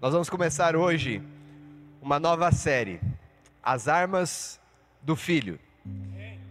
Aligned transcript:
Nós 0.00 0.14
vamos 0.14 0.30
começar 0.30 0.74
hoje 0.74 1.22
uma 2.00 2.18
nova 2.18 2.50
série, 2.50 2.98
As 3.62 3.86
Armas 3.86 4.58
do 5.02 5.14
Filho. 5.14 5.60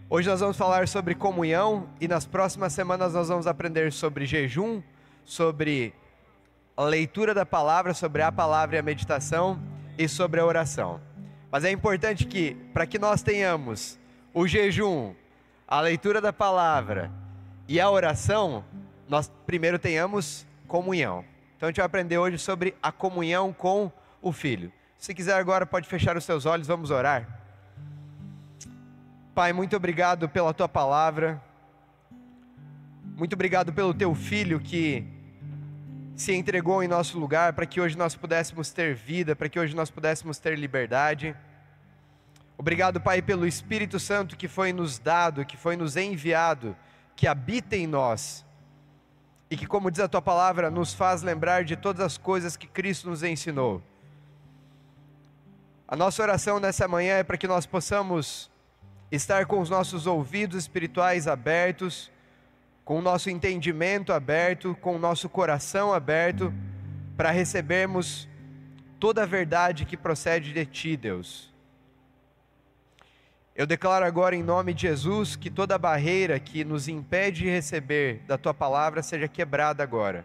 Hoje 0.08 0.28
nós 0.28 0.38
vamos 0.38 0.56
falar 0.56 0.86
sobre 0.86 1.16
comunhão 1.16 1.88
e 2.00 2.06
nas 2.06 2.24
próximas 2.24 2.72
semanas 2.72 3.12
nós 3.12 3.26
vamos 3.26 3.48
aprender 3.48 3.92
sobre 3.92 4.24
jejum, 4.24 4.80
sobre 5.24 5.92
a 6.76 6.84
leitura 6.84 7.34
da 7.34 7.44
palavra, 7.44 7.92
sobre 7.92 8.22
a 8.22 8.30
palavra 8.30 8.76
e 8.76 8.78
a 8.78 8.82
meditação 8.84 9.60
e 9.98 10.06
sobre 10.06 10.38
a 10.38 10.46
oração. 10.46 11.00
Mas 11.50 11.64
é 11.64 11.72
importante 11.72 12.26
que, 12.26 12.54
para 12.72 12.86
que 12.86 13.00
nós 13.00 13.20
tenhamos 13.20 13.98
o 14.32 14.46
jejum, 14.46 15.12
a 15.66 15.80
leitura 15.80 16.20
da 16.20 16.32
palavra 16.32 17.10
e 17.66 17.80
a 17.80 17.90
oração, 17.90 18.64
nós 19.08 19.28
primeiro 19.44 19.76
tenhamos 19.76 20.46
comunhão. 20.68 21.24
Então 21.60 21.66
a 21.66 21.70
gente 21.70 21.76
vai 21.76 21.84
aprender 21.84 22.16
hoje 22.16 22.38
sobre 22.38 22.74
a 22.82 22.90
comunhão 22.90 23.52
com 23.52 23.92
o 24.22 24.32
Filho. 24.32 24.72
Se 24.96 25.12
quiser 25.12 25.34
agora, 25.34 25.66
pode 25.66 25.86
fechar 25.86 26.16
os 26.16 26.24
seus 26.24 26.46
olhos, 26.46 26.66
vamos 26.66 26.90
orar. 26.90 27.28
Pai, 29.34 29.52
muito 29.52 29.76
obrigado 29.76 30.26
pela 30.26 30.54
tua 30.54 30.66
palavra. 30.66 31.38
Muito 33.14 33.34
obrigado 33.34 33.74
pelo 33.74 33.92
teu 33.92 34.14
filho 34.14 34.58
que 34.58 35.06
se 36.16 36.32
entregou 36.32 36.82
em 36.82 36.88
nosso 36.88 37.18
lugar 37.18 37.52
para 37.52 37.66
que 37.66 37.78
hoje 37.78 37.94
nós 37.94 38.14
pudéssemos 38.16 38.70
ter 38.70 38.94
vida, 38.94 39.36
para 39.36 39.50
que 39.50 39.60
hoje 39.60 39.76
nós 39.76 39.90
pudéssemos 39.90 40.38
ter 40.38 40.58
liberdade. 40.58 41.36
Obrigado, 42.56 43.02
Pai, 43.02 43.20
pelo 43.20 43.46
Espírito 43.46 44.00
Santo 44.00 44.34
que 44.34 44.48
foi 44.48 44.72
nos 44.72 44.98
dado, 44.98 45.44
que 45.44 45.58
foi 45.58 45.76
nos 45.76 45.94
enviado, 45.94 46.74
que 47.14 47.26
habita 47.26 47.76
em 47.76 47.86
nós 47.86 48.46
e 49.50 49.56
que, 49.56 49.66
como 49.66 49.90
diz 49.90 50.00
a 50.00 50.08
tua 50.08 50.22
palavra, 50.22 50.70
nos 50.70 50.94
faz 50.94 51.22
lembrar 51.22 51.64
de 51.64 51.76
todas 51.76 52.00
as 52.00 52.16
coisas 52.16 52.56
que 52.56 52.68
Cristo 52.68 53.10
nos 53.10 53.24
ensinou. 53.24 53.82
A 55.88 55.96
nossa 55.96 56.22
oração 56.22 56.60
nessa 56.60 56.86
manhã 56.86 57.16
é 57.16 57.24
para 57.24 57.36
que 57.36 57.48
nós 57.48 57.66
possamos 57.66 58.48
estar 59.10 59.46
com 59.46 59.58
os 59.58 59.68
nossos 59.68 60.06
ouvidos 60.06 60.56
espirituais 60.56 61.26
abertos, 61.26 62.12
com 62.84 63.00
o 63.00 63.02
nosso 63.02 63.28
entendimento 63.28 64.12
aberto, 64.12 64.76
com 64.80 64.94
o 64.94 64.98
nosso 65.00 65.28
coração 65.28 65.92
aberto, 65.92 66.54
para 67.16 67.32
recebermos 67.32 68.28
toda 69.00 69.24
a 69.24 69.26
verdade 69.26 69.84
que 69.84 69.96
procede 69.96 70.52
de 70.52 70.64
Ti, 70.64 70.96
Deus. 70.96 71.49
Eu 73.60 73.66
declaro 73.66 74.06
agora 74.06 74.34
em 74.34 74.42
nome 74.42 74.72
de 74.72 74.80
Jesus 74.88 75.36
que 75.36 75.50
toda 75.50 75.76
barreira 75.76 76.40
que 76.40 76.64
nos 76.64 76.88
impede 76.88 77.42
de 77.42 77.50
receber 77.50 78.22
da 78.26 78.38
tua 78.38 78.54
palavra 78.54 79.02
seja 79.02 79.28
quebrada 79.28 79.82
agora. 79.82 80.24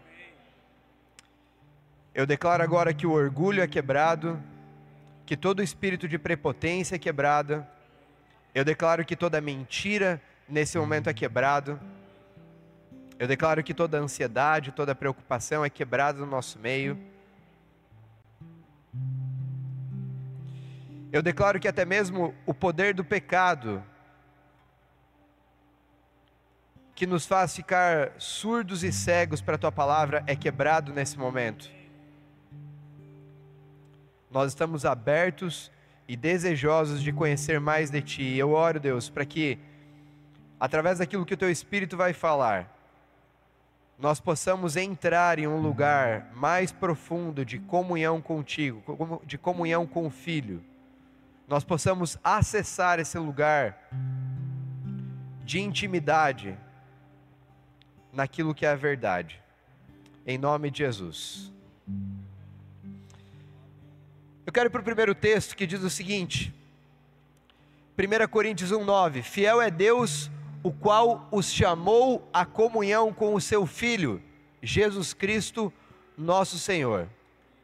Eu 2.14 2.26
declaro 2.26 2.64
agora 2.64 2.94
que 2.94 3.06
o 3.06 3.12
orgulho 3.12 3.62
é 3.62 3.68
quebrado, 3.68 4.42
que 5.26 5.36
todo 5.36 5.62
espírito 5.62 6.08
de 6.08 6.18
prepotência 6.18 6.96
é 6.96 6.98
quebrado. 6.98 7.68
Eu 8.54 8.64
declaro 8.64 9.04
que 9.04 9.18
toda 9.18 9.42
mentira 9.42 10.22
nesse 10.48 10.78
momento 10.78 11.10
é 11.10 11.14
quebrado. 11.14 11.78
Eu 13.20 13.28
declaro 13.28 13.62
que 13.66 13.74
toda 13.74 13.98
ansiedade, 13.98 14.72
toda 14.72 14.96
preocupação 14.96 15.66
é 15.66 15.70
quebrada 15.70 16.20
no 16.20 16.26
nosso 16.26 16.58
meio. 16.58 16.98
Eu 21.16 21.22
declaro 21.22 21.62
que 21.62 21.68
até 21.70 21.86
mesmo 21.86 22.36
o 22.46 22.54
poder 22.54 22.94
do 22.94 23.02
pecado, 23.02 23.82
que 26.94 27.08
nos 27.08 27.26
faz 27.26 27.56
ficar 27.56 28.12
surdos 28.18 28.84
e 28.84 28.92
cegos 28.92 29.40
para 29.40 29.56
a 29.56 29.58
tua 29.58 29.72
palavra, 29.72 30.26
é 30.28 30.36
quebrado 30.36 30.92
nesse 30.92 31.18
momento. 31.18 31.72
Nós 34.30 34.52
estamos 34.52 34.84
abertos 34.84 35.72
e 36.06 36.18
desejosos 36.18 37.02
de 37.02 37.14
conhecer 37.14 37.62
mais 37.62 37.90
de 37.90 38.02
ti. 38.02 38.36
Eu 38.36 38.52
oro, 38.52 38.78
Deus, 38.78 39.10
para 39.10 39.24
que, 39.24 39.58
através 40.60 41.00
daquilo 41.00 41.26
que 41.26 41.34
o 41.34 41.38
teu 41.38 41.50
Espírito 41.50 41.96
vai 41.96 42.12
falar, 42.12 42.70
nós 43.98 44.20
possamos 44.20 44.76
entrar 44.76 45.40
em 45.40 45.48
um 45.48 45.62
lugar 45.62 46.30
mais 46.36 46.74
profundo 46.74 47.46
de 47.46 47.58
comunhão 47.58 48.20
contigo, 48.20 49.22
de 49.26 49.38
comunhão 49.38 49.88
com 49.88 50.08
o 50.08 50.12
Filho 50.12 50.62
nós 51.48 51.64
possamos 51.64 52.18
acessar 52.24 53.00
esse 53.00 53.18
lugar 53.18 53.90
de 55.44 55.60
intimidade 55.60 56.58
naquilo 58.12 58.56
que 58.56 58.66
é 58.66 58.70
a 58.70 58.76
verdade. 58.76 59.42
Em 60.26 60.38
nome 60.38 60.72
de 60.72 60.80
Jesus. 60.80 61.52
Eu 64.46 64.52
quero 64.52 64.70
ir 64.70 64.72
para 64.72 64.82
o 64.82 64.86
primeiro 64.86 65.14
texto 65.14 65.56
que 65.56 65.68
diz 65.68 65.84
o 65.84 65.90
seguinte: 65.90 66.54
1 67.98 68.28
Coríntios 68.28 68.72
1,9: 68.72 69.22
Fiel 69.22 69.62
é 69.62 69.70
Deus, 69.70 70.32
o 70.64 70.72
qual 70.72 71.28
os 71.32 71.52
chamou 71.52 72.28
à 72.34 72.44
comunhão 72.46 73.14
com 73.14 73.36
o 73.36 73.42
seu 73.42 73.68
Filho, 73.68 74.22
Jesus 74.64 75.14
Cristo, 75.14 75.72
nosso 76.18 76.58
Senhor. 76.58 77.08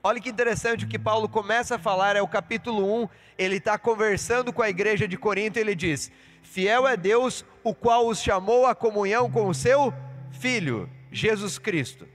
Olha 0.04 0.20
que 0.20 0.30
interessante 0.30 0.86
o 0.86 0.88
que 0.88 0.98
Paulo 0.98 1.30
começa 1.30 1.76
a 1.76 1.80
falar, 1.80 2.16
é 2.16 2.22
o 2.22 2.28
capítulo 2.28 3.04
1, 3.04 3.10
ele 3.38 3.58
está 3.58 3.78
conversando 3.78 4.52
com 4.52 4.64
a 4.64 4.70
igreja 4.70 5.08
de 5.08 5.16
Corinto 5.16 5.60
e 5.60 5.62
ele 5.62 5.76
diz: 5.76 6.12
Fiel 6.42 6.88
é 6.88 6.98
Deus, 6.98 7.46
o 7.64 7.74
qual 7.74 8.08
os 8.08 8.20
chamou 8.20 8.66
à 8.66 8.74
comunhão 8.74 9.30
com 9.30 9.48
o 9.48 9.54
seu 9.54 9.94
Filho, 10.32 10.90
Jesus 11.12 11.60
Cristo. 11.60 12.08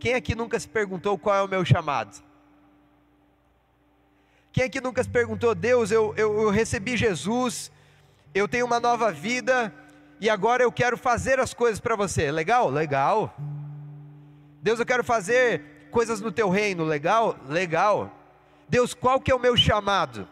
Quem 0.00 0.14
aqui 0.14 0.34
nunca 0.34 0.58
se 0.58 0.68
perguntou 0.68 1.16
qual 1.16 1.36
é 1.36 1.42
o 1.42 1.48
meu 1.48 1.64
chamado? 1.64 2.20
Quem 4.50 4.64
aqui 4.64 4.80
nunca 4.80 5.04
se 5.04 5.08
perguntou, 5.08 5.54
Deus, 5.54 5.92
eu, 5.92 6.12
eu, 6.16 6.42
eu 6.42 6.50
recebi 6.50 6.96
Jesus, 6.96 7.70
eu 8.34 8.48
tenho 8.48 8.66
uma 8.66 8.80
nova 8.80 9.12
vida 9.12 9.72
e 10.20 10.28
agora 10.28 10.64
eu 10.64 10.72
quero 10.72 10.98
fazer 10.98 11.38
as 11.38 11.54
coisas 11.54 11.78
para 11.78 11.94
você? 11.94 12.32
Legal? 12.32 12.68
Legal. 12.68 13.34
Deus, 14.60 14.80
eu 14.80 14.86
quero 14.86 15.04
fazer 15.04 15.71
coisas 15.92 16.20
no 16.20 16.32
teu 16.32 16.48
reino, 16.48 16.82
legal? 16.82 17.36
Legal. 17.46 18.10
Deus, 18.68 18.94
qual 18.94 19.20
que 19.20 19.30
é 19.30 19.34
o 19.34 19.38
meu 19.38 19.56
chamado? 19.56 20.26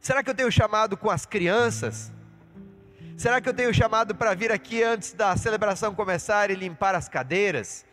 Será 0.00 0.22
que 0.22 0.30
eu 0.30 0.34
tenho 0.34 0.50
chamado 0.50 0.96
com 0.96 1.10
as 1.10 1.26
crianças? 1.26 2.10
Será 3.16 3.40
que 3.40 3.48
eu 3.48 3.54
tenho 3.54 3.72
chamado 3.72 4.14
para 4.14 4.34
vir 4.34 4.50
aqui 4.50 4.82
antes 4.82 5.12
da 5.12 5.36
celebração 5.36 5.94
começar 5.94 6.50
e 6.50 6.54
limpar 6.54 6.94
as 6.94 7.08
cadeiras? 7.08 7.84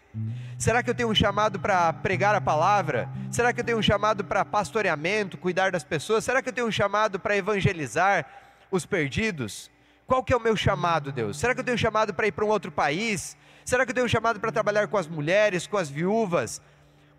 Será 0.57 0.81
que 0.81 0.89
eu 0.89 0.95
tenho 0.95 1.09
um 1.09 1.15
chamado 1.15 1.59
para 1.59 1.91
pregar 1.91 2.35
a 2.35 2.41
palavra? 2.41 3.09
Será 3.31 3.51
que 3.51 3.59
eu 3.59 3.63
tenho 3.63 3.77
um 3.77 3.81
chamado 3.81 4.23
para 4.23 4.45
pastoreamento, 4.45 5.37
cuidar 5.37 5.71
das 5.71 5.83
pessoas? 5.83 6.23
Será 6.23 6.41
que 6.41 6.49
eu 6.49 6.53
tenho 6.53 6.67
um 6.67 6.71
chamado 6.71 7.19
para 7.19 7.35
evangelizar 7.35 8.25
os 8.71 8.85
perdidos? 8.85 9.69
Qual 10.05 10.23
que 10.23 10.31
é 10.31 10.37
o 10.37 10.39
meu 10.39 10.55
chamado, 10.55 11.11
Deus? 11.11 11.37
Será 11.37 11.53
que 11.53 11.59
eu 11.59 11.63
tenho 11.63 11.75
um 11.75 11.79
chamado 11.79 12.13
para 12.13 12.27
ir 12.27 12.31
para 12.31 12.45
um 12.45 12.49
outro 12.49 12.71
país? 12.71 13.35
Será 13.65 13.85
que 13.85 13.91
eu 13.91 13.95
tenho 13.95 14.05
um 14.05 14.09
chamado 14.09 14.39
para 14.39 14.51
trabalhar 14.51 14.87
com 14.87 14.97
as 14.97 15.07
mulheres, 15.07 15.67
com 15.67 15.77
as 15.77 15.89
viúvas? 15.89 16.61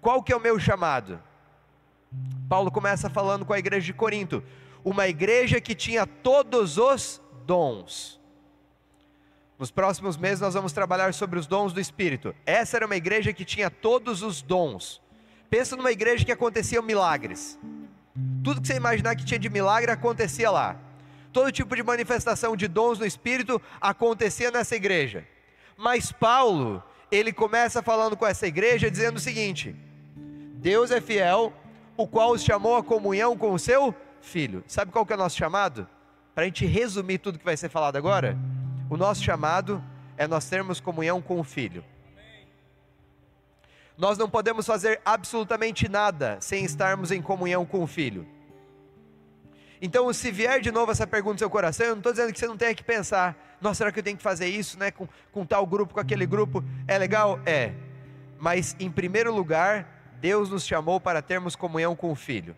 Qual 0.00 0.22
que 0.22 0.32
é 0.32 0.36
o 0.36 0.40
meu 0.40 0.58
chamado? 0.58 1.20
Paulo 2.48 2.70
começa 2.70 3.08
falando 3.08 3.44
com 3.44 3.52
a 3.52 3.58
igreja 3.58 3.86
de 3.86 3.92
Corinto, 3.92 4.42
uma 4.84 5.08
igreja 5.08 5.60
que 5.60 5.74
tinha 5.74 6.06
todos 6.06 6.76
os 6.76 7.20
dons. 7.46 8.20
Nos 9.58 9.70
próximos 9.70 10.16
meses 10.16 10.40
nós 10.40 10.54
vamos 10.54 10.72
trabalhar 10.72 11.14
sobre 11.14 11.38
os 11.38 11.46
dons 11.46 11.72
do 11.72 11.80
Espírito. 11.80 12.34
Essa 12.44 12.76
era 12.76 12.86
uma 12.86 12.96
igreja 12.96 13.32
que 13.32 13.44
tinha 13.44 13.70
todos 13.70 14.22
os 14.22 14.42
dons. 14.42 15.00
Pensa 15.48 15.76
numa 15.76 15.92
igreja 15.92 16.24
que 16.24 16.32
aconteciam 16.32 16.82
milagres. 16.82 17.58
Tudo 18.42 18.60
que 18.60 18.66
você 18.66 18.74
imaginar 18.74 19.16
que 19.16 19.24
tinha 19.24 19.38
de 19.38 19.48
milagre 19.48 19.90
acontecia 19.90 20.50
lá. 20.50 20.76
Todo 21.32 21.50
tipo 21.50 21.74
de 21.74 21.82
manifestação 21.82 22.56
de 22.56 22.68
dons 22.68 22.98
do 22.98 23.06
Espírito 23.06 23.60
acontecia 23.80 24.50
nessa 24.50 24.76
igreja. 24.76 25.26
Mas 25.76 26.12
Paulo, 26.12 26.82
ele 27.10 27.32
começa 27.32 27.82
falando 27.82 28.16
com 28.16 28.26
essa 28.26 28.46
igreja 28.46 28.90
dizendo 28.90 29.16
o 29.16 29.20
seguinte: 29.20 29.74
Deus 30.54 30.90
é 30.90 31.00
fiel, 31.00 31.52
o 31.96 32.06
qual 32.06 32.32
os 32.32 32.42
chamou 32.42 32.76
à 32.76 32.82
comunhão 32.82 33.36
com 33.36 33.52
o 33.52 33.58
seu 33.58 33.94
filho. 34.20 34.64
Sabe 34.66 34.90
qual 34.92 35.04
que 35.04 35.12
é 35.12 35.16
o 35.16 35.18
nosso 35.18 35.36
chamado? 35.36 35.86
Para 36.34 36.44
a 36.44 36.46
gente 36.46 36.66
resumir 36.66 37.18
tudo 37.18 37.38
que 37.38 37.44
vai 37.44 37.56
ser 37.56 37.68
falado 37.68 37.96
agora, 37.96 38.36
o 38.90 38.96
nosso 38.96 39.22
chamado 39.22 39.82
é 40.16 40.26
nós 40.26 40.48
termos 40.48 40.80
comunhão 40.80 41.20
com 41.20 41.38
o 41.38 41.44
filho. 41.44 41.84
Nós 43.96 44.18
não 44.18 44.28
podemos 44.28 44.66
fazer 44.66 45.00
absolutamente 45.04 45.88
nada 45.88 46.38
sem 46.40 46.64
estarmos 46.64 47.12
em 47.12 47.22
comunhão 47.22 47.64
com 47.64 47.82
o 47.82 47.86
filho. 47.86 48.26
Então, 49.80 50.12
se 50.12 50.30
vier 50.30 50.60
de 50.60 50.72
novo 50.72 50.90
essa 50.90 51.06
pergunta 51.06 51.34
no 51.34 51.38
seu 51.38 51.50
coração, 51.50 51.86
eu 51.86 51.92
não 51.92 51.98
estou 51.98 52.12
dizendo 52.12 52.32
que 52.32 52.38
você 52.38 52.46
não 52.46 52.56
tenha 52.56 52.74
que 52.74 52.82
pensar, 52.82 53.36
nossa, 53.64 53.78
será 53.78 53.90
que 53.90 53.98
eu 53.98 54.02
tenho 54.02 54.18
que 54.18 54.22
fazer 54.22 54.46
isso, 54.46 54.78
né? 54.78 54.90
Com, 54.90 55.08
com 55.32 55.46
tal 55.46 55.66
grupo, 55.66 55.94
com 55.94 56.00
aquele 56.00 56.26
grupo, 56.26 56.62
é 56.86 56.98
legal? 56.98 57.40
É. 57.46 57.72
Mas, 58.38 58.76
em 58.78 58.90
primeiro 58.90 59.34
lugar, 59.34 59.88
Deus 60.20 60.50
nos 60.50 60.66
chamou 60.66 61.00
para 61.00 61.22
termos 61.22 61.56
comunhão 61.56 61.96
com 61.96 62.12
o 62.12 62.14
Filho. 62.14 62.54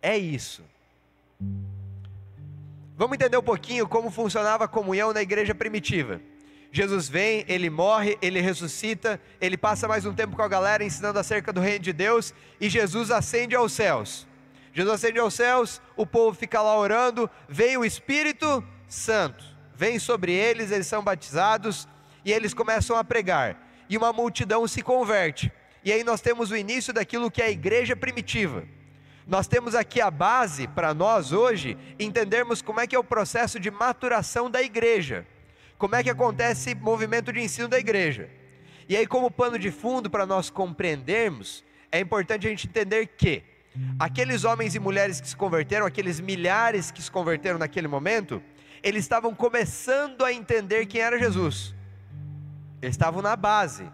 É 0.00 0.16
isso. 0.16 0.64
Vamos 2.96 3.14
entender 3.14 3.36
um 3.36 3.42
pouquinho 3.42 3.86
como 3.86 4.10
funcionava 4.10 4.64
a 4.64 4.68
comunhão 4.68 5.12
na 5.12 5.20
igreja 5.20 5.54
primitiva. 5.54 6.18
Jesus 6.72 7.10
vem, 7.10 7.44
ele 7.46 7.68
morre, 7.68 8.16
ele 8.22 8.40
ressuscita, 8.40 9.20
ele 9.38 9.58
passa 9.58 9.86
mais 9.86 10.06
um 10.06 10.14
tempo 10.14 10.34
com 10.34 10.42
a 10.42 10.48
galera 10.48 10.82
ensinando 10.82 11.18
acerca 11.18 11.52
do 11.52 11.60
reino 11.60 11.80
de 11.80 11.92
Deus 11.92 12.32
e 12.58 12.70
Jesus 12.70 13.10
ascende 13.10 13.54
aos 13.54 13.72
céus. 13.72 14.26
Jesus 14.72 14.94
ascende 14.94 15.18
aos 15.18 15.34
céus, 15.34 15.80
o 15.94 16.06
povo 16.06 16.36
fica 16.36 16.60
lá 16.62 16.78
orando, 16.78 17.30
vem 17.48 17.76
o 17.76 17.84
Espírito 17.84 18.64
Santo, 18.88 19.55
vem 19.76 19.98
sobre 19.98 20.32
eles, 20.32 20.70
eles 20.70 20.86
são 20.86 21.02
batizados 21.02 21.86
e 22.24 22.32
eles 22.32 22.54
começam 22.54 22.96
a 22.96 23.04
pregar. 23.04 23.56
E 23.88 23.96
uma 23.96 24.12
multidão 24.12 24.66
se 24.66 24.82
converte. 24.82 25.52
E 25.84 25.92
aí 25.92 26.02
nós 26.02 26.20
temos 26.20 26.50
o 26.50 26.56
início 26.56 26.92
daquilo 26.92 27.30
que 27.30 27.42
é 27.42 27.46
a 27.46 27.50
igreja 27.50 27.94
primitiva. 27.94 28.64
Nós 29.26 29.46
temos 29.46 29.74
aqui 29.74 30.00
a 30.00 30.10
base 30.10 30.66
para 30.66 30.94
nós 30.94 31.32
hoje 31.32 31.76
entendermos 31.98 32.62
como 32.62 32.80
é 32.80 32.86
que 32.86 32.96
é 32.96 32.98
o 32.98 33.04
processo 33.04 33.60
de 33.60 33.70
maturação 33.70 34.50
da 34.50 34.62
igreja. 34.62 35.26
Como 35.78 35.94
é 35.94 36.02
que 36.02 36.10
acontece 36.10 36.70
esse 36.70 36.80
movimento 36.80 37.32
de 37.32 37.40
ensino 37.40 37.68
da 37.68 37.78
igreja. 37.78 38.30
E 38.88 38.96
aí 38.96 39.06
como 39.06 39.30
pano 39.30 39.58
de 39.58 39.70
fundo 39.70 40.08
para 40.08 40.24
nós 40.24 40.48
compreendermos, 40.48 41.64
é 41.92 42.00
importante 42.00 42.46
a 42.46 42.50
gente 42.50 42.66
entender 42.66 43.06
que 43.08 43.42
Aqueles 43.98 44.44
homens 44.44 44.74
e 44.74 44.78
mulheres 44.78 45.20
que 45.20 45.28
se 45.28 45.36
converteram, 45.36 45.86
aqueles 45.86 46.20
milhares 46.20 46.90
que 46.90 47.02
se 47.02 47.10
converteram 47.10 47.58
naquele 47.58 47.88
momento, 47.88 48.42
eles 48.82 49.04
estavam 49.04 49.34
começando 49.34 50.24
a 50.24 50.32
entender 50.32 50.86
quem 50.86 51.00
era 51.00 51.18
Jesus. 51.18 51.74
Eles 52.80 52.94
estavam 52.94 53.22
na 53.22 53.36
base, 53.36 53.90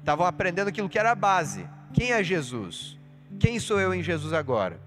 estavam 0.00 0.26
aprendendo 0.26 0.68
aquilo 0.68 0.88
que 0.88 0.98
era 0.98 1.10
a 1.10 1.14
base. 1.14 1.68
Quem 1.92 2.12
é 2.12 2.22
Jesus? 2.22 2.98
Quem 3.38 3.58
sou 3.58 3.80
eu 3.80 3.92
em 3.94 4.02
Jesus 4.02 4.32
agora? 4.32 4.80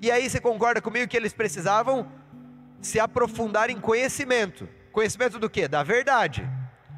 E 0.00 0.10
aí 0.10 0.28
você 0.28 0.40
concorda 0.40 0.80
comigo 0.80 1.08
que 1.08 1.16
eles 1.16 1.32
precisavam 1.32 2.10
se 2.80 2.98
aprofundar 2.98 3.70
em 3.70 3.80
conhecimento. 3.80 4.68
Conhecimento 4.90 5.38
do 5.38 5.48
que? 5.48 5.68
Da 5.68 5.82
verdade. 5.82 6.48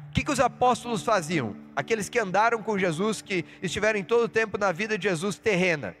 O 0.09 0.11
que, 0.11 0.23
que 0.23 0.31
os 0.31 0.39
apóstolos 0.39 1.03
faziam? 1.03 1.55
Aqueles 1.75 2.09
que 2.09 2.17
andaram 2.17 2.63
com 2.63 2.77
Jesus, 2.77 3.21
que 3.21 3.45
estiveram 3.61 3.99
em 3.99 4.03
todo 4.03 4.23
o 4.23 4.29
tempo 4.29 4.57
na 4.57 4.71
vida 4.71 4.97
de 4.97 5.07
Jesus 5.09 5.37
terrena 5.37 5.95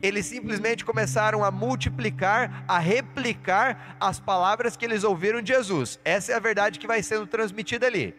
eles 0.00 0.26
simplesmente 0.26 0.84
começaram 0.84 1.42
a 1.42 1.50
multiplicar, 1.50 2.64
a 2.68 2.78
replicar 2.78 3.96
as 3.98 4.20
palavras 4.20 4.76
que 4.76 4.84
eles 4.84 5.02
ouviram 5.02 5.42
de 5.42 5.52
Jesus. 5.52 5.98
Essa 6.04 6.32
é 6.32 6.34
a 6.36 6.40
verdade 6.40 6.78
que 6.78 6.86
vai 6.86 7.02
sendo 7.02 7.26
transmitida 7.26 7.86
ali. 7.86 8.14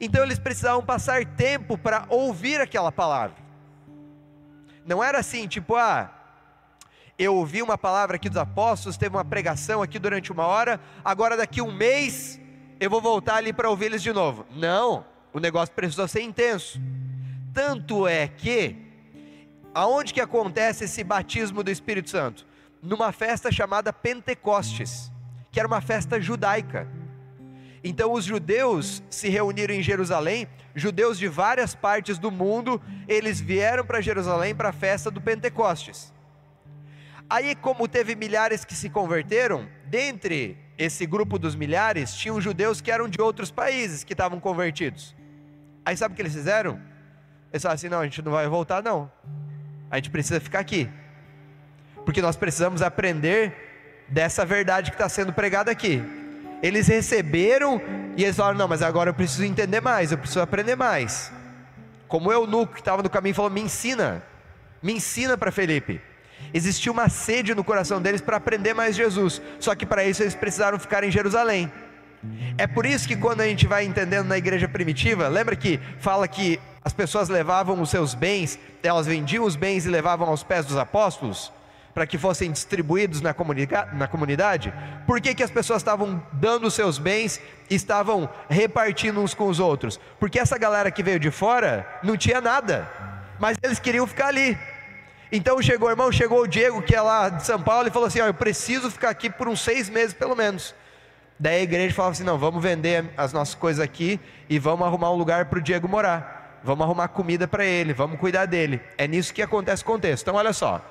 Então 0.00 0.22
eles 0.22 0.38
precisavam 0.38 0.84
passar 0.84 1.24
tempo 1.24 1.76
para 1.76 2.06
ouvir 2.08 2.60
aquela 2.60 2.90
palavra. 2.90 3.36
Não 4.86 5.02
era 5.02 5.18
assim, 5.18 5.46
tipo, 5.46 5.74
ah, 5.74 6.10
eu 7.18 7.34
ouvi 7.34 7.62
uma 7.62 7.76
palavra 7.76 8.16
aqui 8.16 8.28
dos 8.28 8.38
apóstolos, 8.38 8.96
teve 8.96 9.16
uma 9.16 9.24
pregação 9.24 9.82
aqui 9.82 9.98
durante 9.98 10.32
uma 10.32 10.46
hora, 10.46 10.80
agora 11.04 11.36
daqui 11.36 11.60
um 11.60 11.72
mês 11.72 12.40
eu 12.78 12.88
vou 12.88 13.00
voltar 13.00 13.36
ali 13.36 13.52
para 13.52 13.68
ouvir 13.68 13.86
eles 13.86 14.02
de 14.02 14.12
novo. 14.12 14.46
Não, 14.50 15.04
o 15.32 15.40
negócio 15.40 15.74
precisou 15.74 16.06
ser 16.08 16.22
intenso. 16.22 16.80
Tanto 17.52 18.06
é 18.06 18.28
que 18.28 18.85
Aonde 19.76 20.14
que 20.14 20.22
acontece 20.22 20.84
esse 20.84 21.04
batismo 21.04 21.62
do 21.62 21.70
Espírito 21.70 22.08
Santo? 22.08 22.46
Numa 22.82 23.12
festa 23.12 23.52
chamada 23.52 23.92
Pentecostes, 23.92 25.12
que 25.52 25.60
era 25.60 25.68
uma 25.68 25.82
festa 25.82 26.18
judaica. 26.18 26.88
Então 27.84 28.10
os 28.14 28.24
judeus 28.24 29.02
se 29.10 29.28
reuniram 29.28 29.74
em 29.74 29.82
Jerusalém, 29.82 30.48
judeus 30.74 31.18
de 31.18 31.28
várias 31.28 31.74
partes 31.74 32.16
do 32.16 32.30
mundo, 32.30 32.80
eles 33.06 33.38
vieram 33.38 33.84
para 33.84 34.00
Jerusalém 34.00 34.54
para 34.54 34.70
a 34.70 34.72
festa 34.72 35.10
do 35.10 35.20
Pentecostes. 35.20 36.10
Aí, 37.28 37.54
como 37.54 37.86
teve 37.86 38.16
milhares 38.16 38.64
que 38.64 38.74
se 38.74 38.88
converteram, 38.88 39.68
dentre 39.84 40.56
esse 40.78 41.04
grupo 41.04 41.38
dos 41.38 41.54
milhares, 41.54 42.14
tinham 42.14 42.40
judeus 42.40 42.80
que 42.80 42.90
eram 42.90 43.10
de 43.10 43.20
outros 43.20 43.50
países 43.50 44.04
que 44.04 44.14
estavam 44.14 44.40
convertidos. 44.40 45.14
Aí 45.84 45.94
sabe 45.98 46.14
o 46.14 46.16
que 46.16 46.22
eles 46.22 46.32
fizeram? 46.32 46.80
Eles 47.52 47.62
falaram 47.62 47.74
assim: 47.74 47.88
não, 47.90 48.00
a 48.00 48.04
gente 48.04 48.22
não 48.22 48.32
vai 48.32 48.48
voltar, 48.48 48.82
não. 48.82 49.12
A 49.90 49.96
gente 49.96 50.10
precisa 50.10 50.40
ficar 50.40 50.60
aqui, 50.60 50.88
porque 52.04 52.20
nós 52.20 52.36
precisamos 52.36 52.82
aprender 52.82 53.54
dessa 54.08 54.44
verdade 54.44 54.90
que 54.90 54.96
está 54.96 55.08
sendo 55.08 55.32
pregada 55.32 55.70
aqui. 55.70 56.02
Eles 56.62 56.88
receberam 56.88 57.80
e 58.16 58.24
eles 58.24 58.36
falaram: 58.36 58.58
Não, 58.58 58.68
mas 58.68 58.82
agora 58.82 59.10
eu 59.10 59.14
preciso 59.14 59.44
entender 59.44 59.80
mais, 59.80 60.10
eu 60.10 60.18
preciso 60.18 60.40
aprender 60.40 60.76
mais. 60.76 61.30
Como 62.08 62.32
eu, 62.32 62.46
Nuco, 62.46 62.74
que 62.74 62.80
estava 62.80 63.02
no 63.02 63.10
caminho, 63.10 63.34
falou: 63.34 63.50
Me 63.50 63.60
ensina, 63.60 64.22
me 64.82 64.92
ensina 64.92 65.36
para 65.36 65.50
Felipe. 65.52 66.00
Existia 66.52 66.92
uma 66.92 67.08
sede 67.08 67.54
no 67.54 67.64
coração 67.64 68.00
deles 68.00 68.20
para 68.20 68.36
aprender 68.36 68.74
mais 68.74 68.94
Jesus, 68.94 69.40
só 69.58 69.74
que 69.74 69.86
para 69.86 70.04
isso 70.04 70.22
eles 70.22 70.34
precisaram 70.34 70.78
ficar 70.78 71.02
em 71.04 71.10
Jerusalém. 71.10 71.70
É 72.58 72.66
por 72.66 72.86
isso 72.86 73.06
que 73.06 73.16
quando 73.16 73.40
a 73.40 73.46
gente 73.46 73.66
vai 73.66 73.84
entendendo 73.84 74.26
na 74.26 74.38
igreja 74.38 74.68
primitiva, 74.68 75.28
lembra 75.28 75.54
que 75.54 75.78
fala 75.98 76.26
que 76.26 76.58
as 76.86 76.92
pessoas 76.92 77.28
levavam 77.28 77.80
os 77.82 77.90
seus 77.90 78.14
bens, 78.14 78.60
elas 78.80 79.08
vendiam 79.08 79.42
os 79.42 79.56
bens 79.56 79.84
e 79.84 79.88
levavam 79.88 80.28
aos 80.28 80.44
pés 80.44 80.64
dos 80.64 80.76
apóstolos, 80.76 81.52
para 81.92 82.06
que 82.06 82.16
fossem 82.16 82.52
distribuídos 82.52 83.20
na, 83.20 83.34
na 83.92 84.06
comunidade? 84.06 84.72
Por 85.04 85.20
que, 85.20 85.34
que 85.34 85.42
as 85.42 85.50
pessoas 85.50 85.82
estavam 85.82 86.22
dando 86.30 86.68
os 86.68 86.74
seus 86.74 86.96
bens 86.96 87.40
e 87.68 87.74
estavam 87.74 88.30
repartindo 88.48 89.20
uns 89.20 89.34
com 89.34 89.48
os 89.48 89.58
outros? 89.58 89.98
Porque 90.20 90.38
essa 90.38 90.56
galera 90.56 90.88
que 90.92 91.02
veio 91.02 91.18
de 91.18 91.28
fora 91.28 91.84
não 92.04 92.16
tinha 92.16 92.40
nada, 92.40 92.88
mas 93.40 93.58
eles 93.60 93.80
queriam 93.80 94.06
ficar 94.06 94.28
ali. 94.28 94.56
Então 95.32 95.60
chegou, 95.60 95.90
irmão, 95.90 96.12
chegou 96.12 96.42
o 96.42 96.46
Diego, 96.46 96.80
que 96.82 96.94
é 96.94 97.00
lá 97.00 97.28
de 97.28 97.44
São 97.44 97.60
Paulo, 97.60 97.88
e 97.88 97.90
falou 97.90 98.06
assim: 98.06 98.20
ó, 98.20 98.26
eu 98.26 98.34
preciso 98.34 98.92
ficar 98.92 99.10
aqui 99.10 99.28
por 99.28 99.48
uns 99.48 99.60
seis 99.60 99.90
meses 99.90 100.14
pelo 100.14 100.36
menos. 100.36 100.72
Daí 101.36 101.56
a 101.58 101.62
igreja 101.64 101.92
falava 101.92 102.12
assim: 102.12 102.22
não, 102.22 102.38
vamos 102.38 102.62
vender 102.62 103.06
as 103.16 103.32
nossas 103.32 103.56
coisas 103.56 103.82
aqui 103.82 104.20
e 104.48 104.56
vamos 104.56 104.86
arrumar 104.86 105.10
um 105.10 105.16
lugar 105.16 105.46
para 105.46 105.58
o 105.58 105.62
Diego 105.62 105.88
morar 105.88 106.35
vamos 106.66 106.84
arrumar 106.84 107.08
comida 107.08 107.46
para 107.46 107.64
ele, 107.64 107.94
vamos 107.94 108.18
cuidar 108.18 108.44
dele. 108.44 108.80
É 108.98 109.06
nisso 109.06 109.32
que 109.32 109.40
acontece 109.40 109.84
o 109.86 109.98
texto. 109.98 110.24
Então, 110.24 110.34
olha 110.34 110.52
só. 110.52 110.84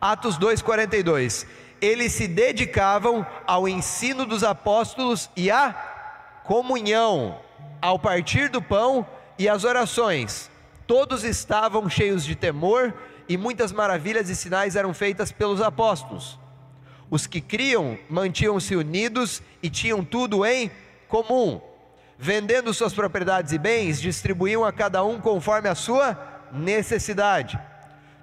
Atos 0.00 0.36
2,42. 0.38 1.46
Eles 1.80 2.12
se 2.12 2.26
dedicavam 2.26 3.24
ao 3.46 3.68
ensino 3.68 4.26
dos 4.26 4.42
apóstolos 4.42 5.30
e 5.36 5.50
à 5.50 5.72
comunhão, 6.44 7.38
ao 7.80 7.98
partir 7.98 8.48
do 8.48 8.60
pão 8.60 9.06
e 9.38 9.48
às 9.48 9.62
orações. 9.62 10.50
Todos 10.86 11.22
estavam 11.22 11.88
cheios 11.88 12.24
de 12.24 12.34
temor 12.34 12.92
e 13.28 13.36
muitas 13.36 13.70
maravilhas 13.70 14.28
e 14.28 14.34
sinais 14.34 14.74
eram 14.74 14.92
feitas 14.92 15.30
pelos 15.30 15.60
apóstolos. 15.60 16.38
Os 17.08 17.26
que 17.26 17.40
criam 17.40 17.96
mantinham-se 18.10 18.74
unidos 18.74 19.42
e 19.62 19.70
tinham 19.70 20.04
tudo 20.04 20.44
em 20.44 20.70
comum 21.06 21.60
vendendo 22.18 22.72
suas 22.72 22.94
propriedades 22.94 23.52
e 23.52 23.58
bens, 23.58 24.00
distribuíam 24.00 24.64
a 24.64 24.72
cada 24.72 25.04
um 25.04 25.20
conforme 25.20 25.68
a 25.68 25.74
sua 25.74 26.18
necessidade. 26.52 27.58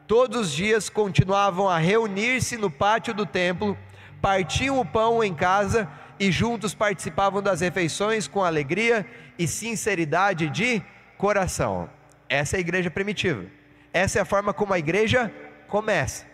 Todos 0.08 0.48
os 0.48 0.52
dias 0.52 0.90
continuavam 0.90 1.70
a 1.70 1.78
reunir-se 1.78 2.58
no 2.58 2.70
pátio 2.70 3.14
do 3.14 3.26
templo, 3.26 3.78
partiam 4.22 4.80
o 4.80 4.86
pão 4.86 5.24
em 5.24 5.34
casa 5.34 5.88
e 6.20 6.32
juntos 6.32 6.74
participavam 6.74 7.42
das 7.42 7.62
refeições 7.62 8.28
com 8.28 8.44
alegria 8.44 9.06
e 9.38 9.48
sinceridade 9.48 10.50
de 10.50 10.82
coração. 11.18 11.90
Essa 12.28 12.56
é 12.56 12.58
a 12.58 12.62
igreja 12.62 12.90
primitiva. 12.90 13.46
Essa 13.92 14.20
é 14.20 14.22
a 14.22 14.26
forma 14.26 14.54
como 14.54 14.74
a 14.74 14.80
igreja 14.80 15.32
começa. 15.68 16.26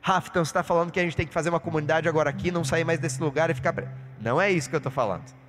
Rafa, 0.00 0.28
então 0.30 0.44
você 0.44 0.50
está 0.50 0.62
falando 0.62 0.90
que 0.90 0.98
a 0.98 1.02
gente 1.02 1.16
tem 1.16 1.26
que 1.26 1.32
fazer 1.32 1.48
uma 1.48 1.60
comunidade 1.60 2.08
agora 2.08 2.28
aqui, 2.28 2.50
não 2.50 2.64
sair 2.64 2.84
mais 2.84 2.98
desse 2.98 3.20
lugar 3.20 3.50
e 3.50 3.54
ficar. 3.54 3.74
Não 4.20 4.40
é 4.40 4.50
isso 4.50 4.68
que 4.68 4.74
eu 4.74 4.78
estou 4.78 4.90
falando. 4.90 5.41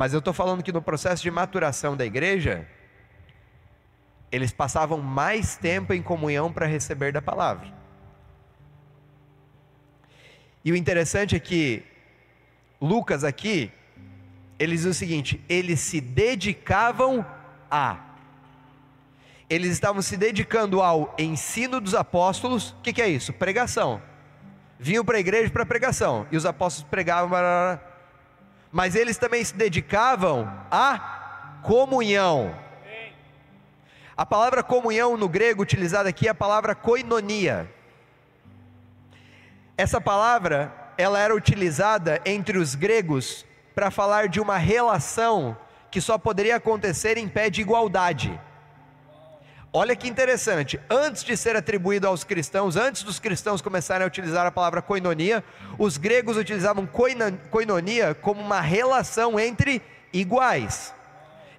Mas 0.00 0.14
eu 0.14 0.18
estou 0.18 0.32
falando 0.32 0.62
que 0.62 0.72
no 0.72 0.80
processo 0.80 1.22
de 1.22 1.30
maturação 1.30 1.94
da 1.94 2.06
igreja, 2.06 2.66
eles 4.32 4.50
passavam 4.50 4.96
mais 4.96 5.58
tempo 5.58 5.92
em 5.92 6.00
comunhão 6.00 6.50
para 6.50 6.64
receber 6.64 7.12
da 7.12 7.20
palavra. 7.20 7.70
E 10.64 10.72
o 10.72 10.76
interessante 10.76 11.36
é 11.36 11.38
que 11.38 11.82
Lucas 12.80 13.24
aqui, 13.24 13.70
ele 14.58 14.74
diz 14.74 14.86
o 14.86 14.94
seguinte: 14.94 15.38
eles 15.46 15.80
se 15.80 16.00
dedicavam 16.00 17.22
a. 17.70 17.98
Eles 19.50 19.70
estavam 19.70 20.00
se 20.00 20.16
dedicando 20.16 20.80
ao 20.80 21.14
ensino 21.18 21.78
dos 21.78 21.94
apóstolos. 21.94 22.70
O 22.70 22.76
que, 22.76 22.94
que, 22.94 23.02
é 23.02 23.08
isso? 23.10 23.34
Pregação. 23.34 24.00
Vinham 24.78 25.04
para 25.04 25.18
a 25.18 25.20
igreja 25.20 25.50
para 25.50 25.66
pregação. 25.66 26.26
E 26.32 26.38
os 26.38 26.46
apóstolos 26.46 26.88
pregavam. 26.88 27.28
Blá, 27.28 27.40
blá, 27.40 27.76
blá, 27.76 27.89
mas 28.72 28.94
eles 28.94 29.18
também 29.18 29.44
se 29.44 29.54
dedicavam 29.54 30.50
à 30.70 31.58
comunhão. 31.62 32.54
A 34.16 34.26
palavra 34.26 34.62
comunhão 34.62 35.16
no 35.16 35.28
grego 35.28 35.62
utilizada 35.62 36.08
aqui 36.08 36.26
é 36.26 36.30
a 36.30 36.34
palavra 36.34 36.74
koinonia. 36.74 37.68
Essa 39.76 40.00
palavra, 40.00 40.72
ela 40.98 41.18
era 41.18 41.34
utilizada 41.34 42.20
entre 42.24 42.58
os 42.58 42.74
gregos 42.74 43.46
para 43.74 43.90
falar 43.90 44.28
de 44.28 44.38
uma 44.38 44.58
relação 44.58 45.56
que 45.90 46.00
só 46.00 46.18
poderia 46.18 46.56
acontecer 46.56 47.16
em 47.16 47.26
pé 47.26 47.48
de 47.48 47.62
igualdade. 47.62 48.38
Olha 49.72 49.94
que 49.94 50.08
interessante, 50.08 50.80
antes 50.90 51.22
de 51.22 51.36
ser 51.36 51.54
atribuído 51.54 52.08
aos 52.08 52.24
cristãos, 52.24 52.74
antes 52.74 53.04
dos 53.04 53.20
cristãos 53.20 53.62
começarem 53.62 54.04
a 54.04 54.08
utilizar 54.08 54.44
a 54.44 54.50
palavra 54.50 54.82
koinonia, 54.82 55.44
os 55.78 55.96
gregos 55.96 56.36
utilizavam 56.36 56.88
koinonia 57.50 58.12
como 58.12 58.40
uma 58.40 58.60
relação 58.60 59.38
entre 59.38 59.80
iguais. 60.12 60.92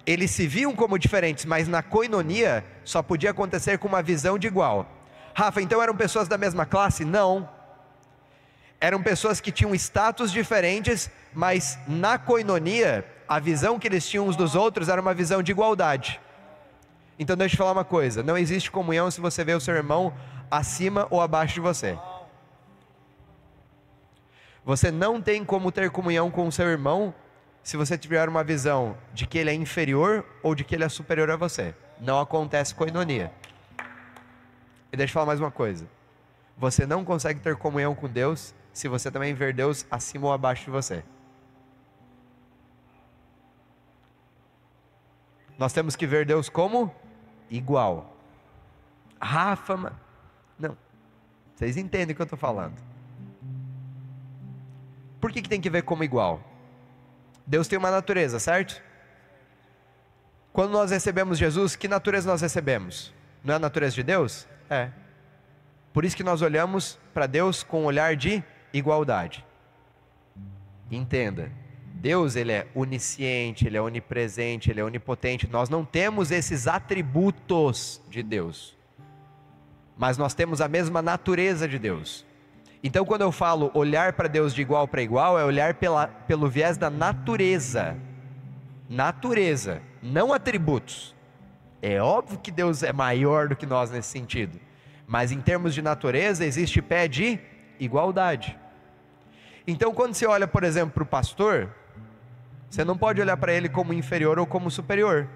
Eles 0.04 0.30
se 0.30 0.46
viam 0.46 0.74
como 0.74 0.98
diferentes, 0.98 1.46
mas 1.46 1.66
na 1.66 1.82
koinonia 1.82 2.62
só 2.84 3.02
podia 3.02 3.30
acontecer 3.30 3.78
com 3.78 3.88
uma 3.88 4.02
visão 4.02 4.38
de 4.38 4.46
igual. 4.46 4.86
Rafa, 5.32 5.62
então 5.62 5.82
eram 5.82 5.96
pessoas 5.96 6.28
da 6.28 6.36
mesma 6.36 6.66
classe? 6.66 7.06
Não. 7.06 7.48
Eram 8.78 9.02
pessoas 9.02 9.40
que 9.40 9.50
tinham 9.50 9.74
status 9.74 10.30
diferentes, 10.30 11.10
mas 11.32 11.78
na 11.88 12.18
koinonia, 12.18 13.06
a 13.26 13.38
visão 13.38 13.78
que 13.78 13.88
eles 13.88 14.06
tinham 14.06 14.26
uns 14.26 14.36
dos 14.36 14.54
outros 14.54 14.90
era 14.90 15.00
uma 15.00 15.14
visão 15.14 15.42
de 15.42 15.50
igualdade. 15.50 16.20
Então 17.18 17.36
deixa 17.36 17.54
eu 17.54 17.58
falar 17.58 17.72
uma 17.72 17.84
coisa: 17.84 18.22
não 18.22 18.36
existe 18.36 18.70
comunhão 18.70 19.10
se 19.10 19.20
você 19.20 19.44
vê 19.44 19.54
o 19.54 19.60
seu 19.60 19.74
irmão 19.74 20.12
acima 20.50 21.06
ou 21.10 21.20
abaixo 21.20 21.54
de 21.54 21.60
você. 21.60 21.98
Você 24.64 24.90
não 24.90 25.20
tem 25.20 25.44
como 25.44 25.72
ter 25.72 25.90
comunhão 25.90 26.30
com 26.30 26.46
o 26.46 26.52
seu 26.52 26.68
irmão 26.68 27.12
se 27.62 27.76
você 27.76 27.96
tiver 27.98 28.28
uma 28.28 28.44
visão 28.44 28.96
de 29.12 29.26
que 29.26 29.38
ele 29.38 29.50
é 29.50 29.54
inferior 29.54 30.24
ou 30.42 30.54
de 30.54 30.64
que 30.64 30.74
ele 30.74 30.84
é 30.84 30.88
superior 30.88 31.30
a 31.30 31.36
você. 31.36 31.74
Não 32.00 32.20
acontece 32.20 32.74
coinonia. 32.74 33.32
E 34.92 34.96
deixa 34.96 35.10
eu 35.10 35.14
falar 35.14 35.26
mais 35.26 35.40
uma 35.40 35.50
coisa. 35.50 35.88
Você 36.56 36.86
não 36.86 37.04
consegue 37.04 37.40
ter 37.40 37.56
comunhão 37.56 37.94
com 37.94 38.08
Deus 38.08 38.54
se 38.72 38.88
você 38.88 39.10
também 39.10 39.34
ver 39.34 39.52
Deus 39.52 39.86
acima 39.90 40.26
ou 40.26 40.32
abaixo 40.32 40.64
de 40.64 40.70
você. 40.70 41.02
Nós 45.58 45.72
temos 45.72 45.94
que 45.96 46.06
ver 46.06 46.26
Deus 46.26 46.48
como 46.48 46.94
igual. 47.52 48.16
Rafa, 49.20 49.92
não. 50.58 50.76
Vocês 51.54 51.76
entendem 51.76 52.12
o 52.12 52.16
que 52.16 52.22
eu 52.22 52.24
estou 52.24 52.38
falando. 52.38 52.74
Por 55.20 55.30
que, 55.30 55.42
que 55.42 55.48
tem 55.48 55.60
que 55.60 55.70
ver 55.70 55.82
como 55.82 56.02
igual? 56.02 56.40
Deus 57.46 57.68
tem 57.68 57.78
uma 57.78 57.90
natureza, 57.90 58.40
certo? 58.40 58.82
Quando 60.52 60.72
nós 60.72 60.90
recebemos 60.90 61.38
Jesus, 61.38 61.76
que 61.76 61.86
natureza 61.86 62.28
nós 62.28 62.40
recebemos? 62.40 63.12
Não 63.44 63.54
é 63.54 63.56
a 63.56 63.60
natureza 63.60 63.94
de 63.94 64.02
Deus? 64.02 64.48
É. 64.68 64.90
Por 65.92 66.04
isso 66.04 66.16
que 66.16 66.24
nós 66.24 66.42
olhamos 66.42 66.98
para 67.12 67.26
Deus 67.26 67.62
com 67.62 67.82
um 67.82 67.84
olhar 67.84 68.16
de 68.16 68.42
igualdade. 68.72 69.44
Entenda, 70.90 71.50
Deus 72.02 72.34
ele 72.34 72.50
é 72.50 72.66
onisciente, 72.74 73.64
ele 73.64 73.76
é 73.76 73.80
onipresente, 73.80 74.72
ele 74.72 74.80
é 74.80 74.84
onipotente. 74.84 75.48
Nós 75.48 75.68
não 75.68 75.84
temos 75.84 76.32
esses 76.32 76.66
atributos 76.66 78.02
de 78.10 78.24
Deus, 78.24 78.76
mas 79.96 80.18
nós 80.18 80.34
temos 80.34 80.60
a 80.60 80.66
mesma 80.66 81.00
natureza 81.00 81.68
de 81.68 81.78
Deus. 81.78 82.26
Então, 82.82 83.04
quando 83.04 83.20
eu 83.20 83.30
falo 83.30 83.70
olhar 83.72 84.14
para 84.14 84.26
Deus 84.26 84.52
de 84.52 84.60
igual 84.60 84.88
para 84.88 85.00
igual, 85.00 85.38
é 85.38 85.44
olhar 85.44 85.74
pela, 85.74 86.08
pelo 86.08 86.48
viés 86.48 86.76
da 86.76 86.90
natureza. 86.90 87.96
Natureza, 88.90 89.80
não 90.02 90.32
atributos. 90.32 91.14
É 91.80 92.02
óbvio 92.02 92.40
que 92.40 92.50
Deus 92.50 92.82
é 92.82 92.92
maior 92.92 93.46
do 93.46 93.54
que 93.54 93.64
nós 93.64 93.92
nesse 93.92 94.08
sentido, 94.08 94.58
mas 95.06 95.30
em 95.30 95.40
termos 95.40 95.72
de 95.72 95.80
natureza, 95.80 96.44
existe 96.44 96.82
pé 96.82 97.06
de 97.06 97.38
igualdade. 97.78 98.58
Então, 99.68 99.94
quando 99.94 100.14
você 100.14 100.26
olha, 100.26 100.48
por 100.48 100.64
exemplo, 100.64 100.94
para 100.94 101.02
o 101.04 101.06
pastor, 101.06 101.70
você 102.72 102.86
não 102.86 102.96
pode 102.96 103.20
olhar 103.20 103.36
para 103.36 103.52
ele 103.52 103.68
como 103.68 103.92
inferior 103.92 104.38
ou 104.38 104.46
como 104.46 104.70
superior, 104.70 105.28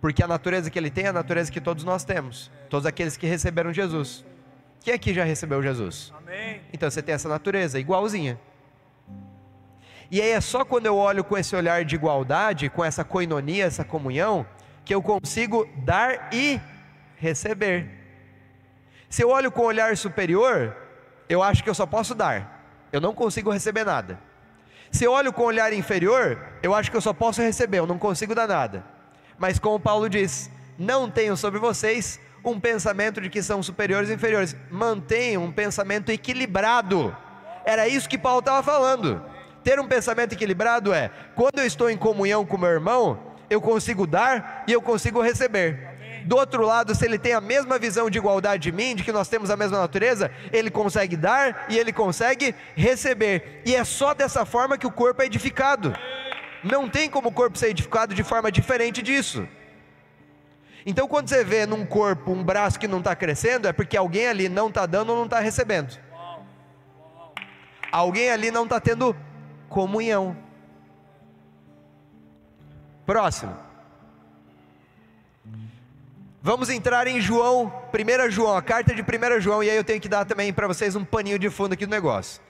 porque 0.00 0.20
a 0.20 0.26
natureza 0.26 0.68
que 0.68 0.76
ele 0.76 0.90
tem 0.90 1.04
é 1.04 1.08
a 1.10 1.12
natureza 1.12 1.52
que 1.52 1.60
todos 1.60 1.84
nós 1.84 2.02
temos, 2.02 2.50
todos 2.68 2.86
aqueles 2.86 3.16
que 3.16 3.24
receberam 3.24 3.72
Jesus. 3.72 4.24
Quem 4.80 4.92
aqui 4.92 5.14
já 5.14 5.22
recebeu 5.22 5.62
Jesus? 5.62 6.12
Amém. 6.18 6.60
Então 6.72 6.90
você 6.90 7.00
tem 7.00 7.14
essa 7.14 7.28
natureza 7.28 7.78
igualzinha. 7.78 8.36
E 10.10 10.20
aí 10.20 10.30
é 10.30 10.40
só 10.40 10.64
quando 10.64 10.86
eu 10.86 10.96
olho 10.96 11.22
com 11.22 11.38
esse 11.38 11.54
olhar 11.54 11.84
de 11.84 11.94
igualdade, 11.94 12.68
com 12.68 12.84
essa 12.84 13.04
coinonia, 13.04 13.66
essa 13.66 13.84
comunhão, 13.84 14.44
que 14.84 14.92
eu 14.92 15.00
consigo 15.00 15.68
dar 15.84 16.30
e 16.32 16.60
receber. 17.14 17.88
Se 19.08 19.22
eu 19.22 19.28
olho 19.28 19.52
com 19.52 19.62
um 19.62 19.66
olhar 19.66 19.96
superior, 19.96 20.76
eu 21.28 21.44
acho 21.44 21.62
que 21.62 21.70
eu 21.70 21.74
só 21.74 21.86
posso 21.86 22.12
dar, 22.12 22.88
eu 22.92 23.00
não 23.00 23.14
consigo 23.14 23.52
receber 23.52 23.84
nada. 23.84 24.29
Se 24.90 25.04
eu 25.04 25.12
olho 25.12 25.32
com 25.32 25.44
olhar 25.44 25.72
inferior, 25.72 26.38
eu 26.62 26.74
acho 26.74 26.90
que 26.90 26.96
eu 26.96 27.00
só 27.00 27.12
posso 27.12 27.40
receber, 27.40 27.78
eu 27.78 27.86
não 27.86 27.98
consigo 27.98 28.34
dar 28.34 28.48
nada. 28.48 28.84
Mas 29.38 29.58
como 29.58 29.78
Paulo 29.78 30.08
diz, 30.08 30.50
não 30.78 31.10
tenham 31.10 31.36
sobre 31.36 31.60
vocês 31.60 32.20
um 32.44 32.58
pensamento 32.58 33.20
de 33.20 33.28
que 33.28 33.42
são 33.42 33.62
superiores 33.62 34.10
e 34.10 34.14
inferiores. 34.14 34.56
Mantenham 34.70 35.44
um 35.44 35.52
pensamento 35.52 36.10
equilibrado. 36.10 37.16
Era 37.64 37.86
isso 37.86 38.08
que 38.08 38.18
Paulo 38.18 38.40
estava 38.40 38.62
falando. 38.62 39.22
Ter 39.62 39.78
um 39.78 39.86
pensamento 39.86 40.32
equilibrado 40.32 40.92
é: 40.92 41.10
quando 41.34 41.58
eu 41.58 41.66
estou 41.66 41.90
em 41.90 41.96
comunhão 41.96 42.44
com 42.44 42.58
meu 42.58 42.70
irmão, 42.70 43.18
eu 43.48 43.60
consigo 43.60 44.06
dar 44.06 44.64
e 44.66 44.72
eu 44.72 44.80
consigo 44.80 45.20
receber. 45.20 45.89
Do 46.24 46.36
outro 46.36 46.64
lado, 46.64 46.94
se 46.94 47.04
ele 47.04 47.18
tem 47.18 47.32
a 47.32 47.40
mesma 47.40 47.78
visão 47.78 48.10
de 48.10 48.18
igualdade 48.18 48.62
de 48.62 48.72
mim, 48.72 48.94
de 48.94 49.04
que 49.04 49.12
nós 49.12 49.28
temos 49.28 49.50
a 49.50 49.56
mesma 49.56 49.78
natureza, 49.78 50.30
ele 50.52 50.70
consegue 50.70 51.16
dar 51.16 51.66
e 51.68 51.78
ele 51.78 51.92
consegue 51.92 52.54
receber. 52.74 53.62
E 53.64 53.74
é 53.74 53.84
só 53.84 54.14
dessa 54.14 54.44
forma 54.44 54.78
que 54.78 54.86
o 54.86 54.92
corpo 54.92 55.22
é 55.22 55.26
edificado. 55.26 55.94
Não 56.62 56.88
tem 56.88 57.08
como 57.08 57.28
o 57.28 57.32
corpo 57.32 57.56
ser 57.56 57.68
edificado 57.68 58.14
de 58.14 58.22
forma 58.22 58.52
diferente 58.52 59.02
disso. 59.02 59.48
Então, 60.84 61.06
quando 61.06 61.28
você 61.28 61.44
vê 61.44 61.66
num 61.66 61.84
corpo 61.84 62.32
um 62.32 62.42
braço 62.42 62.78
que 62.78 62.88
não 62.88 62.98
está 62.98 63.14
crescendo, 63.14 63.68
é 63.68 63.72
porque 63.72 63.96
alguém 63.96 64.26
ali 64.26 64.48
não 64.48 64.68
está 64.68 64.86
dando 64.86 65.10
ou 65.10 65.16
não 65.16 65.24
está 65.24 65.40
recebendo. 65.40 65.98
Alguém 67.92 68.30
ali 68.30 68.50
não 68.50 68.64
está 68.64 68.80
tendo 68.80 69.16
comunhão. 69.68 70.36
Próximo. 73.04 73.69
Vamos 76.42 76.70
entrar 76.70 77.06
em 77.06 77.20
João, 77.20 77.70
1 77.92 78.30
João, 78.30 78.56
a 78.56 78.62
carta 78.62 78.94
de 78.94 79.02
1 79.02 79.40
João, 79.42 79.62
e 79.62 79.68
aí 79.68 79.76
eu 79.76 79.84
tenho 79.84 80.00
que 80.00 80.08
dar 80.08 80.24
também 80.24 80.50
para 80.54 80.66
vocês 80.66 80.96
um 80.96 81.04
paninho 81.04 81.38
de 81.38 81.50
fundo 81.50 81.74
aqui 81.74 81.84
do 81.84 81.90
negócio. 81.90 82.40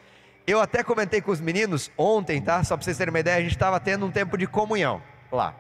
Eu 0.47 0.61
até 0.61 0.85
comentei 0.85 1.21
com 1.21 1.33
os 1.33 1.41
meninos 1.41 1.91
ontem, 1.99 2.41
tá? 2.41 2.63
Só 2.63 2.77
para 2.77 2.85
vocês 2.85 2.97
terem 2.97 3.13
uma 3.13 3.19
ideia, 3.19 3.39
a 3.39 3.41
gente 3.41 3.51
estava 3.51 3.81
tendo 3.81 4.07
um 4.07 4.11
tempo 4.13 4.39
de 4.39 4.47
comunhão 4.47 5.03
lá. 5.33 5.57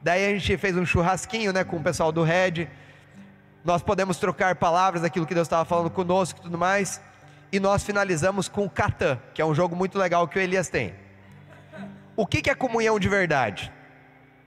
Daí 0.00 0.24
a 0.24 0.30
gente 0.30 0.56
fez 0.56 0.74
um 0.78 0.86
churrasquinho, 0.86 1.52
né, 1.52 1.62
com 1.62 1.76
o 1.76 1.82
pessoal 1.82 2.10
do 2.10 2.22
Red. 2.22 2.68
Nós 3.62 3.82
podemos 3.82 4.16
trocar 4.16 4.56
palavras 4.56 5.02
daquilo 5.02 5.26
que 5.26 5.34
Deus 5.34 5.44
estava 5.44 5.66
falando 5.66 5.90
conosco 5.90 6.40
e 6.40 6.42
tudo 6.42 6.56
mais. 6.56 7.02
E 7.52 7.60
nós 7.60 7.84
finalizamos 7.84 8.48
com 8.48 8.64
o 8.64 8.70
Catan, 8.70 9.20
que 9.34 9.42
é 9.42 9.44
um 9.44 9.54
jogo 9.54 9.76
muito 9.76 9.98
legal 9.98 10.26
que 10.26 10.38
o 10.38 10.40
Elias 10.40 10.70
tem. 10.70 10.94
O 12.16 12.26
que, 12.26 12.40
que 12.40 12.48
é 12.48 12.54
comunhão 12.54 12.98
de 12.98 13.10
verdade? 13.10 13.70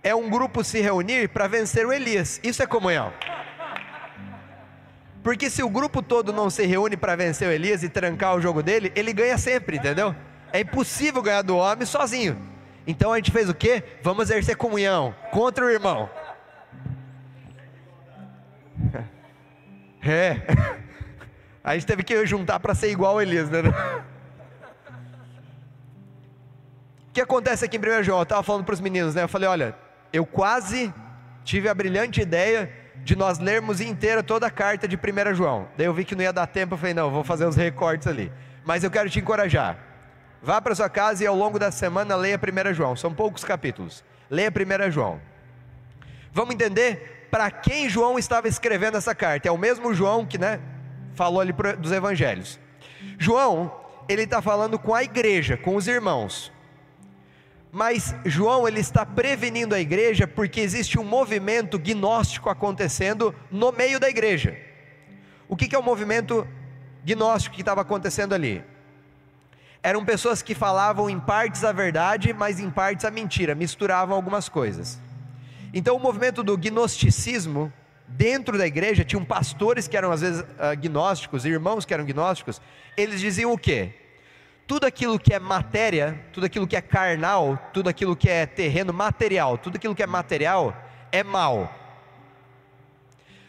É 0.07 0.15
um 0.15 0.29
grupo 0.29 0.63
se 0.63 0.79
reunir 0.79 1.27
para 1.27 1.47
vencer 1.47 1.85
o 1.85 1.91
Elias. 1.91 2.39
Isso 2.41 2.63
é 2.63 2.65
comunhão. 2.65 3.11
Porque 5.21 5.49
se 5.49 5.61
o 5.61 5.69
grupo 5.69 6.01
todo 6.01 6.31
não 6.31 6.49
se 6.49 6.65
reúne 6.65 6.95
para 6.95 7.13
vencer 7.17 7.45
o 7.45 7.51
Elias 7.51 7.83
e 7.83 7.89
trancar 7.89 8.33
o 8.33 8.39
jogo 8.39 8.63
dele, 8.63 8.89
ele 8.95 9.11
ganha 9.11 9.37
sempre, 9.37 9.75
entendeu? 9.75 10.15
É 10.53 10.61
impossível 10.61 11.21
ganhar 11.21 11.41
do 11.41 11.57
homem 11.57 11.85
sozinho. 11.85 12.37
Então 12.87 13.11
a 13.11 13.17
gente 13.17 13.31
fez 13.31 13.49
o 13.49 13.53
quê? 13.53 13.83
Vamos 14.01 14.29
exercer 14.29 14.55
comunhão 14.55 15.13
contra 15.29 15.65
o 15.65 15.69
irmão. 15.69 16.09
É. 20.09 20.39
A 21.61 21.73
gente 21.73 21.85
teve 21.85 22.01
que 22.01 22.25
juntar 22.25 22.61
para 22.61 22.73
ser 22.73 22.89
igual 22.89 23.17
a 23.17 23.23
Elias, 23.23 23.49
né? 23.49 23.59
O 27.09 27.11
que 27.17 27.19
acontece 27.19 27.65
aqui 27.65 27.75
em 27.75 27.79
1 27.79 28.03
João? 28.03 28.19
Eu 28.19 28.23
estava 28.23 28.43
falando 28.43 28.63
para 28.63 28.73
os 28.73 28.79
meninos, 28.79 29.15
né? 29.15 29.23
Eu 29.23 29.27
falei, 29.27 29.49
olha, 29.49 29.75
eu 30.11 30.25
quase 30.25 30.93
tive 31.43 31.69
a 31.69 31.73
brilhante 31.73 32.21
ideia 32.21 32.71
de 33.03 33.15
nós 33.15 33.39
lermos 33.39 33.79
inteira 33.79 34.21
toda 34.21 34.47
a 34.47 34.51
carta 34.51 34.87
de 34.87 34.97
1 34.97 35.33
João. 35.33 35.67
Daí 35.77 35.85
eu 35.85 35.93
vi 35.93 36.03
que 36.03 36.15
não 36.15 36.23
ia 36.23 36.33
dar 36.33 36.47
tempo, 36.47 36.73
eu 36.73 36.77
falei, 36.77 36.93
não, 36.93 37.09
vou 37.09 37.23
fazer 37.23 37.45
uns 37.45 37.55
recortes 37.55 38.07
ali. 38.07 38.31
Mas 38.65 38.83
eu 38.83 38.91
quero 38.91 39.09
te 39.09 39.19
encorajar. 39.19 39.77
Vá 40.41 40.61
para 40.61 40.75
sua 40.75 40.89
casa 40.89 41.23
e 41.23 41.27
ao 41.27 41.35
longo 41.35 41.57
da 41.57 41.71
semana 41.71 42.15
leia 42.15 42.37
1 42.37 42.73
João. 42.73 42.95
São 42.95 43.13
poucos 43.13 43.43
capítulos. 43.43 44.03
Leia 44.29 44.51
1 44.51 44.91
João. 44.91 45.21
Vamos 46.33 46.53
entender 46.53 47.27
para 47.31 47.49
quem 47.49 47.89
João 47.89 48.19
estava 48.19 48.47
escrevendo 48.47 48.97
essa 48.97 49.15
carta. 49.15 49.47
É 49.47 49.51
o 49.51 49.57
mesmo 49.57 49.93
João 49.93 50.25
que 50.25 50.37
né, 50.37 50.59
falou 51.15 51.41
ali 51.41 51.53
dos 51.79 51.91
evangelhos. 51.91 52.59
João, 53.17 53.73
ele 54.07 54.23
está 54.23 54.41
falando 54.41 54.77
com 54.77 54.93
a 54.93 55.03
igreja, 55.03 55.57
com 55.57 55.75
os 55.75 55.87
irmãos. 55.87 56.51
Mas 57.71 58.15
João 58.25 58.67
ele 58.67 58.79
está 58.79 59.05
prevenindo 59.05 59.75
a 59.75 59.79
igreja 59.79 60.27
porque 60.27 60.61
existe 60.61 60.97
um 60.97 61.03
movimento 61.03 61.77
gnóstico 61.77 62.49
acontecendo 62.49 63.35
no 63.51 63.71
meio 63.71 63.99
da 63.99 64.09
igreja. 64.09 64.57
O 65.47 65.55
que, 65.55 65.67
que 65.67 65.75
é 65.75 65.79
o 65.79 65.83
movimento 65.83 66.47
gnóstico 67.03 67.55
que 67.55 67.61
estava 67.61 67.81
acontecendo 67.81 68.33
ali? 68.33 68.63
Eram 69.83 70.03
pessoas 70.03 70.41
que 70.41 70.55
falavam 70.55 71.09
em 71.09 71.19
partes 71.19 71.63
a 71.63 71.71
verdade, 71.71 72.33
mas 72.33 72.59
em 72.59 72.69
partes 72.69 73.05
a 73.05 73.11
mentira, 73.11 73.53
misturavam 73.53 74.15
algumas 74.15 74.49
coisas. 74.49 74.99
Então 75.73 75.95
o 75.95 75.99
movimento 75.99 76.43
do 76.43 76.57
gnosticismo 76.57 77.71
dentro 78.07 78.57
da 78.57 78.65
igreja 78.65 79.03
tinham 79.03 79.23
pastores 79.23 79.87
que 79.87 79.97
eram 79.97 80.11
às 80.11 80.21
vezes 80.21 80.43
agnósticos, 80.57 81.45
irmãos 81.45 81.85
que 81.85 81.93
eram 81.93 82.05
gnósticos, 82.05 82.61
eles 82.95 83.19
diziam 83.19 83.51
o 83.51 83.57
quê? 83.57 83.93
Tudo 84.67 84.85
aquilo 84.85 85.17
que 85.17 85.33
é 85.33 85.39
matéria, 85.39 86.21
tudo 86.33 86.45
aquilo 86.45 86.67
que 86.67 86.75
é 86.75 86.81
carnal, 86.81 87.57
tudo 87.73 87.87
aquilo 87.87 88.17
que 88.17 88.29
é 88.29 88.45
terreno 88.45 88.91
material, 88.91 89.57
tudo 89.57 89.77
aquilo 89.77 89.95
que 89.95 90.03
é 90.03 90.07
material 90.07 90.75
é 91.09 91.23
mal. 91.23 91.73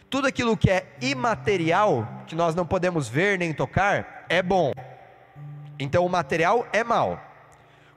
Tudo 0.09 0.27
aquilo 0.27 0.55
que 0.55 0.71
é 0.71 0.87
imaterial, 1.01 2.07
que 2.25 2.35
nós 2.35 2.55
não 2.55 2.65
podemos 2.65 3.09
ver 3.09 3.37
nem 3.37 3.53
tocar, 3.53 4.25
é 4.29 4.41
bom. 4.41 4.71
Então 5.77 6.05
o 6.05 6.09
material 6.09 6.65
é 6.71 6.85
mal. 6.85 7.21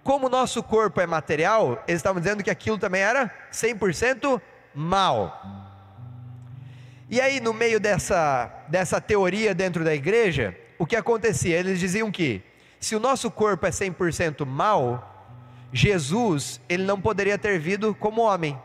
Como 0.02 0.26
o 0.26 0.30
nosso 0.30 0.60
corpo 0.60 1.00
é 1.00 1.06
material, 1.06 1.82
eles 1.86 2.00
estavam 2.00 2.20
dizendo 2.20 2.42
que 2.42 2.50
aquilo 2.50 2.76
também 2.76 3.02
era 3.02 3.32
100% 3.52 4.42
mal. 4.74 5.40
E 7.08 7.20
aí, 7.20 7.40
no 7.40 7.52
meio 7.52 7.78
dessa, 7.78 8.50
dessa 8.66 9.00
teoria 9.00 9.54
dentro 9.54 9.84
da 9.84 9.94
igreja, 9.94 10.56
o 10.76 10.84
que 10.84 10.96
acontecia? 10.96 11.56
Eles 11.56 11.78
diziam 11.78 12.10
que 12.10 12.42
se 12.82 12.96
o 12.96 13.00
nosso 13.00 13.30
corpo 13.30 13.64
é 13.64 13.70
100% 13.70 14.44
mal, 14.44 15.08
Jesus, 15.72 16.60
ele 16.68 16.82
não 16.82 17.00
poderia 17.00 17.38
ter 17.38 17.56
vindo 17.56 17.94
como 17.94 18.22
homem. 18.22 18.60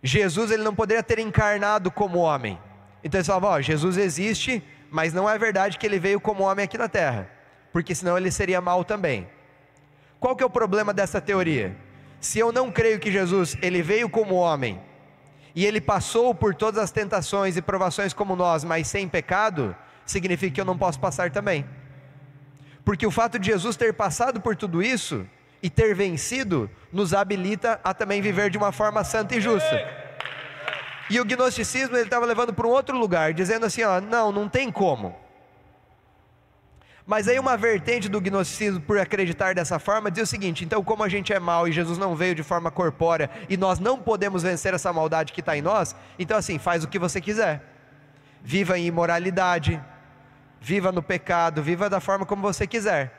Jesus, 0.00 0.52
ele 0.52 0.62
não 0.62 0.72
poderia 0.72 1.02
ter 1.02 1.18
encarnado 1.18 1.90
como 1.90 2.20
homem. 2.20 2.56
Então 3.02 3.18
eles 3.18 3.26
falavam, 3.26 3.50
ó, 3.50 3.60
Jesus 3.60 3.96
existe, 3.96 4.62
mas 4.92 5.12
não 5.12 5.28
é 5.28 5.36
verdade 5.36 5.76
que 5.76 5.84
ele 5.84 5.98
veio 5.98 6.20
como 6.20 6.44
homem 6.44 6.64
aqui 6.64 6.78
na 6.78 6.88
terra, 6.88 7.28
porque 7.72 7.96
senão 7.96 8.16
ele 8.16 8.30
seria 8.30 8.60
mal 8.60 8.84
também. 8.84 9.28
Qual 10.20 10.36
que 10.36 10.44
é 10.44 10.46
o 10.46 10.50
problema 10.50 10.94
dessa 10.94 11.20
teoria? 11.20 11.76
Se 12.20 12.38
eu 12.38 12.52
não 12.52 12.70
creio 12.70 13.00
que 13.00 13.10
Jesus, 13.10 13.56
ele 13.60 13.82
veio 13.82 14.08
como 14.08 14.36
homem, 14.36 14.80
e 15.52 15.66
ele 15.66 15.80
passou 15.80 16.32
por 16.32 16.54
todas 16.54 16.80
as 16.80 16.92
tentações 16.92 17.56
e 17.56 17.62
provações 17.62 18.12
como 18.12 18.36
nós, 18.36 18.62
mas 18.62 18.86
sem 18.86 19.08
pecado, 19.08 19.74
significa 20.06 20.54
que 20.54 20.60
eu 20.60 20.64
não 20.64 20.78
posso 20.78 21.00
passar 21.00 21.32
também. 21.32 21.66
Porque 22.84 23.06
o 23.06 23.10
fato 23.10 23.38
de 23.38 23.46
Jesus 23.46 23.76
ter 23.76 23.94
passado 23.94 24.40
por 24.40 24.56
tudo 24.56 24.82
isso 24.82 25.26
e 25.62 25.70
ter 25.70 25.94
vencido, 25.94 26.68
nos 26.92 27.14
habilita 27.14 27.80
a 27.84 27.94
também 27.94 28.20
viver 28.20 28.50
de 28.50 28.58
uma 28.58 28.72
forma 28.72 29.04
santa 29.04 29.36
e 29.36 29.40
justa. 29.40 30.02
E 31.08 31.20
o 31.20 31.24
gnosticismo 31.24 31.96
ele 31.96 32.04
estava 32.04 32.26
levando 32.26 32.52
para 32.52 32.66
um 32.66 32.70
outro 32.70 32.96
lugar, 32.98 33.32
dizendo 33.32 33.66
assim: 33.66 33.82
ó, 33.82 34.00
não, 34.00 34.32
não 34.32 34.48
tem 34.48 34.72
como. 34.72 35.14
Mas 37.06 37.26
aí 37.28 37.38
uma 37.38 37.56
vertente 37.56 38.08
do 38.08 38.20
gnosticismo, 38.20 38.80
por 38.80 38.98
acreditar 38.98 39.54
dessa 39.54 39.78
forma, 39.78 40.10
diz 40.10 40.24
o 40.24 40.26
seguinte: 40.26 40.64
então, 40.64 40.82
como 40.82 41.04
a 41.04 41.08
gente 41.08 41.32
é 41.32 41.38
mal 41.38 41.68
e 41.68 41.72
Jesus 41.72 41.98
não 41.98 42.16
veio 42.16 42.34
de 42.34 42.42
forma 42.42 42.70
corpórea 42.70 43.30
e 43.48 43.56
nós 43.56 43.78
não 43.78 43.98
podemos 43.98 44.42
vencer 44.42 44.74
essa 44.74 44.92
maldade 44.92 45.32
que 45.32 45.40
está 45.40 45.56
em 45.56 45.62
nós, 45.62 45.94
então 46.18 46.36
assim, 46.36 46.58
faz 46.58 46.82
o 46.82 46.88
que 46.88 46.98
você 46.98 47.20
quiser. 47.20 47.62
Viva 48.42 48.76
em 48.78 48.86
imoralidade, 48.86 49.80
viva 50.62 50.92
no 50.92 51.02
pecado, 51.02 51.62
viva 51.62 51.90
da 51.90 52.00
forma 52.00 52.24
como 52.24 52.40
você 52.42 52.66
quiser. 52.66 53.18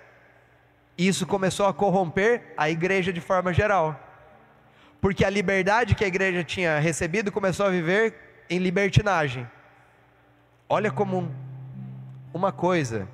Isso 0.97 1.27
começou 1.27 1.67
a 1.67 1.73
corromper 1.73 2.53
a 2.55 2.69
igreja 2.69 3.11
de 3.11 3.19
forma 3.19 3.53
geral. 3.53 3.99
Porque 5.01 5.25
a 5.25 5.29
liberdade 5.29 5.95
que 5.95 6.03
a 6.03 6.07
igreja 6.07 6.43
tinha 6.43 6.79
recebido 6.79 7.31
começou 7.31 7.65
a 7.65 7.69
viver 7.69 8.45
em 8.49 8.59
libertinagem. 8.59 9.47
Olha 10.69 10.89
como 10.89 11.29
uma 12.33 12.51
coisa 12.51 13.07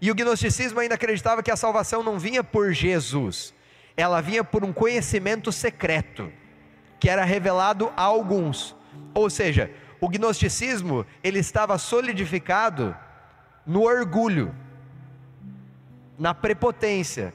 e 0.00 0.10
o 0.10 0.14
gnosticismo 0.14 0.78
ainda 0.78 0.94
acreditava 0.94 1.42
que 1.42 1.50
a 1.50 1.56
salvação 1.56 2.02
não 2.02 2.18
vinha 2.18 2.44
por 2.44 2.72
Jesus, 2.72 3.52
ela 3.96 4.20
vinha 4.20 4.44
por 4.44 4.64
um 4.64 4.72
conhecimento 4.72 5.50
secreto, 5.50 6.32
que 7.00 7.10
era 7.10 7.24
revelado 7.24 7.92
a 7.96 8.02
alguns. 8.02 8.76
Ou 9.12 9.28
seja, 9.28 9.70
o 10.00 10.08
gnosticismo, 10.08 11.04
ele 11.22 11.40
estava 11.40 11.76
solidificado 11.78 12.96
no 13.68 13.82
orgulho, 13.82 14.52
na 16.18 16.34
prepotência. 16.34 17.32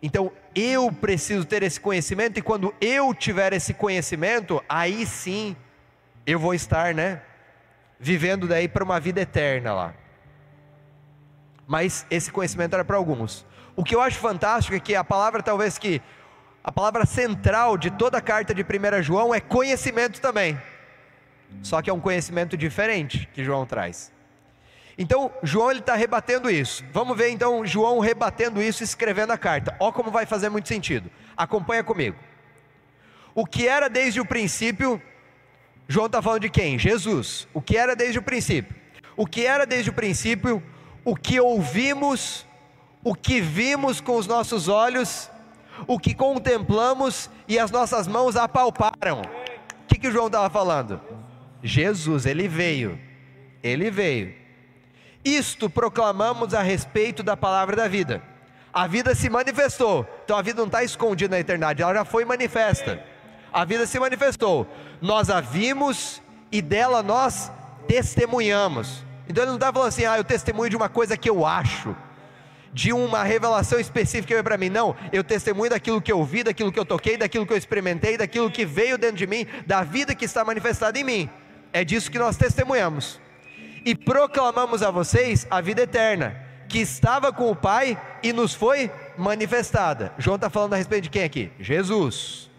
Então, 0.00 0.32
eu 0.54 0.90
preciso 0.90 1.44
ter 1.44 1.62
esse 1.62 1.78
conhecimento 1.78 2.38
e 2.38 2.42
quando 2.42 2.74
eu 2.80 3.12
tiver 3.12 3.52
esse 3.52 3.74
conhecimento, 3.74 4.64
aí 4.66 5.04
sim 5.04 5.54
eu 6.24 6.38
vou 6.38 6.54
estar, 6.54 6.94
né, 6.94 7.20
vivendo 8.00 8.48
daí 8.48 8.66
para 8.66 8.82
uma 8.82 8.98
vida 8.98 9.20
eterna 9.20 9.74
lá 9.74 9.94
mas 11.66 12.06
esse 12.10 12.30
conhecimento 12.30 12.74
era 12.74 12.84
para 12.84 12.96
alguns. 12.96 13.44
O 13.74 13.82
que 13.82 13.94
eu 13.94 14.00
acho 14.00 14.18
fantástico 14.18 14.74
é 14.74 14.80
que 14.80 14.94
a 14.94 15.02
palavra, 15.02 15.42
talvez 15.42 15.76
que, 15.76 16.00
a 16.62 16.72
palavra 16.72 17.04
central 17.04 17.76
de 17.76 17.90
toda 17.90 18.18
a 18.18 18.20
carta 18.20 18.54
de 18.54 18.62
1 18.62 19.02
João 19.02 19.34
é 19.34 19.40
conhecimento 19.40 20.20
também. 20.20 20.60
Só 21.62 21.82
que 21.82 21.90
é 21.90 21.92
um 21.92 22.00
conhecimento 22.00 22.56
diferente 22.56 23.28
que 23.32 23.44
João 23.44 23.66
traz. 23.66 24.12
Então, 24.98 25.30
João 25.42 25.70
ele 25.70 25.80
está 25.80 25.94
rebatendo 25.94 26.50
isso. 26.50 26.82
Vamos 26.92 27.16
ver 27.16 27.28
então 27.28 27.66
João 27.66 27.98
rebatendo 27.98 28.62
isso, 28.62 28.82
escrevendo 28.82 29.32
a 29.32 29.38
carta. 29.38 29.76
Ó 29.78 29.92
como 29.92 30.10
vai 30.10 30.24
fazer 30.24 30.48
muito 30.48 30.68
sentido. 30.68 31.10
Acompanha 31.36 31.84
comigo. 31.84 32.16
O 33.34 33.44
que 33.44 33.68
era 33.68 33.90
desde 33.90 34.20
o 34.20 34.24
princípio, 34.24 35.00
João 35.86 36.06
está 36.06 36.22
falando 36.22 36.42
de 36.42 36.50
quem? 36.50 36.78
Jesus. 36.78 37.46
O 37.52 37.60
que 37.60 37.76
era 37.76 37.94
desde 37.94 38.18
o 38.18 38.22
princípio? 38.22 38.74
O 39.14 39.26
que 39.26 39.44
era 39.44 39.66
desde 39.66 39.90
o 39.90 39.92
princípio, 39.92 40.62
o 41.04 41.14
que 41.14 41.38
ouvimos, 41.38 42.46
o 43.04 43.14
que 43.14 43.40
vimos 43.40 44.00
com 44.00 44.16
os 44.16 44.26
nossos 44.26 44.68
olhos, 44.68 45.30
o 45.86 45.98
que 45.98 46.14
contemplamos 46.14 47.28
e 47.46 47.58
as 47.58 47.70
nossas 47.70 48.08
mãos 48.08 48.36
apalparam. 48.36 49.20
O 49.20 49.86
que, 49.86 49.98
que 49.98 50.10
João 50.10 50.26
estava 50.26 50.48
falando? 50.48 51.00
Jesus, 51.62 52.24
ele 52.24 52.48
veio, 52.48 52.98
ele 53.62 53.90
veio. 53.90 54.45
Isto 55.26 55.68
proclamamos 55.68 56.54
a 56.54 56.62
respeito 56.62 57.20
da 57.20 57.36
palavra 57.36 57.74
da 57.74 57.88
vida. 57.88 58.22
A 58.72 58.86
vida 58.86 59.12
se 59.12 59.28
manifestou, 59.28 60.06
então 60.24 60.36
a 60.38 60.42
vida 60.42 60.58
não 60.58 60.66
está 60.66 60.84
escondida 60.84 61.34
na 61.34 61.40
eternidade, 61.40 61.82
ela 61.82 61.92
já 61.92 62.04
foi 62.04 62.24
manifesta. 62.24 63.02
A 63.52 63.64
vida 63.64 63.88
se 63.88 63.98
manifestou, 63.98 64.68
nós 65.02 65.28
a 65.28 65.40
vimos 65.40 66.22
e 66.52 66.62
dela 66.62 67.02
nós 67.02 67.50
testemunhamos. 67.88 69.04
Então 69.28 69.42
ele 69.42 69.48
não 69.48 69.56
está 69.56 69.72
falando 69.72 69.88
assim, 69.88 70.04
ah, 70.04 70.16
eu 70.16 70.22
testemunho 70.22 70.70
de 70.70 70.76
uma 70.76 70.88
coisa 70.88 71.16
que 71.16 71.28
eu 71.28 71.44
acho, 71.44 71.96
de 72.72 72.92
uma 72.92 73.24
revelação 73.24 73.80
específica 73.80 74.28
que 74.28 74.34
veio 74.34 74.44
para 74.44 74.56
mim. 74.56 74.68
Não, 74.68 74.94
eu 75.12 75.24
testemunho 75.24 75.70
daquilo 75.70 76.00
que 76.00 76.12
eu 76.12 76.22
vi, 76.22 76.44
daquilo 76.44 76.70
que 76.70 76.78
eu 76.78 76.84
toquei, 76.84 77.16
daquilo 77.16 77.44
que 77.44 77.52
eu 77.52 77.56
experimentei, 77.56 78.16
daquilo 78.16 78.48
que 78.48 78.64
veio 78.64 78.96
dentro 78.96 79.16
de 79.16 79.26
mim, 79.26 79.44
da 79.66 79.82
vida 79.82 80.14
que 80.14 80.24
está 80.24 80.44
manifestada 80.44 80.96
em 80.96 81.02
mim. 81.02 81.30
É 81.72 81.82
disso 81.82 82.12
que 82.12 82.18
nós 82.18 82.36
testemunhamos. 82.36 83.25
E 83.86 83.94
proclamamos 83.94 84.82
a 84.82 84.90
vocês 84.90 85.46
a 85.48 85.60
vida 85.60 85.82
eterna, 85.82 86.36
que 86.68 86.80
estava 86.80 87.32
com 87.32 87.52
o 87.52 87.54
Pai 87.54 87.96
e 88.20 88.32
nos 88.32 88.52
foi 88.52 88.90
manifestada. 89.16 90.12
João 90.18 90.34
está 90.34 90.50
falando 90.50 90.72
a 90.72 90.76
respeito 90.76 91.04
de 91.04 91.10
quem 91.10 91.22
aqui? 91.22 91.52
Jesus. 91.60 92.50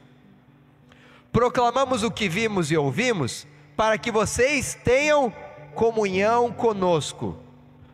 Proclamamos 1.29 2.01
o 2.01 2.09
que 2.09 2.29
vimos 2.29 2.71
e 2.71 2.77
ouvimos, 2.77 3.45
para 3.75 3.97
que 3.97 4.09
vocês 4.09 4.73
tenham 4.85 5.33
comunhão 5.75 6.49
conosco. 6.49 7.35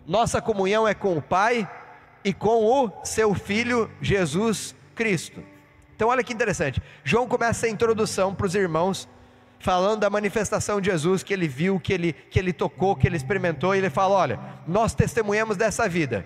Nossa 0.05 0.39
comunhão 0.39 0.87
é 0.87 0.93
com 0.93 1.17
o 1.17 1.21
Pai 1.21 1.67
e 2.23 2.35
com 2.35 2.63
o 2.63 2.91
seu 3.03 3.33
Filho 3.33 3.89
Jesus 3.99 4.75
Cristo. 4.93 5.43
Então, 5.95 6.09
olha 6.09 6.23
que 6.23 6.33
interessante. 6.33 6.79
João 7.03 7.27
começa 7.27 7.65
a 7.65 7.69
introdução 7.69 8.35
para 8.35 8.45
os 8.45 8.53
irmãos, 8.53 9.09
falando 9.63 10.01
da 10.01 10.09
manifestação 10.09 10.81
de 10.81 10.91
Jesus 10.91 11.23
que 11.23 11.33
ele 11.33 11.47
viu, 11.47 11.79
que 11.79 11.93
ele, 11.93 12.13
que 12.13 12.37
ele 12.37 12.51
tocou, 12.51 12.97
que 12.97 13.07
ele 13.07 13.15
experimentou, 13.15 13.73
e 13.73 13.77
ele 13.77 13.89
fala: 13.89 14.13
Olha, 14.13 14.39
nós 14.67 14.93
testemunhamos 14.93 15.55
dessa 15.55 15.87
vida. 15.87 16.25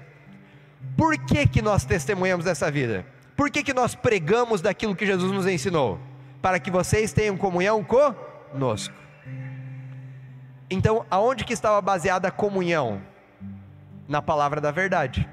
Por 0.97 1.15
que, 1.17 1.47
que 1.47 1.61
nós 1.61 1.85
testemunhamos 1.85 2.45
dessa 2.45 2.71
vida? 2.71 3.05
Por 3.35 3.51
que, 3.51 3.63
que 3.63 3.73
nós 3.73 3.93
pregamos 3.93 4.59
daquilo 4.59 4.95
que 4.95 5.05
Jesus 5.05 5.31
nos 5.31 5.45
ensinou? 5.45 5.99
Para 6.41 6.59
que 6.59 6.71
vocês 6.71 7.13
tenham 7.13 7.37
comunhão 7.37 7.83
conosco. 7.83 8.95
Então, 10.69 11.05
aonde 11.09 11.45
que 11.45 11.53
estava 11.53 11.79
baseada 11.79 12.29
a 12.29 12.31
comunhão? 12.31 13.01
Na 14.07 14.21
palavra 14.21 14.59
da 14.59 14.71
verdade. 14.71 15.29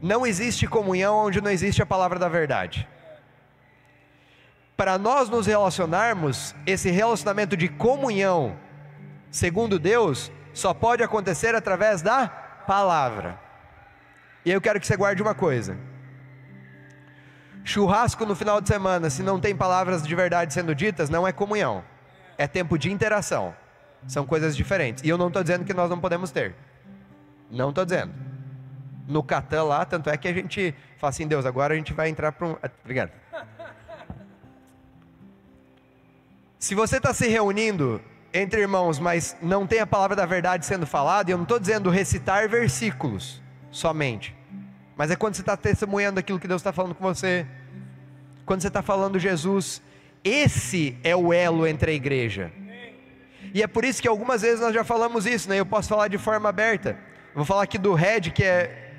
Não 0.00 0.24
existe 0.24 0.68
comunhão 0.68 1.16
onde 1.26 1.40
não 1.40 1.50
existe 1.50 1.82
a 1.82 1.86
palavra 1.86 2.18
da 2.18 2.28
verdade. 2.28 2.86
Para 4.78 4.96
nós 4.96 5.28
nos 5.28 5.46
relacionarmos, 5.46 6.54
esse 6.64 6.90
relacionamento 6.90 7.54
de 7.54 7.68
comunhão, 7.68 8.56
segundo 9.30 9.78
Deus, 9.78 10.32
só 10.54 10.72
pode 10.72 11.02
acontecer 11.02 11.54
através 11.54 12.00
da 12.00 12.28
palavra. 12.66 13.38
E 14.42 14.50
eu 14.50 14.60
quero 14.60 14.80
que 14.80 14.86
você 14.86 14.96
guarde 14.96 15.20
uma 15.20 15.34
coisa: 15.34 15.76
churrasco 17.62 18.24
no 18.24 18.34
final 18.34 18.58
de 18.58 18.68
semana, 18.68 19.10
se 19.10 19.22
não 19.22 19.38
tem 19.38 19.54
palavras 19.54 20.02
de 20.02 20.14
verdade 20.14 20.54
sendo 20.54 20.74
ditas, 20.74 21.10
não 21.10 21.28
é 21.28 21.32
comunhão 21.32 21.84
é 22.38 22.46
tempo 22.46 22.78
de 22.78 22.90
interação. 22.90 23.54
São 24.06 24.24
coisas 24.24 24.56
diferentes. 24.56 25.02
E 25.02 25.08
eu 25.08 25.18
não 25.18 25.26
estou 25.26 25.42
dizendo 25.42 25.64
que 25.64 25.74
nós 25.74 25.90
não 25.90 25.98
podemos 25.98 26.30
ter. 26.30 26.54
Não 27.50 27.70
estou 27.70 27.84
dizendo. 27.84 28.14
No 29.08 29.22
Catan 29.22 29.64
lá, 29.64 29.84
tanto 29.84 30.08
é 30.08 30.16
que 30.16 30.28
a 30.28 30.32
gente 30.32 30.74
fala 30.98 31.10
assim, 31.10 31.26
Deus, 31.26 31.44
agora 31.44 31.74
a 31.74 31.76
gente 31.76 31.92
vai 31.92 32.08
entrar 32.08 32.30
para 32.30 32.46
um. 32.46 32.56
Obrigado. 32.84 33.10
Se 36.58 36.74
você 36.74 36.96
está 36.96 37.14
se 37.14 37.28
reunindo 37.28 38.00
entre 38.34 38.60
irmãos, 38.60 38.98
mas 38.98 39.36
não 39.40 39.64
tem 39.64 39.78
a 39.78 39.86
palavra 39.86 40.16
da 40.16 40.26
verdade 40.26 40.66
sendo 40.66 40.86
falada, 40.86 41.30
eu 41.30 41.36
não 41.36 41.44
estou 41.44 41.58
dizendo 41.58 41.88
recitar 41.88 42.48
versículos 42.48 43.40
somente, 43.70 44.36
mas 44.96 45.10
é 45.10 45.16
quando 45.16 45.36
você 45.36 45.42
está 45.42 45.56
testemunhando 45.56 46.18
aquilo 46.18 46.40
que 46.40 46.48
Deus 46.48 46.60
está 46.60 46.72
falando 46.72 46.96
com 46.96 47.04
você, 47.04 47.46
quando 48.44 48.60
você 48.60 48.66
está 48.68 48.82
falando 48.82 49.20
Jesus, 49.20 49.80
esse 50.24 50.98
é 51.04 51.14
o 51.14 51.32
elo 51.32 51.64
entre 51.64 51.92
a 51.92 51.94
igreja. 51.94 52.50
E 53.54 53.62
é 53.62 53.66
por 53.68 53.84
isso 53.84 54.02
que 54.02 54.08
algumas 54.08 54.42
vezes 54.42 54.60
nós 54.60 54.74
já 54.74 54.82
falamos 54.82 55.26
isso, 55.26 55.48
né? 55.48 55.60
Eu 55.60 55.64
posso 55.64 55.88
falar 55.88 56.08
de 56.08 56.18
forma 56.18 56.48
aberta. 56.48 56.98
Vou 57.34 57.44
falar 57.44 57.62
aqui 57.62 57.78
do 57.78 57.94
Red, 57.94 58.32
que 58.32 58.42
é. 58.42 58.94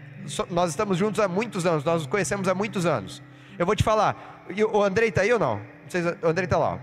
Nós 0.50 0.70
estamos 0.70 0.98
juntos 0.98 1.20
há 1.20 1.28
muitos 1.28 1.66
anos, 1.66 1.84
nós 1.84 2.02
nos 2.02 2.08
conhecemos 2.08 2.48
há 2.48 2.56
muitos 2.56 2.86
anos. 2.86 3.22
Eu 3.58 3.66
vou 3.66 3.76
te 3.76 3.84
falar, 3.84 4.46
o 4.72 4.82
Andrei 4.82 5.10
está 5.10 5.22
aí 5.22 5.34
ou 5.34 5.40
não? 5.40 5.62
O 6.24 6.28
Andrei 6.28 6.46
está 6.46 6.58
lá. 6.58 6.80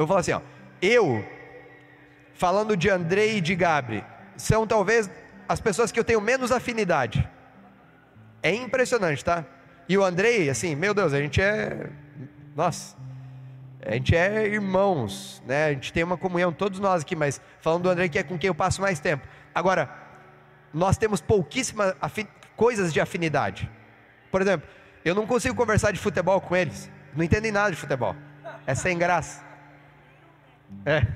Eu 0.00 0.06
falar 0.06 0.20
assim, 0.20 0.32
ó. 0.32 0.40
Eu, 0.80 1.22
falando 2.32 2.74
de 2.74 2.88
Andrei 2.88 3.36
e 3.36 3.40
de 3.40 3.54
Gabri, 3.54 4.02
são 4.34 4.66
talvez 4.66 5.10
as 5.46 5.60
pessoas 5.60 5.92
que 5.92 6.00
eu 6.00 6.04
tenho 6.04 6.22
menos 6.22 6.50
afinidade. 6.50 7.28
É 8.42 8.50
impressionante, 8.54 9.22
tá? 9.22 9.44
E 9.86 9.98
o 9.98 10.02
Andrei, 10.02 10.48
assim, 10.48 10.74
meu 10.74 10.94
Deus, 10.94 11.12
a 11.12 11.20
gente 11.20 11.42
é. 11.42 11.90
Nossa. 12.56 12.96
A 13.84 13.92
gente 13.92 14.16
é 14.16 14.46
irmãos, 14.46 15.42
né? 15.46 15.66
A 15.66 15.72
gente 15.74 15.92
tem 15.92 16.02
uma 16.02 16.16
comunhão, 16.16 16.50
todos 16.50 16.80
nós 16.80 17.02
aqui, 17.02 17.14
mas 17.14 17.38
falando 17.60 17.82
do 17.82 17.90
André, 17.90 18.08
que 18.08 18.18
é 18.18 18.22
com 18.22 18.38
quem 18.38 18.48
eu 18.48 18.54
passo 18.54 18.80
mais 18.80 19.00
tempo. 19.00 19.28
Agora, 19.54 19.90
nós 20.72 20.96
temos 20.96 21.20
pouquíssimas 21.20 21.94
coisas 22.56 22.90
de 22.90 23.00
afinidade. 23.02 23.70
Por 24.30 24.40
exemplo, 24.40 24.66
eu 25.04 25.14
não 25.14 25.26
consigo 25.26 25.54
conversar 25.54 25.92
de 25.92 25.98
futebol 25.98 26.40
com 26.40 26.56
eles, 26.56 26.90
não 27.14 27.22
entendem 27.22 27.52
nada 27.52 27.70
de 27.70 27.76
futebol. 27.76 28.16
É 28.66 28.74
sem 28.74 28.96
graça. 28.96 29.49
É. 30.84 31.06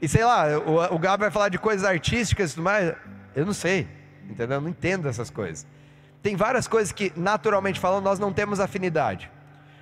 E 0.00 0.08
sei 0.08 0.24
lá, 0.24 0.46
o, 0.58 0.94
o 0.94 0.98
Gabi 0.98 1.22
vai 1.22 1.30
falar 1.30 1.48
de 1.48 1.58
coisas 1.58 1.84
artísticas 1.84 2.52
e 2.52 2.54
tudo 2.54 2.64
mais, 2.64 2.94
eu 3.34 3.44
não 3.44 3.52
sei, 3.52 3.88
entendeu? 4.28 4.56
Eu 4.56 4.60
não 4.60 4.68
entendo 4.68 5.08
essas 5.08 5.30
coisas. 5.30 5.66
Tem 6.22 6.36
várias 6.36 6.68
coisas 6.68 6.92
que, 6.92 7.12
naturalmente 7.16 7.80
falando, 7.80 8.04
nós 8.04 8.18
não 8.18 8.32
temos 8.32 8.60
afinidade 8.60 9.30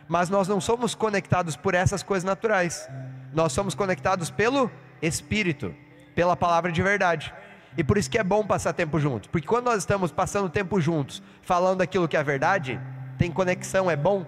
mas 0.08 0.30
nós 0.30 0.46
não 0.46 0.60
somos 0.60 0.94
conectados 0.94 1.56
por 1.56 1.74
essas 1.74 2.02
coisas 2.02 2.24
naturais. 2.24 2.88
Nós 3.32 3.52
somos 3.52 3.74
conectados 3.74 4.30
pelo 4.30 4.70
Espírito, 5.02 5.74
pela 6.14 6.36
palavra 6.36 6.70
de 6.70 6.82
verdade. 6.82 7.34
E 7.76 7.84
por 7.84 7.98
isso 7.98 8.10
que 8.10 8.18
é 8.18 8.24
bom 8.24 8.46
passar 8.46 8.72
tempo 8.72 8.98
juntos, 8.98 9.28
porque 9.28 9.46
quando 9.46 9.66
nós 9.66 9.78
estamos 9.78 10.10
passando 10.10 10.48
tempo 10.48 10.80
juntos, 10.80 11.22
falando 11.42 11.82
aquilo 11.82 12.08
que 12.08 12.16
é 12.16 12.22
verdade, 12.22 12.80
tem 13.18 13.30
conexão, 13.30 13.90
é 13.90 13.96
bom. 13.96 14.24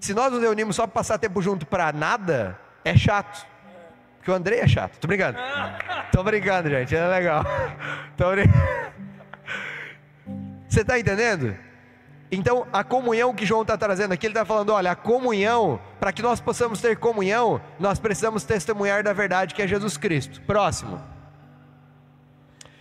Se 0.00 0.12
nós 0.12 0.32
nos 0.32 0.40
reunimos 0.40 0.74
só 0.74 0.82
para 0.86 0.94
passar 0.94 1.18
tempo 1.18 1.40
junto 1.40 1.64
para 1.64 1.92
nada, 1.92 2.58
é 2.86 2.96
chato. 2.96 3.44
Porque 4.16 4.30
o 4.30 4.34
André 4.34 4.58
é 4.60 4.68
chato. 4.68 4.98
Tô 4.98 5.08
brincando. 5.08 5.38
Tô 6.12 6.22
brincando, 6.22 6.70
gente. 6.70 6.94
É 6.94 7.06
legal. 7.08 7.44
Tô 8.16 8.30
brincando. 8.30 8.64
Você 10.68 10.80
está 10.82 10.98
entendendo? 10.98 11.56
Então, 12.30 12.66
a 12.72 12.84
comunhão 12.84 13.34
que 13.34 13.46
João 13.46 13.62
está 13.62 13.76
trazendo 13.76 14.12
aqui, 14.12 14.26
ele 14.26 14.32
está 14.32 14.44
falando: 14.44 14.70
olha, 14.70 14.92
a 14.92 14.96
comunhão, 14.96 15.80
para 15.98 16.12
que 16.12 16.22
nós 16.22 16.40
possamos 16.40 16.80
ter 16.80 16.96
comunhão, 16.96 17.60
nós 17.78 17.98
precisamos 17.98 18.44
testemunhar 18.44 19.02
da 19.02 19.12
verdade 19.12 19.54
que 19.54 19.62
é 19.62 19.66
Jesus 19.66 19.96
Cristo. 19.96 20.40
Próximo. 20.42 21.00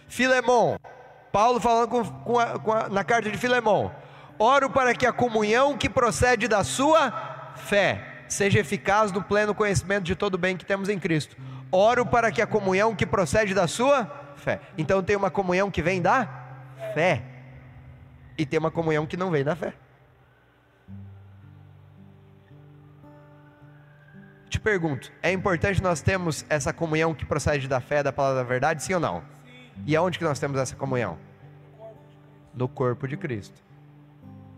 Filemão, 0.08 0.80
Paulo 1.32 1.60
falando 1.60 1.90
com, 1.90 2.04
com 2.06 2.40
a, 2.40 2.60
com 2.60 2.72
a, 2.74 2.90
na 2.90 3.04
carta 3.04 3.32
de 3.32 3.38
Filemão: 3.38 3.92
oro 4.38 4.70
para 4.70 4.94
que 4.94 5.06
a 5.06 5.12
comunhão 5.12 5.78
que 5.78 5.90
procede 5.90 6.48
da 6.48 6.64
sua 6.64 7.12
fé 7.56 8.15
seja 8.28 8.60
eficaz 8.60 9.12
no 9.12 9.22
pleno 9.22 9.54
conhecimento 9.54 10.04
de 10.04 10.16
todo 10.16 10.36
o 10.36 10.38
bem 10.38 10.58
que 10.58 10.66
temos 10.66 10.90
em 10.90 11.00
Cristo. 11.00 11.36
Oro 11.72 12.06
para 12.06 12.32
que 12.32 12.42
a 12.42 12.48
comunhão 12.48 12.96
que 12.96 13.06
procede 13.06 13.54
da 13.54 13.68
sua 13.68 14.06
fé. 14.38 14.60
Então, 14.78 15.04
tem 15.04 15.16
uma 15.16 15.32
comunhão 15.32 15.72
que 15.72 15.82
vem 15.82 16.02
da 16.02 16.28
fé 16.94 17.24
e 18.38 18.46
ter 18.46 18.58
uma 18.58 18.72
comunhão 18.72 19.06
que 19.06 19.18
não 19.18 19.32
vem 19.32 19.44
da 19.44 19.56
fé. 19.56 19.74
Te 24.50 24.60
pergunto, 24.60 25.12
é 25.22 25.32
importante 25.32 25.82
nós 25.82 26.02
termos 26.02 26.46
essa 26.50 26.72
comunhão 26.72 27.14
que 27.14 27.26
procede 27.26 27.68
da 27.68 27.82
fé, 27.82 28.02
da 28.02 28.14
palavra 28.14 28.42
da 28.42 28.48
verdade, 28.48 28.84
sim 28.84 28.94
ou 28.94 29.00
não? 29.00 29.24
E 29.86 29.96
aonde 29.96 30.18
que 30.18 30.24
nós 30.24 30.40
temos 30.40 30.60
essa 30.60 30.76
comunhão? 30.76 31.18
No 32.54 32.70
corpo 32.70 33.08
de 33.08 33.18
Cristo. 33.18 33.62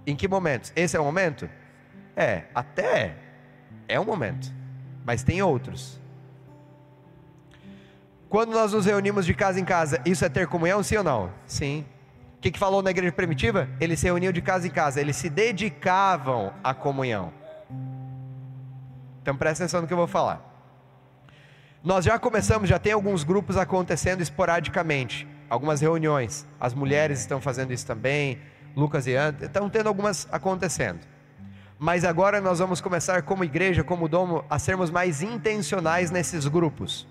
Em 0.06 0.16
que 0.16 0.28
momentos? 0.28 0.72
Esse 0.76 0.96
é 0.96 1.00
o 1.00 1.04
momento? 1.04 1.50
É, 2.16 2.44
até 2.54 3.16
é 3.88 4.00
um 4.00 4.06
momento, 4.06 4.52
mas 5.06 5.24
tem 5.24 5.42
outros. 5.42 6.00
Quando 8.30 8.52
nós 8.52 8.74
nos 8.74 8.86
reunimos 8.86 9.26
de 9.26 9.34
casa 9.34 9.60
em 9.60 9.66
casa, 9.66 10.02
isso 10.06 10.26
é 10.26 10.30
ter 10.30 10.48
comunhão, 10.48 10.84
sim 10.84 10.98
ou 10.98 11.04
não? 11.04 11.32
Sim. 11.46 11.86
O 12.38 12.42
que, 12.42 12.52
que 12.52 12.60
falou 12.60 12.82
na 12.82 12.92
igreja 12.92 13.12
primitiva? 13.12 13.70
Eles 13.80 14.00
se 14.00 14.06
reuniam 14.06 14.34
de 14.34 14.42
casa 14.42 14.68
em 14.68 14.70
casa, 14.70 15.00
eles 15.00 15.16
se 15.16 15.30
dedicavam 15.30 16.54
à 16.64 16.74
comunhão. 16.74 17.32
Então 19.22 19.36
presta 19.36 19.64
atenção 19.64 19.82
no 19.82 19.88
que 19.88 19.94
eu 19.94 19.98
vou 19.98 20.08
falar. 20.08 20.44
Nós 21.84 22.04
já 22.04 22.20
começamos, 22.20 22.68
já 22.68 22.78
tem 22.78 22.92
alguns 22.92 23.24
grupos 23.24 23.56
acontecendo 23.56 24.22
esporadicamente, 24.22 25.28
algumas 25.50 25.80
reuniões. 25.80 26.46
As 26.60 26.74
mulheres 26.74 27.20
estão 27.22 27.40
fazendo 27.40 27.72
isso 27.72 27.88
também, 27.88 28.40
Lucas 28.76 29.08
e 29.08 29.14
Ana, 29.14 29.46
estão 29.46 29.70
tendo 29.70 29.88
algumas 29.88 30.28
acontecendo. 30.32 31.00
Mas 31.80 32.04
agora 32.04 32.42
nós 32.42 32.60
vamos 32.60 32.82
começar 32.82 33.22
como 33.22 33.44
igreja, 33.44 33.84
como 33.84 34.08
domo, 34.08 34.44
a 34.50 34.58
sermos 34.58 34.90
mais 34.90 35.22
intencionais 35.22 36.10
nesses 36.10 36.48
grupos. 36.48 37.08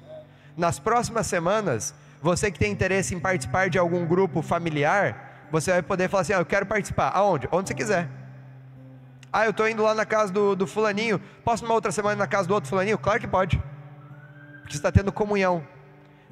Nas 0.56 0.78
próximas 0.78 1.26
semanas, 1.26 1.94
você 2.20 2.50
que 2.50 2.58
tem 2.58 2.72
interesse 2.72 3.14
em 3.14 3.20
participar 3.20 3.70
de 3.70 3.78
algum 3.78 4.04
grupo 4.04 4.42
familiar, 4.42 5.46
você 5.52 5.70
vai 5.70 5.82
poder 5.82 6.08
falar 6.08 6.22
assim: 6.22 6.32
ah, 6.32 6.38
eu 6.38 6.46
quero 6.46 6.66
participar. 6.66 7.10
Aonde? 7.10 7.48
Onde 7.52 7.68
você 7.68 7.74
quiser. 7.74 8.08
Ah, 9.32 9.44
eu 9.44 9.50
estou 9.50 9.68
indo 9.68 9.82
lá 9.82 9.94
na 9.94 10.04
casa 10.04 10.32
do, 10.32 10.56
do 10.56 10.66
fulaninho. 10.66 11.20
Posso 11.44 11.62
numa 11.62 11.74
outra 11.74 11.92
semana 11.92 12.16
na 12.16 12.26
casa 12.26 12.48
do 12.48 12.54
outro 12.54 12.68
fulaninho? 12.68 12.98
Claro 12.98 13.20
que 13.20 13.28
pode. 13.28 13.62
Porque 14.62 14.72
você 14.72 14.78
está 14.78 14.90
tendo 14.90 15.12
comunhão. 15.12 15.64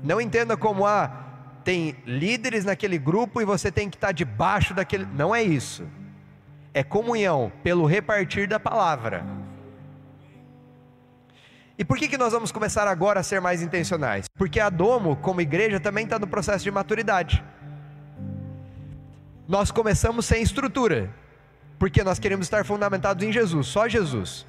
Não 0.02 0.20
entenda 0.20 0.56
como, 0.56 0.86
ah, 0.86 1.24
tem 1.62 1.96
líderes 2.04 2.64
naquele 2.64 2.98
grupo 2.98 3.40
e 3.40 3.44
você 3.44 3.70
tem 3.70 3.88
que 3.88 3.96
estar 3.96 4.08
tá 4.08 4.12
debaixo 4.12 4.74
daquele. 4.74 5.06
Não 5.06 5.34
é 5.34 5.42
isso. 5.42 5.86
É 6.74 6.82
comunhão 6.82 7.50
pelo 7.62 7.86
repartir 7.86 8.46
da 8.46 8.60
palavra. 8.60 9.24
E 11.78 11.84
por 11.84 11.96
que, 11.96 12.06
que 12.06 12.18
nós 12.18 12.32
vamos 12.32 12.52
começar 12.52 12.86
agora 12.86 13.20
a 13.20 13.22
ser 13.22 13.40
mais 13.40 13.62
intencionais? 13.62 14.26
Porque 14.36 14.60
a 14.60 14.68
Domo, 14.68 15.16
como 15.16 15.40
igreja, 15.40 15.80
também 15.80 16.04
está 16.04 16.18
no 16.18 16.26
processo 16.26 16.62
de 16.62 16.70
maturidade. 16.70 17.42
Nós 19.46 19.70
começamos 19.70 20.24
sem 20.24 20.42
estrutura, 20.42 21.10
porque 21.78 22.04
nós 22.04 22.18
queremos 22.18 22.46
estar 22.46 22.64
fundamentados 22.64 23.24
em 23.24 23.32
Jesus, 23.32 23.66
só 23.66 23.88
Jesus. 23.88 24.46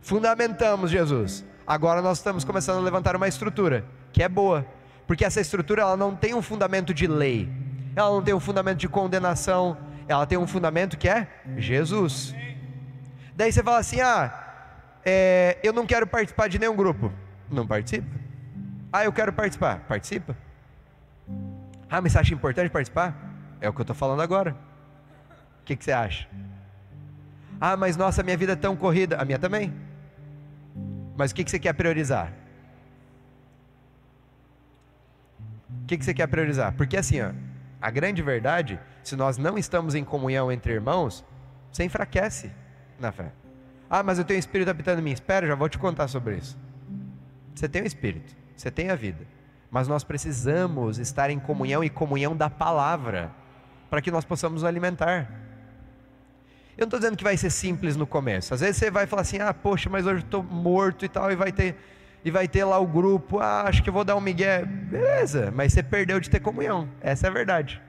Fundamentamos 0.00 0.90
Jesus. 0.90 1.44
Agora 1.66 2.00
nós 2.00 2.18
estamos 2.18 2.44
começando 2.44 2.78
a 2.78 2.82
levantar 2.82 3.16
uma 3.16 3.28
estrutura, 3.28 3.84
que 4.12 4.22
é 4.22 4.28
boa, 4.28 4.64
porque 5.06 5.24
essa 5.24 5.40
estrutura 5.40 5.82
ela 5.82 5.96
não 5.96 6.14
tem 6.14 6.34
um 6.34 6.42
fundamento 6.42 6.94
de 6.94 7.06
lei, 7.06 7.48
ela 7.96 8.10
não 8.10 8.22
tem 8.22 8.34
um 8.34 8.40
fundamento 8.40 8.78
de 8.78 8.88
condenação, 8.88 9.76
ela 10.08 10.26
tem 10.26 10.38
um 10.38 10.46
fundamento 10.46 10.96
que 10.96 11.08
é 11.08 11.28
Jesus. 11.56 12.34
Daí 13.36 13.52
você 13.52 13.62
fala 13.62 13.78
assim: 13.78 14.00
ah, 14.00 14.32
é, 15.04 15.58
eu 15.62 15.72
não 15.72 15.86
quero 15.86 16.06
participar 16.06 16.48
de 16.48 16.58
nenhum 16.58 16.74
grupo. 16.74 17.12
Não 17.50 17.66
participa. 17.66 18.08
Ah, 18.92 19.04
eu 19.04 19.12
quero 19.12 19.32
participar. 19.32 19.80
Participa. 19.80 20.36
Ah, 21.90 22.00
mas 22.00 22.12
você 22.12 22.18
acha 22.18 22.34
importante 22.34 22.70
participar? 22.70 23.16
É 23.60 23.68
o 23.68 23.72
que 23.72 23.80
eu 23.80 23.84
estou 23.84 23.96
falando 23.96 24.22
agora. 24.22 24.56
O 25.60 25.64
que, 25.64 25.76
que 25.76 25.84
você 25.84 25.92
acha? 25.92 26.26
Ah, 27.60 27.76
mas 27.76 27.96
nossa, 27.96 28.22
minha 28.22 28.36
vida 28.36 28.52
é 28.52 28.56
tão 28.56 28.74
corrida. 28.74 29.16
A 29.16 29.24
minha 29.24 29.38
também. 29.38 29.74
Mas 31.16 31.30
o 31.30 31.34
que, 31.34 31.44
que 31.44 31.50
você 31.50 31.58
quer 31.58 31.74
priorizar? 31.74 32.32
O 35.82 35.86
que, 35.86 35.98
que 35.98 36.04
você 36.04 36.14
quer 36.14 36.26
priorizar? 36.28 36.72
Porque 36.74 36.96
assim, 36.96 37.20
ó, 37.20 37.32
a 37.80 37.90
grande 37.90 38.22
verdade, 38.22 38.78
se 39.02 39.14
nós 39.14 39.38
não 39.38 39.56
estamos 39.56 39.94
em 39.94 40.04
comunhão 40.04 40.50
entre 40.50 40.72
irmãos, 40.72 41.24
você 41.70 41.84
enfraquece 41.84 42.50
na 42.98 43.12
fé. 43.12 43.32
Ah, 43.88 44.02
mas 44.02 44.18
eu 44.18 44.24
tenho 44.24 44.36
um 44.36 44.40
espírito 44.40 44.70
habitando 44.70 45.00
em 45.00 45.04
mim. 45.04 45.12
Espera, 45.12 45.46
já 45.46 45.54
vou 45.54 45.68
te 45.68 45.78
contar 45.78 46.08
sobre 46.08 46.36
isso. 46.36 46.58
Você 47.54 47.68
tem 47.68 47.82
o 47.82 47.86
espírito, 47.86 48.36
você 48.56 48.70
tem 48.70 48.90
a 48.90 48.94
vida. 48.94 49.26
Mas 49.70 49.88
nós 49.88 50.04
precisamos 50.04 50.98
estar 50.98 51.30
em 51.30 51.38
comunhão 51.38 51.82
e 51.84 51.90
comunhão 51.90 52.36
da 52.36 52.50
palavra, 52.50 53.30
para 53.88 54.00
que 54.00 54.10
nós 54.10 54.24
possamos 54.24 54.62
nos 54.62 54.68
alimentar. 54.68 55.30
Eu 56.76 56.82
não 56.82 56.86
estou 56.86 57.00
dizendo 57.00 57.16
que 57.16 57.24
vai 57.24 57.36
ser 57.36 57.50
simples 57.50 57.96
no 57.96 58.06
começo. 58.06 58.54
Às 58.54 58.60
vezes 58.60 58.76
você 58.76 58.90
vai 58.90 59.06
falar 59.06 59.22
assim: 59.22 59.40
ah, 59.40 59.52
poxa, 59.52 59.90
mas 59.90 60.06
hoje 60.06 60.24
estou 60.24 60.42
morto 60.42 61.04
e 61.04 61.08
tal, 61.08 61.30
e 61.30 61.36
vai 61.36 61.52
ter 61.52 61.76
e 62.28 62.30
vai 62.30 62.46
ter 62.46 62.62
lá 62.64 62.78
o 62.78 62.86
grupo, 62.86 63.40
ah, 63.40 63.62
acho 63.62 63.82
que 63.82 63.90
vou 63.90 64.04
dar 64.04 64.14
um 64.14 64.20
migué. 64.20 64.62
Beleza, 64.64 65.50
mas 65.50 65.72
você 65.72 65.82
perdeu 65.82 66.20
de 66.20 66.28
ter 66.28 66.40
comunhão. 66.40 66.86
Essa 67.00 67.26
é 67.26 67.30
a 67.30 67.32
verdade. 67.32 67.82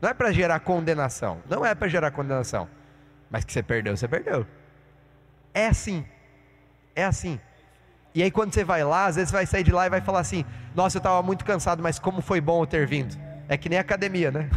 Não 0.00 0.08
é 0.08 0.14
para 0.14 0.30
gerar 0.30 0.60
condenação. 0.60 1.42
Não 1.50 1.66
é 1.66 1.74
para 1.74 1.88
gerar 1.88 2.12
condenação. 2.12 2.68
Mas 3.28 3.44
que 3.44 3.52
você 3.52 3.62
perdeu, 3.62 3.96
você 3.96 4.06
perdeu. 4.06 4.46
É 5.52 5.66
assim. 5.66 6.06
É 6.94 7.04
assim. 7.04 7.40
E 8.14 8.22
aí 8.22 8.30
quando 8.30 8.54
você 8.54 8.62
vai 8.62 8.84
lá, 8.84 9.06
às 9.06 9.16
vezes 9.16 9.30
você 9.30 9.36
vai 9.36 9.46
sair 9.46 9.64
de 9.64 9.72
lá 9.72 9.86
e 9.86 9.90
vai 9.90 10.00
falar 10.00 10.20
assim: 10.20 10.44
Nossa, 10.72 10.96
eu 10.96 11.00
estava 11.00 11.20
muito 11.20 11.44
cansado, 11.44 11.82
mas 11.82 11.98
como 11.98 12.22
foi 12.22 12.40
bom 12.40 12.62
eu 12.62 12.66
ter 12.66 12.86
vindo. 12.86 13.16
É 13.48 13.56
que 13.56 13.68
nem 13.68 13.78
academia, 13.78 14.30
né? 14.30 14.48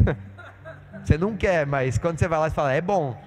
Você 1.03 1.17
não 1.17 1.37
quer, 1.37 1.65
mas 1.65 1.97
quando 1.97 2.19
você 2.19 2.27
vai 2.27 2.37
lá, 2.37 2.49
você 2.49 2.55
fala: 2.55 2.73
É 2.73 2.81
bom, 2.81 3.19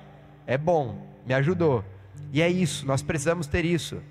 é 0.47 0.59
bom, 0.59 1.07
me 1.27 1.33
ajudou. 1.35 1.85
E 2.33 2.43
é 2.43 2.49
isso, 2.49 2.87
nós 2.87 3.03
precisamos 3.03 3.47
ter 3.47 3.65
isso. 3.65 4.03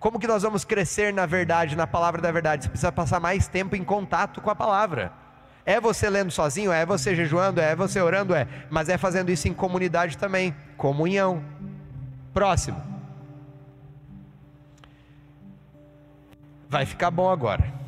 Como 0.00 0.18
que 0.18 0.26
nós 0.26 0.42
vamos 0.42 0.64
crescer 0.64 1.12
na 1.12 1.26
verdade, 1.26 1.76
na 1.76 1.86
palavra 1.86 2.22
da 2.22 2.32
verdade? 2.32 2.64
Você 2.64 2.70
precisa 2.70 2.90
passar 2.90 3.20
mais 3.20 3.46
tempo 3.46 3.76
em 3.76 3.84
contato 3.84 4.40
com 4.40 4.48
a 4.48 4.56
palavra. 4.56 5.12
É 5.64 5.78
você 5.78 6.08
lendo 6.08 6.30
sozinho, 6.30 6.72
é 6.72 6.86
você 6.86 7.14
jejuando, 7.14 7.60
é 7.60 7.76
você 7.76 8.00
orando, 8.00 8.34
é, 8.34 8.48
mas 8.70 8.88
é 8.88 8.96
fazendo 8.96 9.30
isso 9.30 9.46
em 9.46 9.52
comunidade 9.52 10.16
também, 10.16 10.56
comunhão. 10.78 11.44
Próximo. 12.32 12.82
Vai 16.66 16.86
ficar 16.86 17.10
bom 17.10 17.30
agora. 17.30 17.79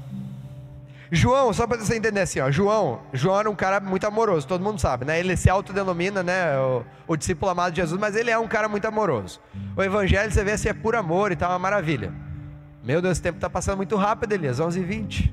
João, 1.14 1.53
só 1.53 1.66
para 1.66 1.77
você 1.77 1.94
entender 1.94 2.20
assim, 2.20 2.40
ó, 2.40 2.51
João, 2.51 3.03
João 3.12 3.38
era 3.38 3.51
um 3.51 3.55
cara 3.55 3.79
muito 3.81 4.07
amoroso, 4.07 4.48
todo 4.48 4.64
mundo 4.64 4.81
sabe, 4.81 5.05
né? 5.05 5.20
Ele 5.20 5.37
se 5.37 5.51
autodenomina, 5.51 6.22
né, 6.22 6.57
o, 6.57 6.83
o 7.07 7.16
discípulo 7.18 7.51
amado 7.51 7.75
de 7.75 7.83
Jesus, 7.83 8.01
mas 8.01 8.16
ele 8.16 8.31
é 8.31 8.38
um 8.38 8.48
cara 8.48 8.66
muito 8.66 8.87
amoroso. 8.87 9.38
O 9.77 9.83
evangelho, 9.83 10.33
você 10.33 10.42
vê 10.42 10.53
assim, 10.53 10.70
é 10.70 10.72
por 10.72 10.96
amor 10.96 11.31
e 11.31 11.37
tal, 11.37 11.51
é 11.51 11.53
uma 11.53 11.59
maravilha. 11.59 12.11
Meu 12.83 13.03
Deus, 13.03 13.18
o 13.18 13.22
tempo 13.22 13.37
está 13.37 13.51
passando 13.51 13.77
muito 13.77 13.94
rápido, 13.94 14.33
Elias, 14.33 14.59
11h20. 14.59 15.31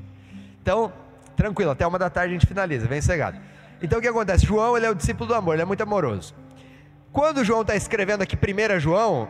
Então, 0.61 0.91
tranquilo, 1.33 1.71
até 1.71 1.87
uma 1.87 1.97
da 1.97 2.09
tarde 2.09 2.35
a 2.35 2.37
gente 2.37 2.45
finaliza, 2.45 2.85
vem 2.85 2.99
cegado. 2.99 3.39
Então 3.81 3.99
o 3.99 4.01
que 4.01 4.07
acontece? 4.09 4.45
João, 4.45 4.75
ele 4.75 4.85
é 4.85 4.89
o 4.89 4.95
discípulo 4.95 5.29
do 5.29 5.33
amor, 5.33 5.53
ele 5.53 5.61
é 5.61 5.65
muito 5.65 5.81
amoroso. 5.81 6.35
Quando 7.13 7.41
João 7.45 7.61
está 7.61 7.77
escrevendo 7.77 8.21
aqui 8.21 8.35
1 8.35 8.81
João, 8.81 9.29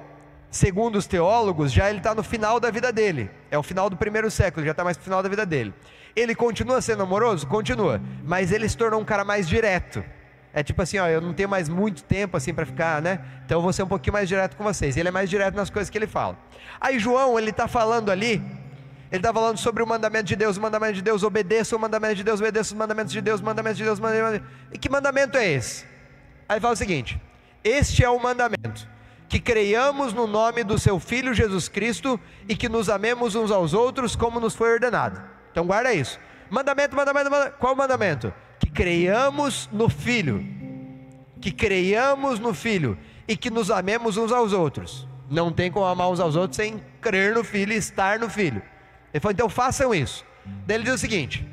segundo 0.49 0.95
os 0.95 1.05
teólogos, 1.05 1.71
já 1.71 1.91
ele 1.91 1.99
está 1.99 2.15
no 2.15 2.23
final 2.23 2.59
da 2.59 2.71
vida 2.71 2.91
dele. 2.91 3.29
É 3.51 3.57
o 3.59 3.61
final 3.61 3.87
do 3.87 3.95
primeiro 3.95 4.31
século, 4.31 4.65
já 4.65 4.71
está 4.71 4.83
mais 4.83 4.97
no 4.97 5.03
final 5.03 5.21
da 5.21 5.29
vida 5.29 5.45
dele. 5.45 5.75
Ele 6.15 6.35
continua 6.35 6.81
sendo 6.81 7.03
amoroso? 7.03 7.47
Continua. 7.47 8.01
Mas 8.23 8.51
ele 8.51 8.67
se 8.67 8.77
tornou 8.77 8.99
um 8.99 9.05
cara 9.05 9.23
mais 9.23 9.47
direto. 9.47 10.03
É 10.51 10.63
tipo 10.63 10.81
assim, 10.81 10.97
ó, 10.97 11.07
eu 11.07 11.21
não 11.21 11.33
tenho 11.33 11.47
mais 11.47 11.69
muito 11.69 12.03
tempo 12.03 12.35
assim 12.35 12.53
para 12.53 12.65
ficar, 12.65 13.01
né? 13.01 13.19
Então 13.45 13.59
eu 13.59 13.61
vou 13.61 13.71
ser 13.71 13.83
um 13.83 13.87
pouquinho 13.87 14.13
mais 14.13 14.27
direto 14.27 14.57
com 14.57 14.63
vocês. 14.63 14.97
Ele 14.97 15.07
é 15.07 15.11
mais 15.11 15.29
direto 15.29 15.55
nas 15.55 15.69
coisas 15.69 15.89
que 15.89 15.97
ele 15.97 16.07
fala. 16.07 16.37
Aí 16.81 16.97
João, 16.97 17.37
ele 17.37 17.51
está 17.51 17.67
falando 17.67 18.09
ali, 18.09 18.41
ele 19.11 19.19
está 19.19 19.31
falando 19.31 19.57
sobre 19.57 19.83
o 19.83 19.87
mandamento 19.87 20.25
de 20.25 20.35
Deus, 20.35 20.57
o 20.57 20.61
mandamento 20.61 20.93
de 20.93 21.01
Deus, 21.03 21.21
obedeça 21.21 21.75
o 21.75 21.79
mandamento 21.79 22.15
de 22.15 22.23
Deus, 22.23 22.39
obedeça 22.39 22.73
os 22.73 22.77
mandamentos 22.77 23.13
de 23.13 23.21
Deus, 23.21 23.41
o 23.41 23.45
mandamento 23.45 23.77
de 23.77 23.83
Deus, 23.83 23.99
mandamento... 23.99 24.45
E 24.71 24.77
que 24.77 24.89
mandamento 24.89 25.37
é 25.37 25.51
esse? 25.51 25.85
Aí 26.47 26.59
fala 26.59 26.73
o 26.73 26.77
seguinte: 26.77 27.21
Este 27.63 28.03
é 28.03 28.09
o 28.09 28.19
mandamento 28.19 28.87
que 29.27 29.39
creiamos 29.39 30.13
no 30.13 30.25
nome 30.25 30.63
do 30.63 30.79
seu 30.79 30.99
Filho 30.99 31.35
Jesus 31.35 31.69
Cristo 31.69 32.19
e 32.47 32.55
que 32.55 32.67
nos 32.67 32.89
amemos 32.89 33.35
uns 33.35 33.51
aos 33.51 33.75
outros 33.75 34.15
como 34.15 34.39
nos 34.39 34.55
foi 34.55 34.73
ordenado. 34.73 35.21
Então 35.51 35.65
guarda 35.65 35.93
isso. 35.93 36.19
Mandamento, 36.49 36.95
mandamento, 36.95 37.29
mandamento. 37.29 37.57
Qual 37.57 37.75
mandamento? 37.75 38.33
Que 38.59 38.69
creiamos 38.69 39.69
no 39.71 39.89
Filho. 39.89 40.45
Que 41.41 41.51
creiamos 41.51 42.39
no 42.39 42.53
Filho 42.53 42.97
e 43.27 43.37
que 43.37 43.49
nos 43.49 43.69
amemos 43.69 44.17
uns 44.17 44.31
aos 44.31 44.53
outros. 44.53 45.07
Não 45.29 45.51
tem 45.51 45.71
como 45.71 45.85
amar 45.85 46.09
uns 46.09 46.19
aos 46.19 46.35
outros 46.35 46.57
sem 46.57 46.83
crer 46.99 47.35
no 47.35 47.43
Filho 47.43 47.73
e 47.73 47.77
estar 47.77 48.17
no 48.19 48.29
Filho. 48.29 48.61
Ele 49.13 49.21
falou, 49.21 49.33
então 49.33 49.49
façam 49.49 49.93
isso. 49.93 50.25
Daí 50.65 50.77
ele 50.77 50.83
diz 50.83 50.95
o 50.95 50.97
seguinte: 50.97 51.47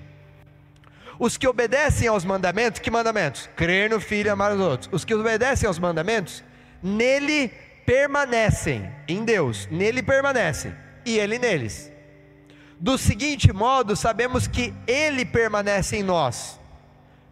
os 1.18 1.36
que 1.36 1.46
obedecem 1.46 2.08
aos 2.08 2.24
mandamentos, 2.24 2.80
que 2.80 2.90
mandamentos? 2.90 3.48
Crer 3.56 3.90
no 3.90 4.00
Filho 4.00 4.28
e 4.28 4.30
amar 4.30 4.52
os 4.52 4.60
outros. 4.60 4.90
Os 4.92 5.04
que 5.04 5.14
obedecem 5.14 5.66
aos 5.66 5.78
mandamentos, 5.78 6.42
nele 6.82 7.50
permanecem 7.84 8.90
em 9.06 9.24
Deus, 9.24 9.68
nele 9.70 10.02
permanecem 10.02 10.74
e 11.04 11.18
ele 11.18 11.38
neles. 11.38 11.92
Do 12.78 12.98
seguinte 12.98 13.52
modo, 13.52 13.96
sabemos 13.96 14.46
que 14.46 14.74
ele 14.86 15.24
permanece 15.24 15.96
em 15.96 16.02
nós, 16.02 16.60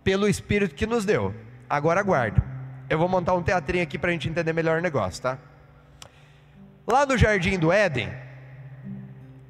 pelo 0.03 0.27
Espírito 0.27 0.75
que 0.75 0.87
nos 0.87 1.05
deu. 1.05 1.35
Agora 1.69 2.01
aguarde. 2.01 2.43
Eu 2.89 2.99
vou 2.99 3.09
montar 3.09 3.35
um 3.35 3.43
teatrinho 3.43 3.83
aqui 3.83 3.99
para 3.99 4.11
a 4.11 4.13
gente 4.13 4.29
entender 4.29 4.53
melhor 4.53 4.79
o 4.79 4.83
negócio, 4.83 5.23
tá? 5.23 5.39
Lá 6.87 7.07
no 7.07 7.17
jardim 7.17 7.59
do 7.59 7.73
Éden, 7.73 8.13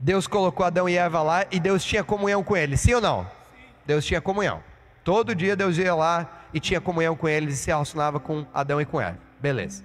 Deus 0.00 0.26
colocou 0.26 0.64
Adão 0.64 0.88
e 0.88 0.96
Eva 0.96 1.22
lá 1.22 1.46
e 1.50 1.58
Deus 1.58 1.84
tinha 1.84 2.04
comunhão 2.04 2.42
com 2.44 2.56
eles, 2.56 2.80
sim 2.80 2.94
ou 2.94 3.00
não? 3.00 3.26
Deus 3.86 4.04
tinha 4.04 4.20
comunhão. 4.20 4.62
Todo 5.02 5.34
dia 5.34 5.56
Deus 5.56 5.76
ia 5.78 5.94
lá 5.94 6.42
e 6.52 6.60
tinha 6.60 6.80
comunhão 6.80 7.16
com 7.16 7.28
eles 7.28 7.54
e 7.54 7.56
se 7.56 7.66
relacionava 7.68 8.20
com 8.20 8.46
Adão 8.52 8.80
e 8.80 8.84
com 8.84 9.00
Eva. 9.00 9.18
Beleza. 9.40 9.84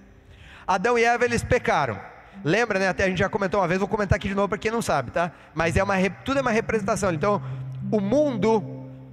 Adão 0.67 0.97
e 0.97 1.03
Eva 1.03 1.25
eles 1.25 1.43
pecaram. 1.43 1.99
Lembra, 2.43 2.79
né? 2.79 2.87
Até 2.87 3.05
a 3.05 3.07
gente 3.07 3.19
já 3.19 3.29
comentou 3.29 3.59
uma 3.59 3.67
vez, 3.67 3.79
vou 3.79 3.87
comentar 3.87 4.15
aqui 4.15 4.27
de 4.27 4.35
novo 4.35 4.49
para 4.49 4.57
quem 4.57 4.71
não 4.71 4.81
sabe, 4.81 5.11
tá? 5.11 5.31
Mas 5.53 5.75
é 5.75 5.83
uma, 5.83 5.95
tudo 6.23 6.39
é 6.39 6.41
uma 6.41 6.51
representação. 6.51 7.11
Então, 7.13 7.41
o 7.91 7.99
mundo, 7.99 8.63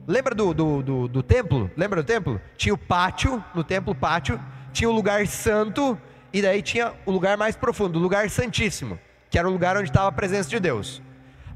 lembra 0.06 0.34
do, 0.34 0.54
do, 0.54 0.82
do, 0.82 1.08
do 1.08 1.22
templo? 1.22 1.70
Lembra 1.76 2.02
do 2.02 2.06
templo? 2.06 2.40
Tinha 2.56 2.74
o 2.74 2.78
pátio, 2.78 3.42
no 3.54 3.64
templo 3.64 3.94
pátio, 3.94 4.40
tinha 4.72 4.88
o 4.88 4.92
lugar 4.92 5.26
santo, 5.26 5.98
e 6.32 6.42
daí 6.42 6.62
tinha 6.62 6.92
o 7.04 7.10
lugar 7.10 7.36
mais 7.36 7.56
profundo, 7.56 7.98
o 7.98 8.02
lugar 8.02 8.28
santíssimo, 8.28 8.98
que 9.30 9.38
era 9.38 9.48
o 9.48 9.50
lugar 9.50 9.76
onde 9.76 9.88
estava 9.88 10.08
a 10.08 10.12
presença 10.12 10.50
de 10.50 10.60
Deus. 10.60 11.02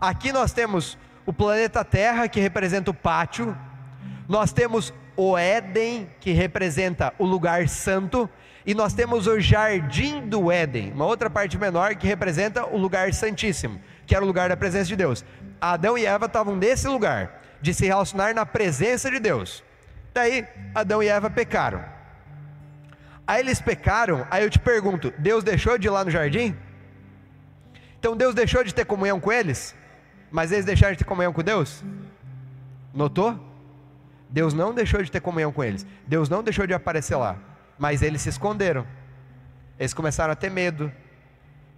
Aqui 0.00 0.33
nós 0.33 0.52
temos 0.52 0.96
o 1.26 1.33
planeta 1.33 1.85
Terra, 1.85 2.26
que 2.28 2.40
representa 2.40 2.90
o 2.90 2.94
pátio, 2.94 3.56
nós 4.28 4.52
temos 4.52 4.94
o 5.16 5.37
Éden, 5.37 6.09
que 6.18 6.33
representa 6.33 7.12
o 7.18 7.26
lugar 7.26 7.68
santo, 7.68 8.28
e 8.70 8.74
nós 8.74 8.94
temos 8.94 9.26
o 9.26 9.40
jardim 9.40 10.28
do 10.28 10.48
Éden, 10.48 10.92
uma 10.92 11.04
outra 11.04 11.28
parte 11.28 11.59
menor 11.59 11.96
que 11.96 12.06
representa 12.06 12.64
o 12.64 12.76
lugar 12.76 13.12
santíssimo, 13.12 13.80
que 14.06 14.14
era 14.14 14.24
o 14.24 14.26
lugar 14.28 14.48
da 14.48 14.56
presença 14.56 14.85
de 14.85 14.94
Deus. 14.94 15.24
Adão 15.61 15.98
e 15.98 16.06
Eva 16.06 16.26
estavam 16.26 16.54
nesse 16.54 16.87
lugar, 16.87 17.42
de 17.61 17.74
se 17.74 17.85
relacionar 17.85 18.33
na 18.33 18.46
presença 18.46 19.11
de 19.11 19.18
Deus. 19.18 19.64
Daí, 20.14 20.46
Adão 20.72 21.02
e 21.02 21.09
Eva 21.09 21.28
pecaram. 21.28 21.85
Aí 23.26 23.40
eles 23.40 23.61
pecaram, 23.61 24.24
aí 24.30 24.44
eu 24.44 24.50
te 24.50 24.61
pergunto: 24.61 25.12
Deus 25.18 25.42
deixou 25.42 25.76
de 25.76 25.88
ir 25.88 25.90
lá 25.90 26.04
no 26.04 26.11
jardim? 26.12 26.56
Então 27.98 28.16
Deus 28.16 28.37
deixou 28.37 28.62
de 28.62 28.72
ter 28.72 28.85
comunhão 28.85 29.18
com 29.18 29.33
eles? 29.33 29.74
Mas 30.30 30.52
eles 30.52 30.64
deixaram 30.64 30.92
de 30.92 30.98
ter 30.98 31.04
comunhão 31.04 31.33
com 31.33 31.42
Deus? 31.42 31.83
Notou? 32.94 33.37
Deus 34.28 34.54
não 34.54 34.72
deixou 34.72 35.02
de 35.02 35.11
ter 35.11 35.20
comunhão 35.20 35.50
com 35.50 35.64
eles. 35.64 35.85
Deus 36.06 36.28
não 36.28 36.40
deixou 36.40 36.68
de 36.68 36.72
aparecer 36.72 37.16
lá 37.16 37.49
mas 37.80 38.02
eles 38.02 38.20
se 38.20 38.28
esconderam. 38.28 38.86
Eles 39.78 39.94
começaram 39.94 40.30
a 40.30 40.36
ter 40.36 40.50
medo. 40.50 40.92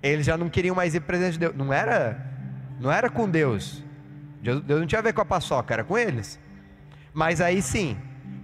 Eles 0.03 0.27
já 0.27 0.37
não 0.37 0.51
queriam 0.51 0.75
mais 0.75 0.97
ir 0.97 1.01
para 1.01 1.07
presença 1.07 1.33
de 1.33 1.39
Deus. 1.39 1.55
Não 1.55 1.73
era, 1.73 2.21
não 2.81 2.91
era 2.91 3.09
com 3.09 3.31
Deus. 3.31 3.85
Deus 4.43 4.81
não 4.81 4.87
tinha 4.87 4.99
a 4.99 5.03
ver 5.03 5.13
com 5.13 5.21
a 5.21 5.25
paçoca, 5.25 5.73
era 5.73 5.85
com 5.85 5.97
eles. 5.97 6.41
Mas 7.15 7.41
aí 7.41 7.63
sim, 7.63 7.97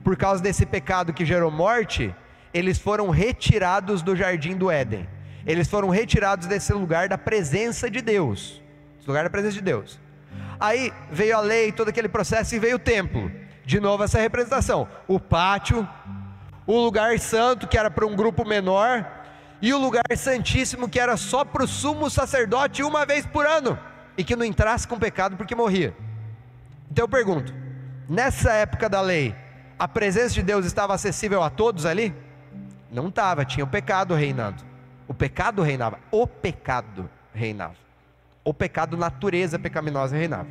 por 0.04 0.16
causa 0.16 0.40
desse 0.40 0.64
pecado 0.64 1.12
que 1.12 1.24
gerou 1.24 1.50
morte, 1.50 2.14
eles 2.54 2.78
foram 2.78 3.10
retirados 3.10 4.02
do 4.02 4.14
jardim 4.14 4.56
do 4.56 4.70
Éden. 4.70 5.08
Eles 5.44 5.68
foram 5.68 5.88
retirados 5.88 6.46
desse 6.46 6.72
lugar 6.72 7.08
da 7.08 7.18
presença 7.18 7.90
de 7.90 8.00
Deus. 8.00 8.62
Lugar 9.04 9.24
da 9.24 9.30
presença 9.30 9.54
de 9.54 9.62
Deus. 9.62 9.98
Aí 10.60 10.92
veio 11.10 11.36
a 11.36 11.40
lei, 11.40 11.72
todo 11.72 11.88
aquele 11.88 12.08
processo 12.08 12.54
e 12.54 12.58
veio 12.60 12.76
o 12.76 12.78
templo. 12.78 13.32
De 13.64 13.80
novo 13.80 14.04
essa 14.04 14.20
representação. 14.20 14.86
O 15.08 15.18
pátio, 15.18 15.88
o 16.68 16.78
lugar 16.78 17.18
santo, 17.18 17.66
que 17.66 17.78
era 17.78 17.90
para 17.90 18.06
um 18.06 18.14
grupo 18.14 18.46
menor, 18.46 19.10
e 19.60 19.72
o 19.72 19.78
lugar 19.78 20.04
santíssimo, 20.14 20.86
que 20.86 21.00
era 21.00 21.16
só 21.16 21.42
para 21.42 21.64
o 21.64 21.66
sumo 21.66 22.10
sacerdote 22.10 22.82
uma 22.82 23.06
vez 23.06 23.24
por 23.24 23.46
ano, 23.46 23.78
e 24.18 24.22
que 24.22 24.36
não 24.36 24.44
entrasse 24.44 24.86
com 24.86 24.98
pecado 24.98 25.34
porque 25.34 25.54
morria. 25.54 25.96
Então 26.90 27.04
eu 27.04 27.08
pergunto: 27.08 27.54
nessa 28.06 28.52
época 28.52 28.86
da 28.86 29.00
lei, 29.00 29.34
a 29.78 29.88
presença 29.88 30.34
de 30.34 30.42
Deus 30.42 30.66
estava 30.66 30.92
acessível 30.92 31.42
a 31.42 31.48
todos 31.48 31.86
ali? 31.86 32.14
Não 32.92 33.08
estava, 33.08 33.46
tinha 33.46 33.64
o 33.64 33.68
pecado 33.68 34.14
reinando. 34.14 34.62
O 35.06 35.14
pecado 35.14 35.62
reinava, 35.62 35.98
o 36.10 36.26
pecado 36.26 37.08
reinava. 37.32 37.76
O 38.44 38.52
pecado, 38.52 38.94
natureza 38.94 39.58
pecaminosa 39.58 40.14
reinava. 40.14 40.48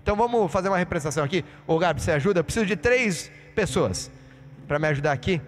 Então 0.00 0.14
vamos 0.14 0.50
fazer 0.52 0.68
uma 0.68 0.78
representação 0.78 1.24
aqui. 1.24 1.44
Ô 1.66 1.76
Gabi, 1.76 2.00
você 2.00 2.12
ajuda? 2.12 2.38
Eu 2.38 2.44
preciso 2.44 2.66
de 2.66 2.76
três 2.76 3.32
pessoas 3.52 4.12
para 4.68 4.78
me 4.78 4.86
ajudar 4.86 5.10
aqui. 5.10 5.42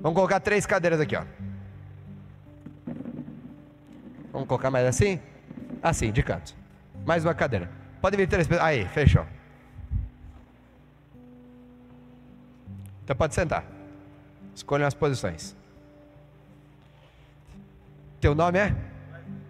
Vamos 0.00 0.14
colocar 0.14 0.40
três 0.40 0.64
cadeiras 0.64 1.00
aqui, 1.00 1.16
ó. 1.16 1.24
Vamos 4.32 4.46
colocar 4.46 4.70
mais 4.70 4.86
assim? 4.86 5.20
Assim, 5.82 6.12
de 6.12 6.22
canto. 6.22 6.54
Mais 7.04 7.24
uma 7.24 7.34
cadeira. 7.34 7.70
Pode 8.00 8.16
vir 8.16 8.28
três 8.28 8.46
pessoas. 8.46 8.66
Aí, 8.66 8.86
fechou. 8.88 9.26
Então 13.02 13.16
pode 13.16 13.34
sentar. 13.34 13.64
Escolha 14.54 14.86
as 14.86 14.94
posições. 14.94 15.56
Teu 18.20 18.34
nome 18.34 18.58
é? 18.58 18.74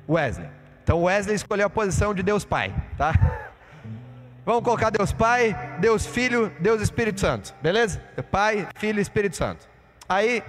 Wesley. 0.08 0.48
Então 0.82 1.02
Wesley 1.02 1.36
escolheu 1.36 1.66
a 1.66 1.70
posição 1.70 2.14
de 2.14 2.22
Deus 2.22 2.44
Pai, 2.44 2.74
tá? 2.96 3.12
Vamos 4.46 4.62
colocar 4.62 4.90
Deus 4.90 5.12
Pai, 5.12 5.76
Deus 5.80 6.06
Filho, 6.06 6.50
Deus 6.60 6.80
Espírito 6.80 7.20
Santo, 7.20 7.54
beleza? 7.60 8.00
Pai, 8.30 8.66
Filho 8.76 8.98
e 8.98 9.02
Espírito 9.02 9.36
Santo. 9.36 9.68
Aí, 10.08 10.42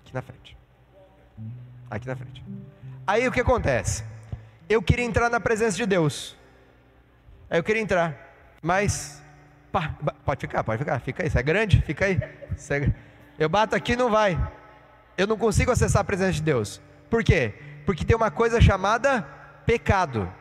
aqui 0.00 0.14
na 0.14 0.22
frente. 0.22 0.56
Aqui 1.90 2.06
na 2.06 2.14
frente. 2.14 2.44
Aí 3.04 3.26
o 3.26 3.32
que 3.32 3.40
acontece? 3.40 4.04
Eu 4.68 4.80
queria 4.80 5.04
entrar 5.04 5.28
na 5.28 5.40
presença 5.40 5.76
de 5.76 5.84
Deus. 5.84 6.36
Aí 7.50 7.58
eu 7.58 7.64
queria 7.64 7.82
entrar, 7.82 8.14
mas 8.62 9.20
pá, 9.72 9.96
pode 10.24 10.40
ficar, 10.40 10.62
pode 10.62 10.78
ficar, 10.78 11.00
fica 11.00 11.24
aí. 11.24 11.30
Você 11.30 11.38
é 11.38 11.42
grande? 11.42 11.82
Fica 11.82 12.04
aí. 12.04 12.20
É... 12.22 12.92
Eu 13.36 13.48
bato 13.48 13.74
aqui 13.74 13.96
não 13.96 14.08
vai. 14.08 14.38
Eu 15.16 15.26
não 15.26 15.36
consigo 15.36 15.72
acessar 15.72 16.02
a 16.02 16.04
presença 16.04 16.32
de 16.32 16.42
Deus. 16.42 16.80
Por 17.10 17.24
quê? 17.24 17.54
Porque 17.84 18.04
tem 18.04 18.14
uma 18.14 18.30
coisa 18.30 18.60
chamada 18.60 19.22
pecado. 19.66 20.32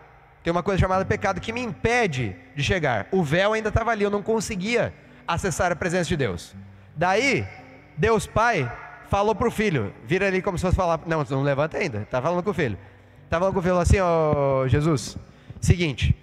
Tem 0.44 0.52
uma 0.52 0.62
coisa 0.62 0.80
chamada 0.80 1.04
pecado 1.06 1.42
que 1.42 1.52
me 1.52 1.62
impede 1.62 2.36
de 2.56 2.64
chegar. 2.64 3.08
O 3.12 3.24
véu 3.24 3.54
ainda 3.54 3.70
estava 3.70 3.92
ali, 3.92 4.04
eu 4.04 4.12
não 4.12 4.22
conseguia 4.22 4.94
acessar 5.28 5.72
a 5.72 5.76
presença 5.76 6.08
de 6.08 6.18
Deus. 6.18 6.56
Daí, 6.96 7.46
Deus 7.98 8.26
Pai 8.26 8.72
falou 9.10 9.36
para 9.36 9.48
o 9.48 9.52
filho, 9.52 9.94
vira 10.06 10.28
ali 10.28 10.42
como 10.42 10.58
se 10.58 10.62
fosse 10.62 10.76
falar, 10.76 11.02
não, 11.06 11.24
não 11.24 11.44
levanta 11.44 11.78
ainda, 11.78 12.00
está 12.00 12.22
falando 12.22 12.44
com 12.44 12.52
o 12.52 12.54
filho. 12.54 12.78
Está 13.26 13.38
falando 13.40 13.54
com 13.54 13.60
o 13.60 13.64
filho 13.64 13.78
assim, 13.78 14.00
ó 14.00 14.62
oh, 14.62 14.68
Jesus, 14.68 15.18
seguinte, 15.60 16.16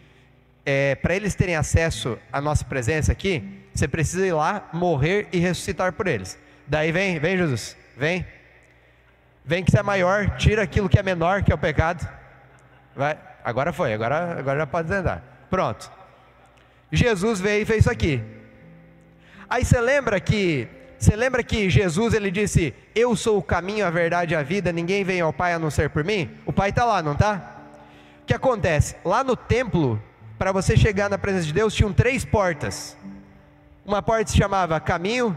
é, 0.65 0.95
para 0.95 1.15
eles 1.15 1.35
terem 1.35 1.55
acesso 1.55 2.19
à 2.33 2.41
nossa 2.41 2.65
presença 2.65 3.13
aqui, 3.13 3.63
você 3.75 3.87
precisa 3.87 4.27
ir 4.27 4.33
lá, 4.33 4.69
morrer 4.73 5.29
e 5.33 5.39
ressuscitar 5.39 5.93
por 5.93 6.07
eles. 6.07 6.39
Daí 6.67 6.91
vem, 6.93 7.19
vem 7.19 7.37
Jesus, 7.37 7.77
vem, 7.97 8.25
vem 9.45 9.63
que 9.63 9.71
você 9.71 9.81
é 9.81 9.83
maior, 9.83 10.37
tira 10.37 10.63
aquilo 10.63 10.89
que 10.89 10.99
é 10.99 11.03
menor, 11.03 11.43
que 11.43 11.53
é 11.53 11.55
o 11.55 11.59
pecado. 11.59 12.09
Vai, 12.97 13.19
agora 13.45 13.73
foi, 13.73 13.93
agora, 13.93 14.39
agora 14.39 14.61
já 14.61 14.67
pode 14.67 14.93
andar. 14.93 15.47
Pronto. 15.51 15.91
Jesus 16.91 17.41
veio 17.41 17.63
e 17.63 17.67
fez 17.67 17.81
isso 17.81 17.91
aqui. 17.91 18.23
Aí 19.49 19.65
você 19.65 19.81
lembra 19.81 20.21
que 20.21 20.69
você 20.99 21.17
lembra 21.17 21.43
que 21.43 21.69
Jesus 21.69 22.15
ele 22.15 22.31
disse: 22.31 22.75
Eu 22.95 23.15
sou 23.15 23.39
o 23.39 23.43
caminho, 23.43 23.87
a 23.87 23.91
verdade 23.91 24.33
e 24.33 24.37
a 24.37 24.43
vida, 24.43 24.73
ninguém 24.73 25.05
vem 25.05 25.21
ao 25.21 25.33
Pai 25.33 25.53
a 25.53 25.59
não 25.59 25.71
ser 25.71 25.91
por 25.91 26.03
mim? 26.03 26.31
O 26.47 26.53
Pai 26.53 26.71
está 26.71 26.85
lá, 26.85 27.03
não 27.03 27.13
está? 27.13 27.61
O 28.23 28.27
que 28.27 28.33
acontece? 28.33 28.97
Lá 29.05 29.23
no 29.23 29.37
templo, 29.37 30.03
para 30.39 30.51
você 30.51 30.77
chegar 30.77 31.11
na 31.11 31.19
presença 31.19 31.47
de 31.47 31.53
Deus, 31.53 31.75
tinham 31.75 31.93
três 31.93 32.25
portas. 32.25 32.97
Uma 33.85 34.01
porta 34.03 34.31
se 34.31 34.39
chamava 34.39 34.81
caminho, 34.81 35.37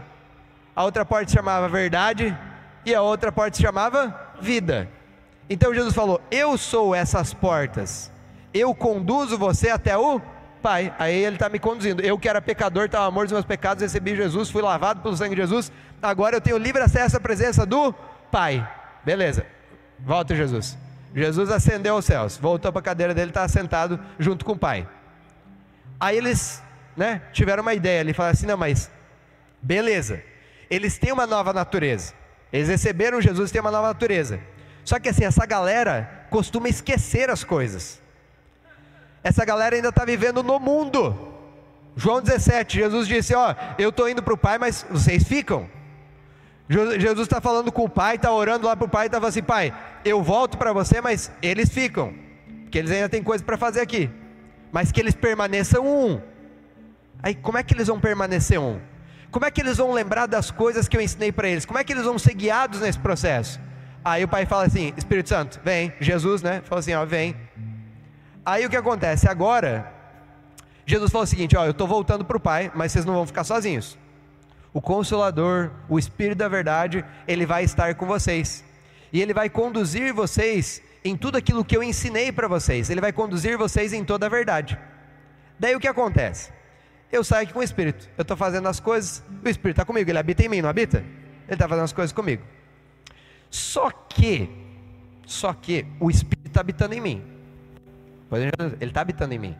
a 0.74 0.84
outra 0.84 1.04
porta 1.04 1.28
se 1.28 1.34
chamava 1.34 1.68
verdade 1.68 2.34
e 2.86 2.94
a 2.94 3.02
outra 3.02 3.30
porta 3.30 3.56
se 3.56 3.62
chamava 3.62 4.32
vida. 4.40 4.88
Então 5.50 5.74
Jesus 5.74 5.94
falou: 5.94 6.18
Eu 6.30 6.56
sou 6.56 6.94
essas 6.94 7.34
portas, 7.34 8.10
eu 8.54 8.74
conduzo 8.74 9.36
você 9.36 9.68
até 9.68 9.98
o 9.98 10.18
Pai. 10.58 10.94
Aí 10.98 11.24
ele 11.24 11.36
está 11.36 11.48
me 11.48 11.58
conduzindo. 11.58 12.02
Eu 12.02 12.18
que 12.18 12.28
era 12.28 12.40
pecador, 12.40 12.86
estava 12.86 13.10
morto 13.10 13.28
dos 13.28 13.32
meus 13.32 13.44
pecados, 13.44 13.82
recebi 13.82 14.14
Jesus, 14.16 14.50
fui 14.50 14.62
lavado 14.62 15.00
pelo 15.00 15.16
sangue 15.16 15.34
de 15.34 15.40
Jesus. 15.42 15.72
Agora 16.02 16.36
eu 16.36 16.40
tenho 16.40 16.58
livre 16.58 16.82
acesso 16.82 17.16
à 17.16 17.20
presença 17.20 17.64
do 17.64 17.92
Pai. 18.30 18.66
Beleza. 19.04 19.46
Volta 19.98 20.34
Jesus. 20.34 20.76
Jesus 21.14 21.50
ascendeu 21.50 21.94
aos 21.94 22.04
céus, 22.04 22.36
voltou 22.36 22.70
para 22.70 22.80
a 22.80 22.82
cadeira 22.82 23.14
dele, 23.14 23.30
está 23.30 23.48
sentado 23.48 23.98
junto 24.18 24.44
com 24.44 24.52
o 24.52 24.58
Pai. 24.58 24.86
Aí 25.98 26.16
eles, 26.16 26.62
né, 26.96 27.22
tiveram 27.32 27.62
uma 27.62 27.74
ideia 27.74 28.00
ali, 28.00 28.12
falaram 28.12 28.34
assim: 28.34 28.46
não, 28.46 28.56
mas 28.56 28.90
beleza. 29.60 30.22
Eles 30.70 30.98
têm 30.98 31.12
uma 31.12 31.26
nova 31.26 31.52
natureza. 31.52 32.12
Eles 32.52 32.68
receberam 32.68 33.20
Jesus 33.20 33.50
têm 33.50 33.60
uma 33.60 33.70
nova 33.70 33.88
natureza. 33.88 34.40
Só 34.84 34.98
que 34.98 35.08
assim, 35.08 35.24
essa 35.24 35.44
galera 35.44 36.26
costuma 36.30 36.68
esquecer 36.68 37.30
as 37.30 37.44
coisas. 37.44 38.00
Essa 39.22 39.44
galera 39.44 39.76
ainda 39.76 39.88
está 39.88 40.04
vivendo 40.04 40.42
no 40.42 40.58
mundo. 40.58 41.16
João 41.96 42.22
17, 42.22 42.78
Jesus 42.78 43.08
disse: 43.08 43.34
Ó, 43.34 43.54
eu 43.78 43.88
estou 43.88 44.08
indo 44.08 44.22
para 44.22 44.34
o 44.34 44.38
Pai, 44.38 44.58
mas 44.58 44.86
vocês 44.88 45.24
ficam. 45.24 45.68
Jesus 46.68 47.20
está 47.20 47.40
falando 47.40 47.72
com 47.72 47.84
o 47.84 47.88
Pai, 47.88 48.16
está 48.16 48.30
orando 48.30 48.66
lá 48.66 48.76
para 48.76 48.86
o 48.86 48.88
Pai 48.88 49.06
e 49.06 49.08
está 49.08 49.18
falando 49.18 49.30
assim: 49.30 49.42
Pai, 49.42 49.74
eu 50.04 50.22
volto 50.22 50.56
para 50.56 50.72
você, 50.72 51.00
mas 51.00 51.32
eles 51.42 51.70
ficam, 51.70 52.14
porque 52.62 52.78
eles 52.78 52.90
ainda 52.90 53.08
têm 53.08 53.22
coisa 53.22 53.42
para 53.42 53.56
fazer 53.56 53.80
aqui, 53.80 54.08
mas 54.70 54.92
que 54.92 55.00
eles 55.00 55.14
permaneçam 55.14 55.84
um. 55.84 56.20
Aí, 57.20 57.34
como 57.34 57.58
é 57.58 57.62
que 57.62 57.74
eles 57.74 57.88
vão 57.88 57.98
permanecer 57.98 58.60
um? 58.60 58.78
Como 59.30 59.44
é 59.44 59.50
que 59.50 59.60
eles 59.60 59.78
vão 59.78 59.92
lembrar 59.92 60.26
das 60.26 60.50
coisas 60.50 60.86
que 60.86 60.96
eu 60.96 61.00
ensinei 61.00 61.32
para 61.32 61.48
eles? 61.48 61.66
Como 61.66 61.78
é 61.78 61.84
que 61.84 61.92
eles 61.92 62.04
vão 62.04 62.18
ser 62.18 62.34
guiados 62.34 62.80
nesse 62.80 62.98
processo? 62.98 63.58
Aí 64.04 64.22
o 64.22 64.28
Pai 64.28 64.46
fala 64.46 64.66
assim: 64.66 64.92
Espírito 64.96 65.30
Santo, 65.30 65.60
vem. 65.64 65.92
Jesus, 66.00 66.42
né? 66.42 66.62
Fala 66.64 66.78
assim: 66.78 66.94
Ó, 66.94 67.04
vem 67.04 67.34
Aí 68.48 68.64
o 68.64 68.70
que 68.70 68.76
acontece? 68.78 69.28
Agora, 69.28 69.92
Jesus 70.86 71.12
falou 71.12 71.24
o 71.24 71.26
seguinte: 71.26 71.54
ó, 71.54 71.66
eu 71.66 71.72
estou 71.72 71.86
voltando 71.86 72.24
para 72.24 72.38
o 72.38 72.40
Pai, 72.40 72.72
mas 72.74 72.92
vocês 72.92 73.04
não 73.04 73.12
vão 73.12 73.26
ficar 73.26 73.44
sozinhos. 73.44 73.98
O 74.72 74.80
Consolador, 74.80 75.70
o 75.86 75.98
Espírito 75.98 76.38
da 76.38 76.48
Verdade, 76.48 77.04
ele 77.26 77.44
vai 77.44 77.62
estar 77.62 77.94
com 77.94 78.06
vocês. 78.06 78.64
E 79.12 79.20
ele 79.20 79.34
vai 79.34 79.50
conduzir 79.50 80.14
vocês 80.14 80.80
em 81.04 81.14
tudo 81.14 81.36
aquilo 81.36 81.62
que 81.62 81.76
eu 81.76 81.82
ensinei 81.82 82.32
para 82.32 82.48
vocês. 82.48 82.88
Ele 82.88 83.02
vai 83.02 83.12
conduzir 83.12 83.58
vocês 83.58 83.92
em 83.92 84.02
toda 84.02 84.24
a 84.24 84.28
verdade. 84.30 84.78
Daí 85.58 85.76
o 85.76 85.80
que 85.80 85.88
acontece? 85.88 86.50
Eu 87.12 87.22
saio 87.22 87.42
aqui 87.42 87.52
com 87.52 87.60
o 87.60 87.62
Espírito. 87.62 88.08
Eu 88.16 88.22
estou 88.22 88.36
fazendo 88.36 88.66
as 88.66 88.80
coisas, 88.80 89.22
o 89.44 89.48
Espírito 89.48 89.76
está 89.76 89.84
comigo, 89.84 90.10
ele 90.10 90.18
habita 90.18 90.42
em 90.42 90.48
mim, 90.48 90.62
não 90.62 90.70
habita? 90.70 90.98
Ele 90.98 91.54
está 91.54 91.68
fazendo 91.68 91.84
as 91.84 91.92
coisas 91.92 92.14
comigo. 92.14 92.42
Só 93.50 93.90
que, 93.90 94.48
só 95.26 95.52
que 95.52 95.86
o 96.00 96.10
Espírito 96.10 96.46
está 96.46 96.60
habitando 96.62 96.94
em 96.94 97.00
mim. 97.02 97.37
Ele 98.30 98.50
está 98.90 99.00
habitando 99.00 99.34
em 99.34 99.38
mim. 99.38 99.56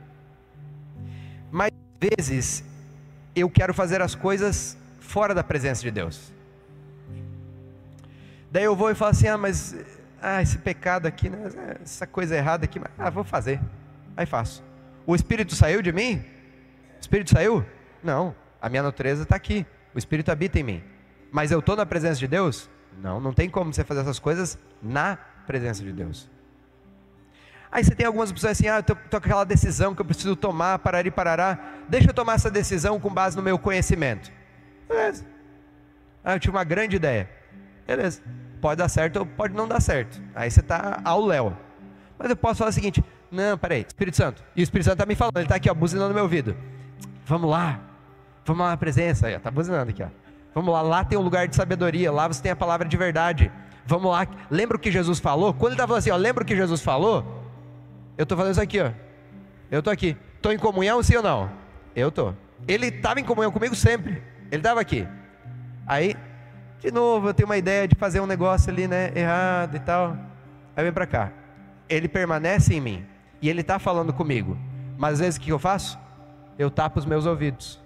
Mas 1.50 1.70
às 1.70 2.10
vezes 2.10 2.64
eu 3.34 3.48
quero 3.48 3.72
fazer 3.72 4.02
as 4.02 4.14
coisas 4.14 4.76
fora 5.00 5.34
da 5.34 5.42
presença 5.42 5.82
de 5.82 5.90
Deus. 5.90 6.32
Daí 8.50 8.64
eu 8.64 8.76
vou 8.76 8.90
e 8.90 8.94
falo 8.94 9.10
assim: 9.10 9.28
ah, 9.28 9.38
mas 9.38 9.74
ah, 10.20 10.42
esse 10.42 10.58
pecado 10.58 11.06
aqui, 11.06 11.28
né, 11.28 11.48
essa 11.82 12.06
coisa 12.06 12.36
errada 12.36 12.64
aqui, 12.64 12.80
ah, 12.98 13.10
vou 13.10 13.24
fazer. 13.24 13.60
Aí 14.16 14.26
faço. 14.26 14.62
O 15.06 15.14
Espírito 15.14 15.54
saiu 15.54 15.80
de 15.80 15.92
mim? 15.92 16.16
O 16.96 17.00
Espírito 17.00 17.30
saiu? 17.30 17.64
Não, 18.02 18.34
a 18.60 18.68
minha 18.68 18.82
natureza 18.82 19.22
está 19.22 19.36
aqui. 19.36 19.66
O 19.94 19.98
Espírito 19.98 20.30
habita 20.30 20.58
em 20.58 20.62
mim. 20.62 20.84
Mas 21.30 21.50
eu 21.50 21.60
estou 21.60 21.76
na 21.76 21.86
presença 21.86 22.18
de 22.18 22.26
Deus? 22.26 22.68
Não, 23.00 23.20
não 23.20 23.32
tem 23.32 23.48
como 23.48 23.72
você 23.72 23.84
fazer 23.84 24.00
essas 24.00 24.18
coisas 24.18 24.58
na 24.82 25.16
presença 25.46 25.82
de 25.82 25.92
Deus. 25.92 26.28
Aí 27.70 27.84
você 27.84 27.94
tem 27.94 28.06
algumas 28.06 28.30
opções 28.30 28.52
assim, 28.52 28.68
ah, 28.68 28.76
eu 28.76 28.80
estou 28.80 28.96
com 28.96 29.16
aquela 29.16 29.44
decisão 29.44 29.94
que 29.94 30.00
eu 30.00 30.04
preciso 30.04 30.34
tomar, 30.34 30.78
parar 30.78 31.06
e 31.06 31.10
parará. 31.10 31.58
Deixa 31.88 32.08
eu 32.08 32.14
tomar 32.14 32.34
essa 32.34 32.50
decisão 32.50 32.98
com 32.98 33.12
base 33.12 33.36
no 33.36 33.42
meu 33.42 33.58
conhecimento. 33.58 34.32
Beleza. 34.88 35.24
Ah, 36.24 36.34
eu 36.34 36.40
tive 36.40 36.56
uma 36.56 36.64
grande 36.64 36.96
ideia. 36.96 37.28
Beleza. 37.86 38.22
Pode 38.60 38.78
dar 38.78 38.88
certo 38.88 39.18
ou 39.18 39.26
pode 39.26 39.54
não 39.54 39.68
dar 39.68 39.80
certo. 39.80 40.20
Aí 40.34 40.50
você 40.50 40.60
está 40.60 41.00
ao 41.04 41.24
léu. 41.24 41.56
Mas 42.18 42.30
eu 42.30 42.36
posso 42.36 42.58
falar 42.58 42.70
o 42.70 42.72
seguinte: 42.72 43.04
não, 43.30 43.56
peraí, 43.58 43.84
Espírito 43.86 44.16
Santo. 44.16 44.42
E 44.56 44.62
o 44.62 44.64
Espírito 44.64 44.86
Santo 44.86 44.94
está 44.94 45.06
me 45.06 45.14
falando, 45.14 45.36
ele 45.36 45.44
está 45.44 45.56
aqui, 45.56 45.70
ó, 45.70 45.74
buzinando 45.74 46.08
no 46.08 46.14
meu 46.14 46.24
ouvido. 46.24 46.56
Vamos 47.26 47.50
lá. 47.50 47.80
Vamos 48.44 48.62
lá 48.62 48.70
na 48.70 48.76
presença. 48.76 49.26
Aí, 49.26 49.34
está 49.34 49.50
buzinando 49.50 49.90
aqui, 49.90 50.02
ó. 50.02 50.08
Vamos 50.54 50.72
lá, 50.72 50.82
lá 50.82 51.04
tem 51.04 51.16
um 51.18 51.22
lugar 51.22 51.46
de 51.46 51.54
sabedoria, 51.54 52.10
lá 52.10 52.26
você 52.26 52.42
tem 52.42 52.50
a 52.50 52.56
palavra 52.56 52.88
de 52.88 52.96
verdade. 52.96 53.52
Vamos 53.86 54.10
lá. 54.10 54.26
Lembra 54.50 54.76
o 54.76 54.80
que 54.80 54.90
Jesus 54.90 55.20
falou? 55.20 55.52
Quando 55.52 55.72
ele 55.72 55.74
estava 55.74 55.88
falando 55.88 56.00
assim, 56.00 56.10
ó, 56.10 56.16
lembra 56.16 56.42
o 56.42 56.46
que 56.46 56.56
Jesus 56.56 56.80
falou? 56.80 57.47
Eu 58.18 58.24
estou 58.24 58.36
fazendo 58.36 58.52
isso 58.52 58.60
aqui, 58.60 58.80
ó. 58.80 58.90
Eu 59.70 59.78
estou 59.78 59.92
aqui. 59.92 60.16
Estou 60.34 60.52
em 60.52 60.58
comunhão, 60.58 61.00
sim 61.04 61.14
ou 61.16 61.22
não? 61.22 61.48
Eu 61.94 62.08
estou. 62.08 62.34
Ele 62.66 62.88
estava 62.88 63.20
em 63.20 63.24
comunhão 63.24 63.52
comigo 63.52 63.76
sempre. 63.76 64.20
Ele 64.50 64.60
estava 64.60 64.80
aqui. 64.80 65.06
Aí, 65.86 66.16
de 66.80 66.90
novo, 66.90 67.28
eu 67.28 67.34
tenho 67.34 67.48
uma 67.48 67.56
ideia 67.56 67.86
de 67.86 67.94
fazer 67.94 68.18
um 68.20 68.26
negócio 68.26 68.70
ali, 68.72 68.88
né? 68.88 69.12
Errado 69.14 69.76
e 69.76 69.80
tal. 69.80 70.16
Aí 70.76 70.82
vem 70.82 70.92
para 70.92 71.06
cá. 71.06 71.32
Ele 71.88 72.08
permanece 72.08 72.74
em 72.74 72.80
mim. 72.80 73.06
E 73.40 73.48
ele 73.48 73.60
está 73.60 73.78
falando 73.78 74.12
comigo. 74.12 74.58
Mas 74.96 75.14
às 75.14 75.20
vezes 75.20 75.36
o 75.36 75.40
que 75.40 75.52
eu 75.52 75.58
faço? 75.58 75.96
Eu 76.58 76.72
tapo 76.72 76.98
os 76.98 77.06
meus 77.06 77.24
ouvidos. 77.24 77.80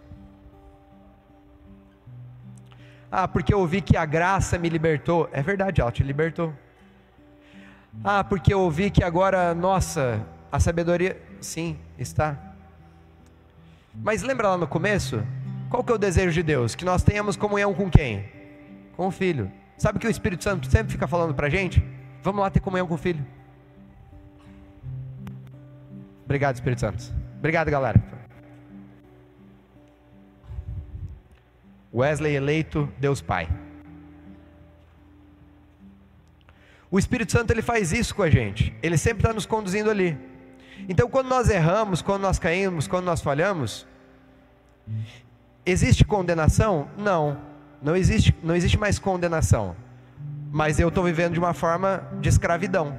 Ah, 3.10 3.28
porque 3.28 3.52
eu 3.52 3.60
ouvi 3.60 3.82
que 3.82 3.98
a 3.98 4.06
graça 4.06 4.56
me 4.56 4.70
libertou. 4.70 5.28
É 5.30 5.42
verdade, 5.42 5.82
ela 5.82 5.92
te 5.92 6.02
libertou. 6.02 6.54
Ah, 8.02 8.24
porque 8.24 8.52
eu 8.52 8.60
ouvi 8.60 8.90
que 8.90 9.04
agora, 9.04 9.54
nossa, 9.54 10.24
a 10.50 10.58
sabedoria. 10.58 11.20
Sim, 11.40 11.76
está. 11.98 12.36
Mas 13.94 14.22
lembra 14.22 14.50
lá 14.50 14.56
no 14.56 14.66
começo? 14.66 15.22
Qual 15.68 15.84
que 15.84 15.92
é 15.92 15.94
o 15.94 15.98
desejo 15.98 16.32
de 16.32 16.42
Deus? 16.42 16.74
Que 16.74 16.84
nós 16.84 17.02
tenhamos 17.02 17.36
comunhão 17.36 17.74
com 17.74 17.90
quem? 17.90 18.24
Com 18.96 19.08
o 19.08 19.10
Filho. 19.10 19.50
Sabe 19.76 19.98
que 19.98 20.06
o 20.06 20.10
Espírito 20.10 20.44
Santo 20.44 20.70
sempre 20.70 20.92
fica 20.92 21.06
falando 21.06 21.34
para 21.34 21.46
a 21.46 21.50
gente? 21.50 21.82
Vamos 22.22 22.40
lá 22.40 22.50
ter 22.50 22.60
comunhão 22.60 22.86
com 22.86 22.94
o 22.94 22.98
Filho. 22.98 23.24
Obrigado, 26.24 26.54
Espírito 26.54 26.80
Santo. 26.80 27.12
Obrigado, 27.38 27.70
galera. 27.70 28.02
Wesley 31.92 32.34
eleito, 32.34 32.88
Deus 32.98 33.20
Pai. 33.20 33.48
O 36.92 36.98
Espírito 36.98 37.32
Santo 37.32 37.50
ele 37.50 37.62
faz 37.62 37.90
isso 37.90 38.14
com 38.14 38.22
a 38.22 38.28
gente. 38.28 38.76
Ele 38.82 38.98
sempre 38.98 39.22
está 39.22 39.32
nos 39.32 39.46
conduzindo 39.46 39.90
ali. 39.90 40.16
Então, 40.88 41.08
quando 41.08 41.26
nós 41.26 41.48
erramos, 41.48 42.02
quando 42.02 42.20
nós 42.20 42.38
caímos, 42.38 42.86
quando 42.86 43.06
nós 43.06 43.22
falhamos, 43.22 43.86
existe 45.64 46.04
condenação? 46.04 46.88
Não, 46.98 47.38
não 47.80 47.96
existe, 47.96 48.36
não 48.42 48.54
existe 48.54 48.78
mais 48.78 48.98
condenação. 48.98 49.74
mas 50.52 50.78
eu 50.78 50.88
estou 50.88 51.02
vivendo 51.02 51.32
de 51.32 51.38
uma 51.38 51.54
forma 51.54 52.06
de 52.20 52.28
escravidão. 52.28 52.98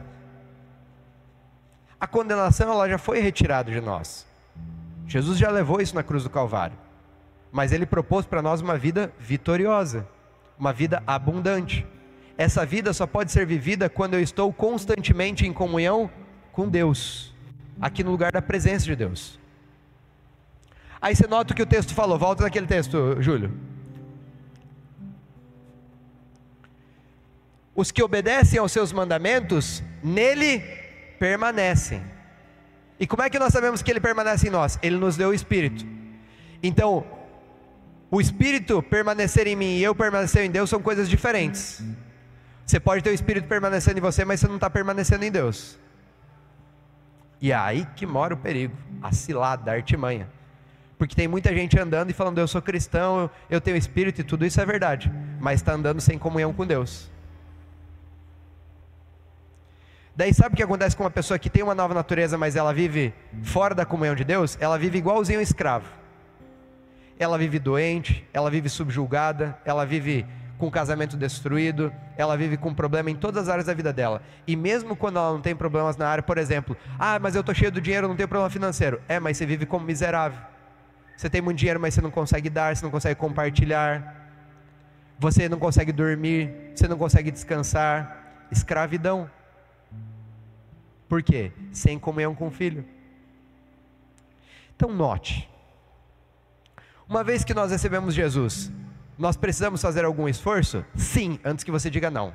A 1.99 2.07
condenação 2.07 2.71
ela 2.71 2.89
já 2.89 2.97
foi 2.97 3.19
retirada 3.19 3.71
de 3.71 3.79
nós. 3.79 4.25
Jesus 5.05 5.37
já 5.37 5.51
levou 5.51 5.79
isso 5.79 5.93
na 5.93 6.01
cruz 6.01 6.23
do 6.23 6.31
Calvário. 6.31 6.75
Mas 7.51 7.71
ele 7.71 7.85
propôs 7.85 8.25
para 8.25 8.41
nós 8.41 8.59
uma 8.59 8.75
vida 8.75 9.13
vitoriosa, 9.19 10.07
uma 10.57 10.73
vida 10.73 11.03
abundante. 11.05 11.85
Essa 12.43 12.65
vida 12.65 12.91
só 12.91 13.07
pode 13.07 13.31
ser 13.31 13.45
vivida 13.45 13.89
quando 13.89 14.15
eu 14.15 14.19
estou 14.19 14.51
constantemente 14.51 15.47
em 15.47 15.53
comunhão 15.53 16.11
com 16.51 16.67
Deus, 16.67 17.33
aqui 17.79 18.03
no 18.03 18.11
lugar 18.11 18.33
da 18.33 18.41
presença 18.41 18.83
de 18.83 18.97
Deus. 18.97 19.39
Aí 21.01 21.15
você 21.15 21.25
nota 21.25 21.53
o 21.53 21.55
que 21.55 21.61
o 21.61 21.65
texto 21.65 21.93
falou, 21.93 22.19
volta 22.19 22.43
naquele 22.43 22.67
texto, 22.67 23.15
Júlio. 23.21 23.49
Os 27.73 27.91
que 27.91 28.03
obedecem 28.03 28.59
aos 28.59 28.73
seus 28.73 28.91
mandamentos, 28.91 29.81
nele 30.03 30.59
permanecem. 31.17 32.03
E 32.99 33.07
como 33.07 33.23
é 33.23 33.29
que 33.29 33.39
nós 33.39 33.53
sabemos 33.53 33.81
que 33.81 33.89
ele 33.89 34.01
permanece 34.01 34.49
em 34.49 34.51
nós? 34.51 34.77
Ele 34.83 34.97
nos 34.97 35.15
deu 35.15 35.29
o 35.29 35.33
Espírito. 35.33 35.85
Então, 36.61 37.07
o 38.11 38.19
Espírito 38.19 38.83
permanecer 38.83 39.47
em 39.47 39.55
mim 39.55 39.77
e 39.77 39.83
eu 39.83 39.95
permanecer 39.95 40.43
em 40.43 40.51
Deus 40.51 40.69
são 40.69 40.81
coisas 40.81 41.09
diferentes. 41.09 41.81
Você 42.66 42.80
pode 42.80 43.03
ter 43.03 43.09
o 43.09 43.14
Espírito 43.14 43.47
permanecendo 43.47 43.97
em 43.99 44.01
você, 44.01 44.24
mas 44.24 44.39
você 44.39 44.47
não 44.47 44.55
está 44.55 44.70
permanecendo 44.70 45.26
em 45.26 45.32
Deus. 45.32 45.78
E 47.41 47.51
é 47.51 47.55
aí 47.55 47.86
que 47.95 48.05
mora 48.05 48.34
o 48.34 48.38
perigo, 48.38 48.76
a 49.01 49.11
cilada, 49.11 49.72
a 49.72 49.74
artimanha. 49.74 50.30
Porque 50.97 51.16
tem 51.16 51.28
muita 51.28 51.53
gente 51.53 51.78
andando 51.78 52.09
e 52.09 52.14
falando, 52.14 52.38
eu 52.38 52.47
sou 52.47 52.61
cristão, 52.61 53.30
eu 53.49 53.59
tenho 53.59 53.76
Espírito 53.76 54.22
e 54.22 54.24
tudo 54.24 54.45
isso 54.45 54.61
é 54.61 54.66
verdade, 54.66 55.11
mas 55.41 55.59
está 55.59 55.74
andando 55.74 55.99
sem 55.99 56.18
comunhão 56.18 56.53
com 56.53 56.66
Deus. 56.66 57.11
Daí 60.16 60.34
sabe 60.34 60.53
o 60.53 60.55
que 60.55 60.64
acontece 60.64 60.95
com 60.95 61.03
uma 61.03 61.11
pessoa 61.11 61.39
que 61.39 61.49
tem 61.49 61.64
uma 61.64 61.74
nova 61.74 61.93
natureza, 61.93 62.38
mas 62.38 62.55
ela 62.55 62.72
vive 62.74 63.14
fora 63.41 63.74
da 63.74 63.86
comunhão 63.86 64.16
de 64.16 64.24
Deus? 64.24 64.57
Ela 64.61 64.78
vive 64.78 64.99
igualzinho 64.99 65.39
um 65.39 65.41
escravo. 65.41 65.89
Ela 67.18 67.38
vive 67.38 67.57
doente, 67.57 68.26
ela 68.32 68.49
vive 68.49 68.70
subjulgada, 68.70 69.57
ela 69.66 69.86
vive 69.86 70.26
com 70.64 70.68
o 70.68 70.72
casamento 70.72 71.18
destruído, 71.18 71.91
ela 72.16 72.38
vive 72.38 72.55
com 72.55 72.74
problema 72.74 73.11
em 73.11 73.16
todas 73.18 73.43
as 73.43 73.49
áreas 73.49 73.66
da 73.66 73.74
vida 73.74 73.91
dela. 73.91 74.22
E 74.47 74.55
mesmo 74.55 74.95
quando 74.95 75.18
ela 75.18 75.34
não 75.34 75.41
tem 75.41 75.53
problemas 75.53 75.97
na 75.97 76.07
área, 76.07 76.24
por 76.24 76.38
exemplo, 76.38 76.78
ah, 76.97 77.20
mas 77.20 77.36
eu 77.36 77.41
estou 77.41 77.53
cheio 77.53 77.70
do 77.70 77.82
dinheiro, 77.82 78.07
não 78.07 78.16
tenho 78.16 78.30
problema 78.30 78.49
financeiro. 78.49 79.01
É, 79.09 79.20
mas 79.20 79.36
você 79.36 79.45
vive 79.45 79.66
como 79.66 79.86
miserável. 79.86 80.39
Você 81.18 81.30
tem 81.30 81.41
muito 81.41 81.57
dinheiro, 81.57 81.82
mas 81.82 81.93
você 81.93 81.99
não 81.99 82.09
consegue 82.09 82.49
dar, 82.49 82.74
você 82.74 82.82
não 82.82 82.91
consegue 82.91 83.20
compartilhar. 83.20 84.32
Você 85.20 85.49
não 85.49 85.59
consegue 85.59 85.91
dormir, 85.91 86.72
você 86.74 86.88
não 86.88 86.97
consegue 86.97 87.30
descansar. 87.30 88.45
Escravidão. 88.49 89.30
Por 91.09 91.22
quê? 91.22 91.51
Sem 91.74 91.99
comunhão 91.99 92.34
com 92.34 92.47
o 92.47 92.51
filho. 92.51 92.86
Então, 94.78 94.93
note. 94.93 95.49
Uma 97.09 97.22
vez 97.22 97.43
que 97.43 97.53
nós 97.53 97.70
recebemos 97.70 98.14
Jesus, 98.14 98.72
nós 99.18 99.38
precisamos 99.38 99.82
fazer 99.82 100.05
algum 100.05 100.28
esforço? 100.28 100.86
Sim, 100.95 101.39
antes 101.43 101.64
que 101.64 101.72
você 101.72 101.89
diga 101.89 102.09
não. 102.09 102.34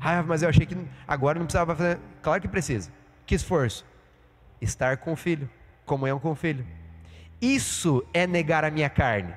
Ah, 0.00 0.22
mas 0.22 0.42
eu 0.42 0.48
achei 0.48 0.64
que 0.64 0.76
agora 1.06 1.38
não 1.38 1.46
precisava 1.46 1.74
fazer. 1.74 1.98
Claro 2.22 2.40
que 2.40 2.48
precisa. 2.48 2.90
Que 3.24 3.34
esforço? 3.34 3.84
Estar 4.60 4.98
com 4.98 5.12
o 5.12 5.16
filho, 5.16 5.50
comunhão 5.84 6.18
com 6.18 6.30
o 6.30 6.34
filho. 6.34 6.64
Isso 7.40 8.04
é 8.14 8.26
negar 8.26 8.64
a 8.64 8.70
minha 8.70 8.88
carne. 8.88 9.34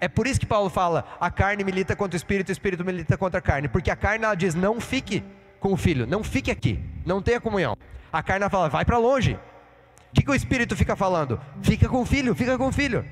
É 0.00 0.08
por 0.08 0.26
isso 0.26 0.40
que 0.40 0.46
Paulo 0.46 0.70
fala: 0.70 1.04
a 1.20 1.30
carne 1.30 1.62
milita 1.64 1.94
contra 1.94 2.16
o 2.16 2.18
espírito, 2.18 2.48
o 2.48 2.52
espírito 2.52 2.84
milita 2.84 3.16
contra 3.16 3.38
a 3.38 3.42
carne. 3.42 3.68
Porque 3.68 3.90
a 3.90 3.96
carne 3.96 4.24
ela 4.24 4.34
diz: 4.34 4.54
não 4.54 4.80
fique 4.80 5.22
com 5.60 5.72
o 5.72 5.76
filho, 5.76 6.06
não 6.06 6.22
fique 6.24 6.50
aqui, 6.50 6.82
não 7.04 7.20
tenha 7.20 7.40
comunhão. 7.40 7.76
A 8.12 8.22
carne 8.22 8.48
fala, 8.48 8.68
vai 8.68 8.84
para 8.84 8.98
longe. 8.98 9.34
O 9.34 10.14
que, 10.14 10.22
que 10.22 10.30
o 10.30 10.34
espírito 10.34 10.74
fica 10.74 10.96
falando? 10.96 11.40
Fica 11.62 11.88
com 11.88 12.00
o 12.00 12.06
filho, 12.06 12.34
fica 12.34 12.56
com 12.56 12.68
o 12.68 12.72
filho. 12.72 13.04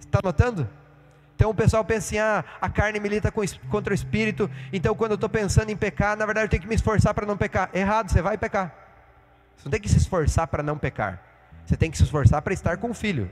Está 0.00 0.20
notando? 0.24 0.68
Então 1.34 1.50
o 1.50 1.54
pessoal 1.54 1.84
pensa 1.84 2.06
assim: 2.06 2.18
ah, 2.18 2.44
a 2.60 2.68
carne 2.68 3.00
milita 3.00 3.32
contra 3.32 3.92
o 3.92 3.94
espírito, 3.94 4.50
então 4.72 4.94
quando 4.94 5.12
eu 5.12 5.16
estou 5.16 5.28
pensando 5.28 5.70
em 5.70 5.76
pecar, 5.76 6.16
na 6.16 6.24
verdade 6.24 6.46
eu 6.46 6.50
tenho 6.50 6.62
que 6.62 6.68
me 6.68 6.74
esforçar 6.74 7.12
para 7.14 7.26
não 7.26 7.36
pecar. 7.36 7.70
Errado, 7.72 8.10
você 8.10 8.22
vai 8.22 8.38
pecar. 8.38 8.74
Você 9.56 9.64
não 9.64 9.70
tem 9.70 9.80
que 9.80 9.88
se 9.88 9.98
esforçar 9.98 10.46
para 10.46 10.62
não 10.62 10.78
pecar. 10.78 11.22
Você 11.64 11.76
tem 11.76 11.90
que 11.90 11.96
se 11.96 12.02
esforçar 12.02 12.42
para 12.42 12.52
estar 12.52 12.76
com 12.76 12.90
o 12.90 12.94
filho. 12.94 13.30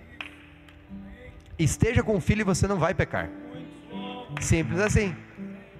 Esteja 1.58 2.02
com 2.02 2.16
o 2.16 2.20
filho 2.20 2.40
e 2.40 2.44
você 2.44 2.66
não 2.66 2.78
vai 2.78 2.94
pecar. 2.94 3.28
Simples 4.40 4.80
assim. 4.80 5.14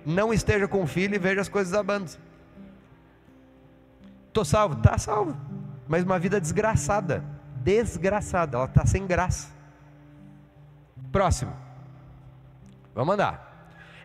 Não 0.05 0.33
esteja 0.33 0.67
com 0.67 0.83
o 0.83 0.87
filho 0.87 1.15
e 1.15 1.19
veja 1.19 1.41
as 1.41 1.49
coisas 1.49 1.73
abando. 1.73 2.11
Estou 4.29 4.45
salvo? 4.45 4.77
Está 4.77 4.99
salvo. 4.99 5.37
Mas 5.89 6.05
uma 6.05 6.19
vida 6.19 6.41
desgraçada. 6.41 7.25
Desgraçada. 7.57 8.57
Ela 8.57 8.67
está 8.67 8.87
sem 8.87 9.07
graça. 9.07 9.51
Próximo. 11.11 11.70
Vamos 12.95 13.15
andar. 13.15 13.51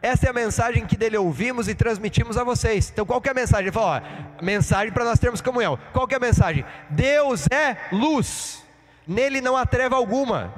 Essa 0.02 0.28
é 0.28 0.30
a 0.30 0.34
mensagem 0.34 0.86
que 0.86 0.96
dele 0.96 1.18
ouvimos 1.18 1.68
e 1.68 1.74
transmitimos 1.74 2.38
a 2.38 2.44
vocês. 2.44 2.92
Então, 2.92 3.06
qual 3.06 3.22
é 3.24 3.30
a 3.30 3.34
mensagem? 3.34 3.66
Ele 3.66 3.72
falou: 3.72 3.90
ó, 3.90 4.02
mensagem 4.44 4.94
para 4.94 5.04
nós 5.04 5.18
termos 5.18 5.42
comunhão. 5.42 5.80
Qual 5.94 6.08
é 6.10 6.16
a 6.16 6.20
mensagem? 6.20 6.64
Deus 6.90 7.48
é 7.48 7.76
luz, 7.92 8.64
nele 9.08 9.42
não 9.42 9.58
há 9.58 9.66
treva 9.66 9.96
alguma. 9.96 10.54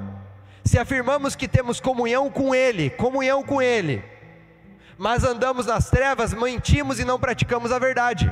Se 0.64 0.78
afirmamos 0.78 1.34
que 1.34 1.48
temos 1.48 1.80
comunhão 1.80 2.30
com 2.30 2.54
Ele, 2.54 2.90
comunhão 2.90 3.42
com 3.42 3.62
Ele, 3.62 4.04
mas 4.98 5.24
andamos 5.24 5.64
nas 5.64 5.88
trevas, 5.88 6.34
mentimos 6.34 7.00
e 7.00 7.04
não 7.06 7.18
praticamos 7.18 7.72
a 7.72 7.78
verdade. 7.78 8.30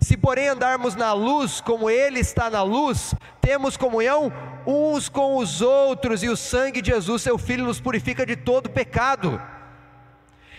Se, 0.00 0.16
porém, 0.16 0.48
andarmos 0.48 0.94
na 0.94 1.12
luz 1.12 1.60
como 1.60 1.90
Ele 1.90 2.20
está 2.20 2.48
na 2.48 2.62
luz, 2.62 3.14
temos 3.40 3.76
comunhão 3.76 4.32
uns 4.66 5.08
com 5.08 5.36
os 5.36 5.62
outros, 5.62 6.22
e 6.22 6.28
o 6.28 6.36
sangue 6.36 6.82
de 6.82 6.90
Jesus, 6.90 7.22
seu 7.22 7.38
Filho, 7.38 7.64
nos 7.64 7.80
purifica 7.80 8.26
de 8.26 8.34
todo 8.36 8.68
pecado. 8.68 9.40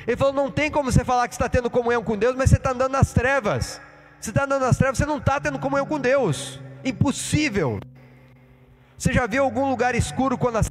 Ele 0.07 0.15
falou: 0.15 0.33
não 0.33 0.49
tem 0.49 0.71
como 0.71 0.91
você 0.91 1.03
falar 1.03 1.27
que 1.27 1.33
está 1.33 1.49
tendo 1.49 1.69
comunhão 1.69 2.03
com 2.03 2.17
Deus, 2.17 2.35
mas 2.35 2.49
você 2.49 2.55
está 2.55 2.71
andando 2.71 2.93
nas 2.93 3.11
trevas. 3.13 3.81
Você 4.19 4.29
está 4.29 4.45
andando 4.45 4.61
nas 4.61 4.77
trevas, 4.77 4.97
você 4.97 5.05
não 5.05 5.17
está 5.17 5.39
tendo 5.39 5.59
comunhão 5.59 5.85
com 5.85 5.99
Deus. 5.99 6.59
Impossível. 6.83 7.79
Você 8.97 9.11
já 9.11 9.27
viu 9.27 9.43
algum 9.43 9.69
lugar 9.69 9.93
escuro 9.93 10.37
quando 10.37 10.57
a 10.57 10.61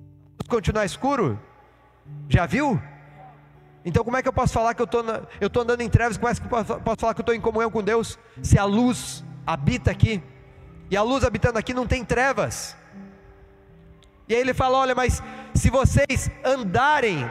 continuar 0.49 0.85
escuro? 0.85 1.39
Já 2.29 2.47
viu? 2.47 2.81
Então, 3.85 4.03
como 4.03 4.17
é 4.17 4.23
que 4.23 4.27
eu 4.27 4.33
posso 4.33 4.53
falar 4.53 4.75
que 4.75 4.83
eu 4.83 4.89
estou 5.41 5.63
andando 5.63 5.81
em 5.81 5.89
trevas? 5.89 6.17
Como 6.17 6.29
é 6.29 6.35
que 6.35 6.43
eu 6.43 6.81
posso 6.81 7.01
falar 7.01 7.15
que 7.15 7.21
eu 7.21 7.23
estou 7.23 7.35
em 7.35 7.41
comunhão 7.41 7.71
com 7.71 7.83
Deus? 7.83 8.19
Se 8.43 8.59
a 8.59 8.65
luz 8.65 9.25
habita 9.47 9.93
aqui, 9.93 10.21
e 10.91 10.97
a 10.97 11.03
luz 11.03 11.23
habitando 11.23 11.59
aqui 11.59 11.73
não 11.73 11.87
tem 11.87 12.05
trevas. 12.05 12.77
E 14.29 14.35
aí 14.35 14.41
ele 14.41 14.55
fala: 14.55 14.79
olha, 14.79 14.95
mas 14.95 15.23
se 15.55 15.71
vocês 15.71 16.31
andarem, 16.45 17.29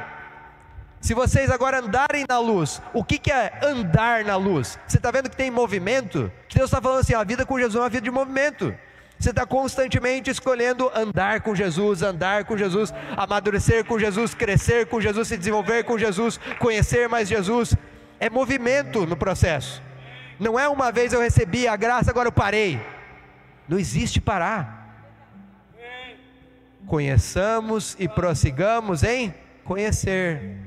se 1.01 1.13
vocês 1.13 1.51
agora 1.51 1.79
andarem 1.79 2.25
na 2.27 2.39
luz, 2.39 2.81
o 2.93 3.03
que, 3.03 3.17
que 3.17 3.31
é 3.31 3.59
andar 3.63 4.23
na 4.23 4.35
luz? 4.35 4.79
Você 4.87 4.97
está 4.97 5.11
vendo 5.11 5.29
que 5.29 5.37
tem 5.37 5.51
movimento? 5.51 6.31
Que 6.47 6.57
Deus 6.57 6.69
está 6.69 6.81
falando 6.81 6.99
assim: 6.99 7.13
a 7.13 7.23
vida 7.23 7.45
com 7.45 7.59
Jesus 7.59 7.75
é 7.75 7.79
uma 7.79 7.89
vida 7.89 8.03
de 8.03 8.11
movimento. 8.11 8.73
Você 9.17 9.29
está 9.29 9.45
constantemente 9.45 10.29
escolhendo 10.29 10.91
andar 10.93 11.41
com 11.41 11.55
Jesus, 11.55 12.01
andar 12.01 12.43
com 12.43 12.57
Jesus, 12.57 12.93
amadurecer 13.15 13.85
com 13.85 13.97
Jesus, 13.97 14.33
crescer 14.33 14.87
com 14.87 14.99
Jesus, 14.99 15.29
se 15.29 15.37
desenvolver 15.37 15.83
com 15.83 15.97
Jesus, 15.97 16.37
conhecer 16.59 17.07
mais 17.07 17.27
Jesus. 17.27 17.75
É 18.19 18.29
movimento 18.29 19.05
no 19.05 19.15
processo. 19.15 19.81
Não 20.39 20.59
é 20.59 20.67
uma 20.67 20.91
vez 20.91 21.13
eu 21.13 21.21
recebi 21.21 21.67
a 21.67 21.75
graça, 21.75 22.11
agora 22.11 22.27
eu 22.27 22.31
parei. 22.31 22.79
Não 23.69 23.79
existe 23.79 24.19
parar. 24.19 24.74
Conheçamos 26.87 27.95
e 27.99 28.07
prossigamos 28.07 29.03
em 29.03 29.33
conhecer. 29.63 30.57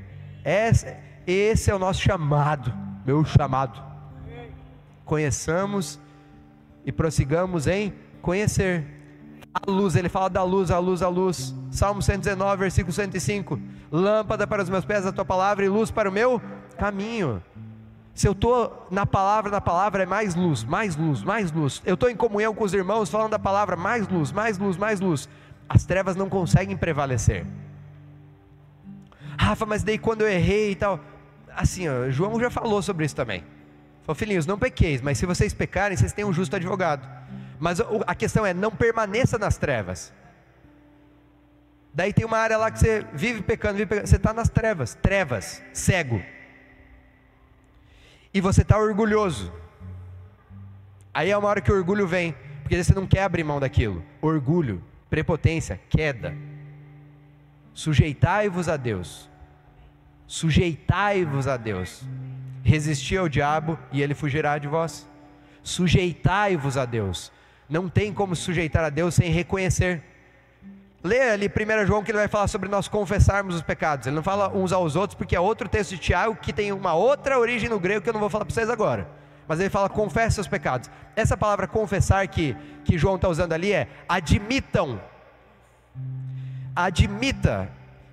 Esse, 0.45 1.71
é 1.71 1.75
o 1.75 1.79
nosso 1.79 2.01
chamado, 2.01 2.73
meu 3.05 3.25
chamado. 3.25 3.83
Conheçamos 5.05 5.99
e 6.85 6.91
prossigamos 6.91 7.67
em 7.67 7.93
conhecer. 8.21 8.85
A 9.55 9.71
luz, 9.71 9.97
ele 9.97 10.09
fala 10.09 10.29
da 10.29 10.43
luz, 10.43 10.71
a 10.71 10.79
luz, 10.79 11.03
a 11.03 11.09
luz. 11.09 11.55
Salmo 11.71 12.03
119, 12.03 12.57
versículo 12.57 12.93
105. 12.93 13.59
Lâmpada 13.91 14.47
para 14.47 14.63
os 14.63 14.69
meus 14.69 14.85
pés 14.85 15.07
a 15.07 15.13
tua 15.13 15.25
palavra 15.25 15.65
e 15.65 15.69
luz 15.69 15.91
para 15.91 16.09
o 16.09 16.13
meu 16.13 16.41
caminho. 16.77 17.43
Se 18.15 18.27
eu 18.27 18.33
estou 18.33 18.89
na 18.91 19.07
palavra, 19.07 19.49
na 19.49 19.61
palavra 19.61 20.03
é 20.03 20.07
mais 20.07 20.35
luz, 20.35 20.65
mais 20.65 20.97
luz, 20.97 21.23
mais 21.23 21.53
luz. 21.53 21.81
Eu 21.87 21.95
estou 21.95 22.11
em 22.11 22.17
comunhão 22.17 22.53
com 22.53 22.65
os 22.65 22.75
irmãos 22.75 23.09
falando 23.09 23.31
da 23.31 23.39
palavra, 23.39 23.77
mais 23.77 24.09
luz, 24.09 24.33
mais 24.33 24.59
luz, 24.59 24.77
mais 24.77 25.01
luz. 25.01 25.29
As 25.69 25.85
trevas 25.85 26.17
não 26.17 26.29
conseguem 26.29 26.77
prevalecer. 26.77 27.45
Rafa, 29.39 29.67
mas 29.67 29.83
daí 29.83 29.99
quando 29.99 30.23
eu 30.23 30.29
errei 30.29 30.73
e 30.73 30.75
tal. 30.75 31.01
Assim, 31.55 31.89
ó, 31.89 32.11
João 32.11 32.39
já 32.41 32.51
falou 32.51 32.81
sobre 32.83 33.05
isso 33.05 33.15
também. 33.15 33.45
Falou, 34.03 34.15
filhinhos, 34.15 34.47
não 34.47 34.59
pequeis, 34.59 35.01
mas 35.01 35.19
se 35.19 35.27
vocês 35.27 35.53
pecarem, 35.53 35.97
vocês 35.97 36.13
têm 36.13 36.25
um 36.25 36.33
justo 36.33 36.57
advogado. 36.57 37.07
Mas 37.59 37.79
a 38.07 38.15
questão 38.15 38.47
é: 38.47 38.55
não 38.55 38.71
permaneça 38.71 39.39
nas 39.39 39.59
trevas. 39.59 40.13
Daí 41.93 42.13
tem 42.13 42.25
uma 42.25 42.39
área 42.39 42.57
lá 42.57 42.71
que 42.71 42.79
você 42.79 43.05
vive 43.13 43.43
pecando, 43.43 43.75
vive 43.77 43.87
pecando. 43.87 44.07
você 44.07 44.17
está 44.17 44.33
nas 44.33 44.49
trevas, 44.49 44.95
trevas, 44.95 45.63
cego. 45.73 46.23
e 48.33 48.41
você 48.41 48.63
está 48.63 48.79
orgulhoso. 48.79 49.53
Aí 51.13 51.31
é 51.31 51.37
uma 51.37 51.49
hora 51.49 51.61
que 51.61 51.73
o 51.73 51.75
orgulho 51.75 52.07
vem, 52.07 52.37
porque 52.63 52.83
você 52.83 52.95
não 52.95 53.07
quer 53.07 53.25
abrir 53.25 53.43
mão 53.43 53.59
daquilo. 53.59 54.05
Orgulho, 54.21 54.83
prepotência, 55.11 55.81
queda. 55.89 56.35
Sujeitai-vos 57.75 58.69
a 58.69 58.77
Deus. 58.77 59.29
Sujeitai-vos 60.27 61.47
a 61.47 61.57
Deus. 61.57 62.03
Resisti 62.63 63.17
ao 63.17 63.29
diabo 63.29 63.79
e 63.93 64.03
ele 64.03 64.15
fugirá 64.15 64.59
de 64.59 64.69
vós. 64.69 65.09
Sujeitai-vos 65.63 66.77
a 66.77 66.85
Deus. 66.85 67.33
Não 67.69 67.89
tem 67.89 68.13
como 68.13 68.35
sujeitar 68.35 68.85
a 68.85 68.91
Deus 68.91 69.15
sem 69.15 69.31
reconhecer. 69.31 70.03
Lê 71.03 71.31
ali 71.31 71.49
1 71.49 71.87
João 71.87 72.03
que 72.03 72.11
ele 72.11 72.19
vai 72.19 72.29
falar 72.29 72.49
sobre 72.49 72.69
nós 72.69 72.89
confessarmos 72.89 73.55
os 73.55 73.63
pecados. 73.63 74.07
Ele 74.07 74.17
não 74.17 74.23
fala 74.23 74.51
uns 74.55 74.73
aos 74.73 74.97
outros, 74.97 75.17
porque 75.17 75.37
é 75.37 75.41
outro 75.41 75.69
texto 75.69 75.91
de 75.91 75.99
Tiago 75.99 76.37
que 76.37 76.53
tem 76.53 76.73
uma 76.73 76.95
outra 76.95 77.39
origem 77.39 77.69
no 77.69 77.79
grego 77.79 78.03
que 78.03 78.09
eu 78.09 78.13
não 78.13 78.21
vou 78.21 78.29
falar 78.29 78.45
para 78.45 78.55
vocês 78.55 78.69
agora. 78.69 79.09
Mas 79.49 79.59
ele 79.59 79.71
fala 79.71 79.89
confesse 79.89 80.35
seus 80.35 80.47
pecados. 80.47 80.91
Essa 81.17 81.37
palavra 81.37 81.67
confessar 81.67 82.29
que, 82.29 82.55
que 82.85 82.99
João 82.99 83.17
está 83.17 83.29
usando 83.29 83.55
ali 83.55 83.73
é 83.73 83.89
admitam. 84.07 85.01
Admita. 86.77 87.69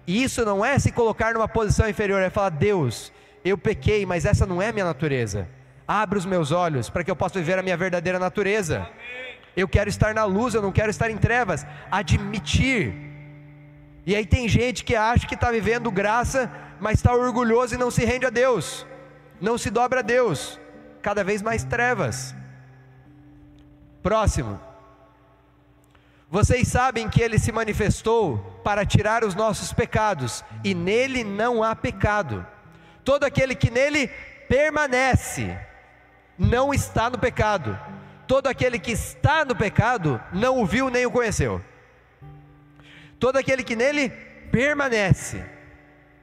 E 0.07 0.23
isso 0.23 0.45
não 0.45 0.63
é 0.63 0.79
se 0.79 0.91
colocar 0.91 1.33
numa 1.33 1.47
posição 1.47 1.89
inferior, 1.89 2.21
é 2.21 2.29
falar, 2.29 2.49
Deus, 2.49 3.11
eu 3.43 3.57
pequei, 3.57 4.05
mas 4.05 4.23
essa 4.23 4.45
não 4.45 4.61
é 4.61 4.69
a 4.69 4.73
minha 4.73 4.85
natureza. 4.85 5.47
Abre 5.87 6.17
os 6.17 6.25
meus 6.25 6.51
olhos 6.51 6.89
para 6.89 7.03
que 7.03 7.11
eu 7.11 7.15
possa 7.15 7.37
viver 7.39 7.59
a 7.59 7.63
minha 7.63 7.77
verdadeira 7.77 8.17
natureza. 8.17 8.77
Amém. 8.77 9.35
Eu 9.57 9.67
quero 9.67 9.89
estar 9.89 10.13
na 10.13 10.25
luz, 10.25 10.53
eu 10.53 10.61
não 10.61 10.71
quero 10.71 10.89
estar 10.89 11.09
em 11.09 11.17
trevas. 11.17 11.65
Admitir. 11.91 12.93
E 14.05 14.15
aí 14.15 14.25
tem 14.25 14.47
gente 14.47 14.83
que 14.83 14.95
acha 14.95 15.27
que 15.27 15.35
está 15.35 15.51
vivendo 15.51 15.91
graça, 15.91 16.51
mas 16.79 16.95
está 16.95 17.13
orgulhoso 17.13 17.75
e 17.75 17.77
não 17.77 17.89
se 17.89 18.05
rende 18.05 18.25
a 18.25 18.29
Deus, 18.29 18.85
não 19.41 19.57
se 19.57 19.69
dobra 19.69 19.99
a 19.99 20.03
Deus. 20.03 20.59
Cada 21.07 21.23
vez 21.23 21.41
mais 21.41 21.63
trevas. 21.63 22.35
Próximo. 24.01 24.59
Vocês 26.37 26.67
sabem 26.67 27.07
que 27.07 27.21
ele 27.21 27.37
se 27.39 27.51
manifestou 27.51 28.37
para 28.63 28.85
tirar 28.85 29.23
os 29.23 29.35
nossos 29.35 29.71
pecados, 29.71 30.43
e 30.63 30.73
nele 30.73 31.23
não 31.23 31.63
há 31.63 31.75
pecado. 31.75 32.45
Todo 33.03 33.23
aquele 33.23 33.53
que 33.53 33.69
nele 33.69 34.07
permanece, 34.49 35.45
não 36.37 36.73
está 36.73 37.09
no 37.09 37.19
pecado 37.19 37.79
todo 38.27 38.47
aquele 38.47 38.77
que 38.79 38.91
está 38.91 39.45
no 39.45 39.55
pecado 39.55 40.21
não 40.33 40.61
o 40.61 40.65
viu 40.65 40.89
nem 40.89 41.05
o 41.05 41.11
conheceu. 41.11 41.61
Todo 43.19 43.37
aquele 43.37 43.63
que 43.63 43.75
nele 43.75 44.09
permanece. 44.51 45.43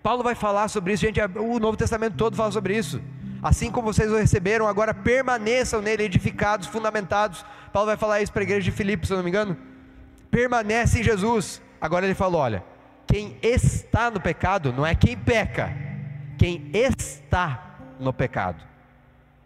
Paulo 0.02 0.22
vai 0.22 0.34
falar 0.34 0.68
sobre 0.68 0.92
isso, 0.92 1.02
gente, 1.02 1.20
o 1.20 1.58
Novo 1.58 1.76
Testamento 1.76 2.16
todo 2.16 2.36
fala 2.36 2.50
sobre 2.50 2.76
isso. 2.76 3.00
Assim 3.42 3.72
como 3.72 3.92
vocês 3.92 4.10
o 4.12 4.16
receberam, 4.16 4.68
agora 4.68 4.94
permaneçam 4.94 5.82
nele, 5.82 6.04
edificados, 6.04 6.68
fundamentados. 6.68 7.44
Paulo 7.72 7.88
vai 7.88 7.96
falar 7.96 8.22
isso 8.22 8.32
para 8.32 8.42
a 8.42 8.44
igreja 8.44 8.62
de 8.62 8.70
Filipos, 8.70 9.08
se 9.08 9.12
eu 9.12 9.16
não 9.16 9.24
me 9.24 9.30
engano. 9.30 9.56
Permanece 10.30 11.00
em 11.00 11.02
Jesus. 11.02 11.60
Agora 11.80 12.06
ele 12.06 12.14
falou: 12.14 12.40
olha, 12.40 12.64
quem 13.04 13.36
está 13.42 14.10
no 14.12 14.20
pecado 14.20 14.72
não 14.72 14.86
é 14.86 14.94
quem 14.94 15.16
peca, 15.16 15.76
quem 16.38 16.70
está 16.72 17.78
no 17.98 18.12
pecado. 18.12 18.62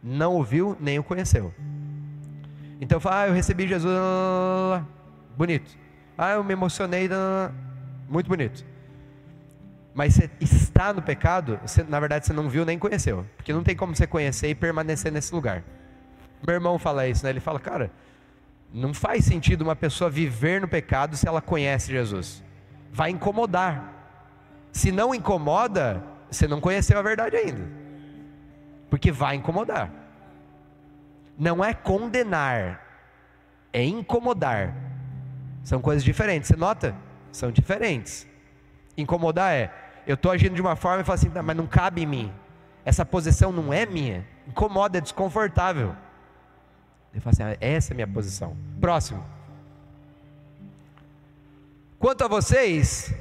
Não 0.03 0.37
o 0.37 0.45
viu 0.45 0.77
nem 0.79 0.99
o 0.99 1.03
conheceu. 1.03 1.55
Então 2.81 3.01
fala, 3.01 3.23
ah, 3.23 3.29
eu 3.29 3.33
recebi 3.33 3.67
Jesus, 3.67 3.93
bonito. 5.37 5.77
Ah, 6.19 6.33
eu 6.33 6.45
me 6.45 6.53
emocionei, 6.53 7.09
muito 8.09 8.29
bonito. 8.29 8.65
Mas 9.97 10.15
você 10.15 10.31
está 10.41 10.93
no 10.93 11.03
pecado, 11.03 11.59
você, 11.65 11.83
na 11.83 11.99
verdade 11.99 12.25
você 12.25 12.33
não 12.33 12.49
viu 12.49 12.65
nem 12.65 12.79
conheceu. 12.79 13.27
Porque 13.37 13.53
não 13.53 13.65
tem 13.65 13.75
como 13.75 13.97
você 13.97 14.07
conhecer 14.07 14.49
e 14.49 14.55
permanecer 14.55 15.11
nesse 15.11 15.35
lugar. 15.35 15.65
Meu 16.47 16.55
irmão 16.55 16.79
fala 16.79 17.09
isso, 17.09 17.25
né? 17.25 17.31
Ele 17.31 17.41
fala, 17.41 17.59
cara, 17.59 17.91
não 18.73 18.95
faz 18.95 19.25
sentido 19.25 19.63
uma 19.63 19.75
pessoa 19.75 20.09
viver 20.09 20.61
no 20.61 20.69
pecado 20.69 21.17
se 21.17 21.27
ela 21.27 21.41
conhece 21.41 21.91
Jesus. 21.91 22.45
Vai 22.93 23.11
incomodar. 23.11 23.93
Se 24.71 24.93
não 24.93 25.13
incomoda, 25.13 26.01
você 26.31 26.47
não 26.47 26.61
conheceu 26.61 26.97
a 26.97 27.03
verdade 27.03 27.35
ainda. 27.35 27.67
Porque 28.89 29.11
vai 29.11 29.35
incomodar 29.35 29.91
não 31.39 31.63
é 31.63 31.75
condenar, 31.75 32.83
é 33.73 33.85
incomodar. 33.85 34.75
São 35.63 35.81
coisas 35.81 36.03
diferentes. 36.03 36.49
Você 36.49 36.57
nota? 36.57 36.95
São 37.31 37.51
diferentes. 37.51 38.27
Incomodar 38.97 39.53
é, 39.53 39.71
eu 40.07 40.15
estou 40.15 40.31
agindo 40.31 40.55
de 40.55 40.61
uma 40.61 40.77
forma 40.77 41.03
e 41.03 41.05
falo 41.05 41.15
assim, 41.15 41.31
mas 41.45 41.57
não 41.57 41.67
cabe 41.67 42.03
em 42.03 42.07
mim. 42.07 42.33
Essa 42.85 43.05
posição 43.05 43.51
não 43.51 43.73
é 43.73 43.85
minha. 43.85 44.25
Incomoda, 44.47 44.99
é 44.99 45.01
desconfortável. 45.01 45.97
Ele 47.13 47.21
fala 47.21 47.33
assim, 47.33 47.43
ah, 47.43 47.57
essa 47.61 47.93
é 47.93 47.95
a 47.95 47.97
minha 47.97 48.07
posição. 48.07 48.57
Próximo. 48.81 49.25
Quanto 51.99 52.23
a 52.23 52.29
vocês, 52.29 53.13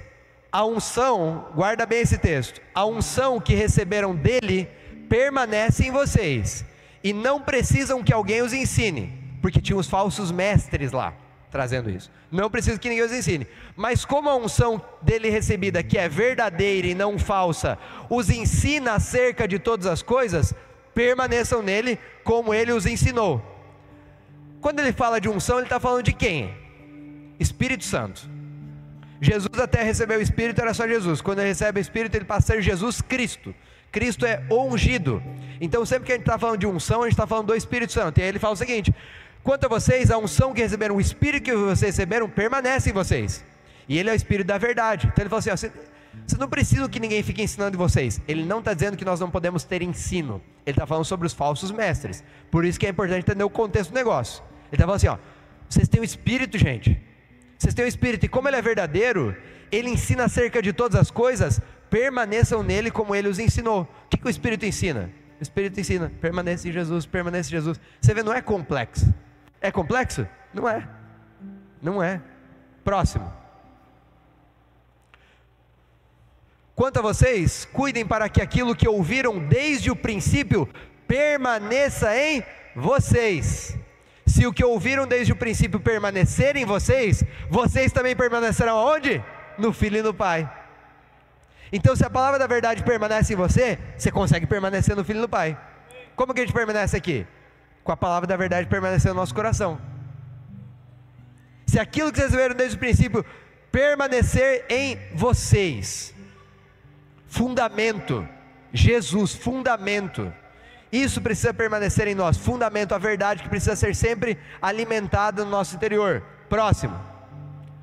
a 0.51 0.63
unção, 0.65 1.47
guarda 1.55 1.85
bem 1.85 2.01
esse 2.01 2.17
texto, 2.17 2.61
a 2.73 2.85
unção 2.85 3.39
que 3.39 3.55
receberam 3.55 4.15
dele 4.15 4.69
permanece 5.09 5.87
em 5.87 5.91
vocês 5.91 6.63
e 7.03 7.13
não 7.13 7.41
precisam 7.41 8.03
que 8.03 8.13
alguém 8.13 8.41
os 8.41 8.53
ensine, 8.53 9.37
porque 9.41 9.61
tinha 9.61 9.77
os 9.77 9.87
falsos 9.87 10.31
mestres 10.31 10.91
lá 10.91 11.13
trazendo 11.55 11.89
isso. 11.89 12.11
Não 12.29 12.49
precisa 12.49 12.77
que 12.77 12.89
ninguém 12.89 13.05
os 13.05 13.13
ensine. 13.13 13.47
Mas 13.77 14.03
como 14.03 14.29
a 14.29 14.35
unção 14.35 14.81
dele 15.01 15.29
recebida, 15.29 15.81
que 15.81 15.97
é 15.97 16.09
verdadeira 16.09 16.85
e 16.85 16.93
não 16.93 17.17
falsa, 17.17 17.77
os 18.09 18.29
ensina 18.29 18.95
acerca 18.95 19.47
de 19.47 19.57
todas 19.57 19.85
as 19.85 20.01
coisas, 20.01 20.53
permaneçam 20.93 21.61
nele 21.61 21.97
como 22.25 22.53
ele 22.53 22.73
os 22.73 22.85
ensinou. 22.85 23.41
Quando 24.59 24.81
ele 24.81 24.91
fala 24.91 25.21
de 25.21 25.29
unção, 25.29 25.59
ele 25.59 25.67
está 25.67 25.79
falando 25.79 26.03
de 26.03 26.11
quem? 26.11 26.53
Espírito 27.39 27.85
Santo. 27.85 28.29
Jesus 29.21 29.57
até 29.57 29.81
recebeu 29.81 30.19
o 30.19 30.21
Espírito, 30.21 30.59
era 30.59 30.73
só 30.73 30.85
Jesus. 30.85 31.21
Quando 31.21 31.39
ele 31.39 31.47
recebe 31.47 31.79
o 31.79 31.81
Espírito, 31.81 32.15
ele 32.15 32.25
passa 32.25 32.51
a 32.51 32.55
ser 32.57 32.61
Jesus 32.61 32.99
Cristo. 32.99 33.55
Cristo 33.93 34.25
é 34.25 34.43
ungido. 34.51 35.23
Então, 35.61 35.85
sempre 35.85 36.05
que 36.05 36.11
a 36.11 36.15
gente 36.15 36.23
está 36.23 36.37
falando 36.37 36.59
de 36.59 36.67
unção, 36.67 36.99
a 36.99 37.05
gente 37.05 37.13
está 37.13 37.25
falando 37.25 37.47
do 37.47 37.55
Espírito 37.55 37.93
Santo. 37.93 38.19
E 38.19 38.23
aí 38.23 38.27
ele 38.27 38.39
fala 38.39 38.55
o 38.55 38.57
seguinte: 38.57 38.93
quanto 39.45 39.65
a 39.67 39.69
vocês, 39.69 40.09
a 40.09 40.17
unção 40.17 40.53
que 40.53 40.61
receberam, 40.61 40.95
o 40.95 40.99
Espírito 40.99 41.43
que 41.43 41.55
vocês 41.55 41.95
receberam, 41.95 42.27
permanece 42.27 42.89
em 42.89 42.93
vocês. 42.93 43.45
E 43.87 43.97
ele 43.97 44.09
é 44.09 44.13
o 44.13 44.15
Espírito 44.15 44.47
da 44.47 44.57
verdade. 44.57 45.05
Então 45.05 45.21
ele 45.21 45.29
fala 45.29 45.39
assim: 45.39 45.51
ó, 45.51 45.55
você 46.25 46.37
não 46.37 46.49
precisa 46.49 46.89
que 46.89 46.99
ninguém 46.99 47.21
fique 47.21 47.43
ensinando 47.43 47.77
vocês. 47.77 48.19
Ele 48.27 48.43
não 48.43 48.59
está 48.59 48.73
dizendo 48.73 48.97
que 48.97 49.05
nós 49.05 49.19
não 49.19 49.29
podemos 49.29 49.63
ter 49.63 49.83
ensino. 49.83 50.41
Ele 50.65 50.73
está 50.73 50.87
falando 50.87 51.05
sobre 51.05 51.27
os 51.27 51.33
falsos 51.33 51.69
mestres. 51.69 52.23
Por 52.49 52.65
isso 52.65 52.79
que 52.79 52.87
é 52.87 52.89
importante 52.89 53.19
entender 53.19 53.43
o 53.43 53.49
contexto 53.49 53.91
do 53.91 53.95
negócio. 53.95 54.43
Ele 54.71 54.73
está 54.73 54.85
falando 54.85 54.95
assim: 54.95 55.07
ó, 55.07 55.17
vocês 55.69 55.87
têm 55.87 56.01
o 56.01 56.03
Espírito, 56.03 56.57
gente. 56.57 56.99
Vocês 57.57 57.73
têm 57.73 57.85
o 57.85 57.87
Espírito, 57.87 58.25
e 58.25 58.27
como 58.27 58.49
ele 58.49 58.57
é 58.57 58.61
verdadeiro, 58.61 59.35
ele 59.71 59.89
ensina 59.89 60.25
acerca 60.25 60.61
de 60.61 60.73
todas 60.73 60.99
as 60.99 61.09
coisas, 61.09 61.61
permaneçam 61.89 62.61
nele 62.63 62.89
como 62.91 63.15
ele 63.15 63.29
os 63.29 63.39
ensinou. 63.39 63.83
O 63.83 64.09
que, 64.09 64.17
que 64.17 64.27
o 64.27 64.29
Espírito 64.29 64.65
ensina? 64.65 65.09
O 65.39 65.43
Espírito 65.43 65.79
ensina, 65.79 66.11
permanece 66.19 66.67
em 66.67 66.71
Jesus, 66.71 67.05
permanece 67.05 67.49
em 67.49 67.51
Jesus. 67.51 67.79
Você 68.01 68.13
vê, 68.13 68.23
não 68.23 68.33
é 68.33 68.41
complexo. 68.41 69.13
É 69.61 69.71
complexo? 69.71 70.27
Não 70.53 70.67
é. 70.67 70.87
Não 71.81 72.01
é. 72.01 72.21
Próximo. 72.83 73.31
Quanto 76.75 76.99
a 76.99 77.01
vocês, 77.01 77.65
cuidem 77.71 78.05
para 78.05 78.27
que 78.27 78.41
aquilo 78.41 78.75
que 78.75 78.87
ouviram 78.87 79.39
desde 79.39 79.89
o 79.89 79.95
princípio 79.95 80.67
permaneça 81.07 82.15
em 82.17 82.43
vocês. 82.75 83.77
Se 84.25 84.45
o 84.45 84.51
que 84.51 84.65
ouviram 84.65 85.07
desde 85.07 85.31
o 85.31 85.35
princípio 85.35 85.79
permanecer 85.79 86.57
em 86.57 86.65
vocês, 86.65 87.23
vocês 87.49 87.91
também 87.93 88.15
permanecerão 88.15 88.75
onde? 88.75 89.23
No 89.57 89.71
Filho 89.71 89.99
e 89.99 90.01
no 90.01 90.13
Pai. 90.13 90.51
Então, 91.71 91.95
se 91.95 92.05
a 92.05 92.09
palavra 92.09 92.37
da 92.37 92.47
verdade 92.47 92.83
permanece 92.83 93.33
em 93.33 93.37
você, 93.37 93.79
você 93.97 94.11
consegue 94.11 94.45
permanecer 94.45 94.95
no 94.95 95.05
Filho 95.05 95.21
do 95.21 95.29
Pai. 95.29 95.57
Como 96.15 96.33
que 96.33 96.41
a 96.41 96.43
gente 96.45 96.53
permanece 96.53 96.97
aqui? 96.97 97.25
Com 97.85 97.91
a 97.93 97.97
palavra 97.97 98.27
da 98.27 98.35
verdade 98.35 98.67
permanecendo 98.67 99.13
no 99.13 99.21
nosso 99.21 99.33
coração. 99.33 99.79
Se 101.67 101.79
aquilo 101.79 102.11
que 102.11 102.19
vocês 102.19 102.31
viram 102.31 102.55
desde 102.55 102.75
o 102.75 102.79
princípio 102.79 103.25
permanecer 103.71 104.65
em 104.69 104.99
vocês, 105.13 106.13
fundamento, 107.27 108.27
Jesus, 108.73 109.35
fundamento, 109.35 110.33
isso 110.91 111.21
precisa 111.21 111.53
permanecer 111.53 112.07
em 112.07 112.15
nós, 112.15 112.37
fundamento, 112.37 112.95
a 112.95 112.97
verdade 112.97 113.43
que 113.43 113.49
precisa 113.49 113.75
ser 113.75 113.95
sempre 113.95 114.37
alimentada 114.61 115.45
no 115.45 115.51
nosso 115.51 115.75
interior. 115.75 116.23
Próximo, 116.49 116.99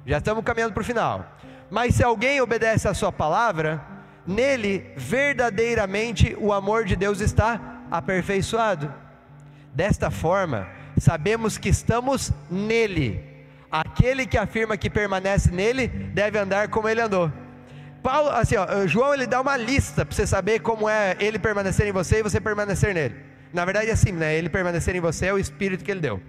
já 0.05 0.19
estamos 0.19 0.43
caminhando 0.43 0.73
para 0.73 0.81
o 0.81 0.85
final. 0.85 1.27
Mas 1.71 1.95
se 1.95 2.03
alguém 2.03 2.41
obedece 2.41 2.89
à 2.89 2.95
sua 2.95 3.13
palavra, 3.13 3.81
nele 4.27 4.93
verdadeiramente 4.97 6.37
o 6.41 6.53
amor 6.53 6.85
de 6.85 6.97
Deus 6.97 7.21
está 7.21 7.83
aperfeiçoado. 7.91 9.02
Desta 9.73 10.11
forma, 10.11 10.69
sabemos 10.99 11.57
que 11.57 11.69
estamos 11.69 12.33
nele. 12.51 13.21
Aquele 13.71 14.27
que 14.27 14.37
afirma 14.37 14.77
que 14.77 14.91
permanece 14.91 15.51
nele 15.51 15.89
deve 15.89 16.39
andar 16.39 16.69
como 16.69 16.89
ele 16.89 17.01
andou. 17.01 17.33
Paulo, 18.03 18.31
assim, 18.31 18.57
ó, 18.57 18.87
João 18.87 19.15
ele 19.15 19.27
dá 19.27 19.41
uma 19.41 19.57
lista 19.57 20.05
para 20.05 20.15
você 20.15 20.27
saber 20.27 20.61
como 20.61 20.89
é 20.89 21.17
ele 21.21 21.39
permanecer 21.39 21.87
em 21.87 21.93
você 21.93 22.19
e 22.19 22.23
você 22.23 22.41
permanecer 22.41 22.93
nele. 22.93 23.15
Na 23.53 23.65
verdade 23.65 23.89
é 23.89 23.93
assim, 23.93 24.13
né? 24.13 24.35
Ele 24.35 24.49
permanecer 24.49 24.95
em 24.95 25.01
você 25.01 25.27
é 25.27 25.33
o 25.33 25.39
Espírito 25.39 25.85
que 25.85 25.91
ele 25.91 26.01
deu. 26.01 26.21